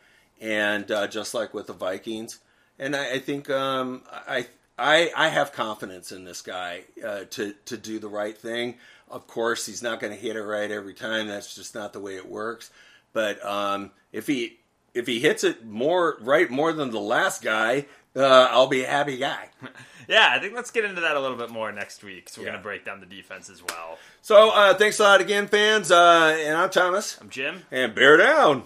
and 0.40 0.90
uh, 0.90 1.06
just 1.06 1.34
like 1.34 1.52
with 1.52 1.66
the 1.66 1.74
Vikings, 1.74 2.40
and 2.78 2.96
I, 2.96 3.14
I 3.14 3.18
think 3.18 3.50
um, 3.50 4.02
I. 4.10 4.46
I, 4.78 5.10
I 5.16 5.28
have 5.28 5.52
confidence 5.52 6.12
in 6.12 6.24
this 6.24 6.42
guy 6.42 6.82
uh, 7.02 7.20
to 7.30 7.54
to 7.64 7.78
do 7.78 7.98
the 7.98 8.10
right 8.10 8.36
thing. 8.36 8.74
Of 9.08 9.26
course, 9.26 9.66
he's 9.66 9.82
not 9.82 10.00
going 10.00 10.12
to 10.12 10.18
hit 10.18 10.36
it 10.36 10.42
right 10.42 10.70
every 10.70 10.94
time. 10.94 11.28
That's 11.28 11.54
just 11.54 11.74
not 11.74 11.92
the 11.92 12.00
way 12.00 12.16
it 12.16 12.28
works. 12.28 12.70
But 13.12 13.44
um, 13.44 13.92
if 14.12 14.26
he 14.26 14.58
if 14.94 15.06
he 15.06 15.20
hits 15.20 15.44
it 15.44 15.64
more 15.64 16.16
right 16.20 16.50
more 16.50 16.72
than 16.72 16.90
the 16.90 17.00
last 17.00 17.42
guy, 17.42 17.86
uh, 18.16 18.48
I'll 18.50 18.66
be 18.66 18.82
a 18.82 18.88
happy 18.88 19.16
guy. 19.18 19.48
yeah, 20.08 20.28
I 20.30 20.38
think 20.38 20.54
let's 20.54 20.70
get 20.70 20.84
into 20.84 21.02
that 21.02 21.16
a 21.16 21.20
little 21.20 21.36
bit 21.36 21.50
more 21.50 21.70
next 21.70 22.02
week. 22.02 22.28
So 22.28 22.40
we're 22.40 22.46
yeah. 22.46 22.52
going 22.52 22.62
to 22.62 22.64
break 22.64 22.84
down 22.84 23.00
the 23.00 23.06
defense 23.06 23.48
as 23.48 23.62
well. 23.62 23.98
So 24.22 24.50
uh, 24.50 24.74
thanks 24.74 24.98
a 24.98 25.04
lot 25.04 25.20
again, 25.20 25.46
fans. 25.46 25.90
Uh, 25.90 26.36
and 26.40 26.56
I'm 26.56 26.70
Thomas. 26.70 27.18
I'm 27.20 27.28
Jim. 27.30 27.62
And 27.70 27.94
bear 27.94 28.16
down. 28.16 28.64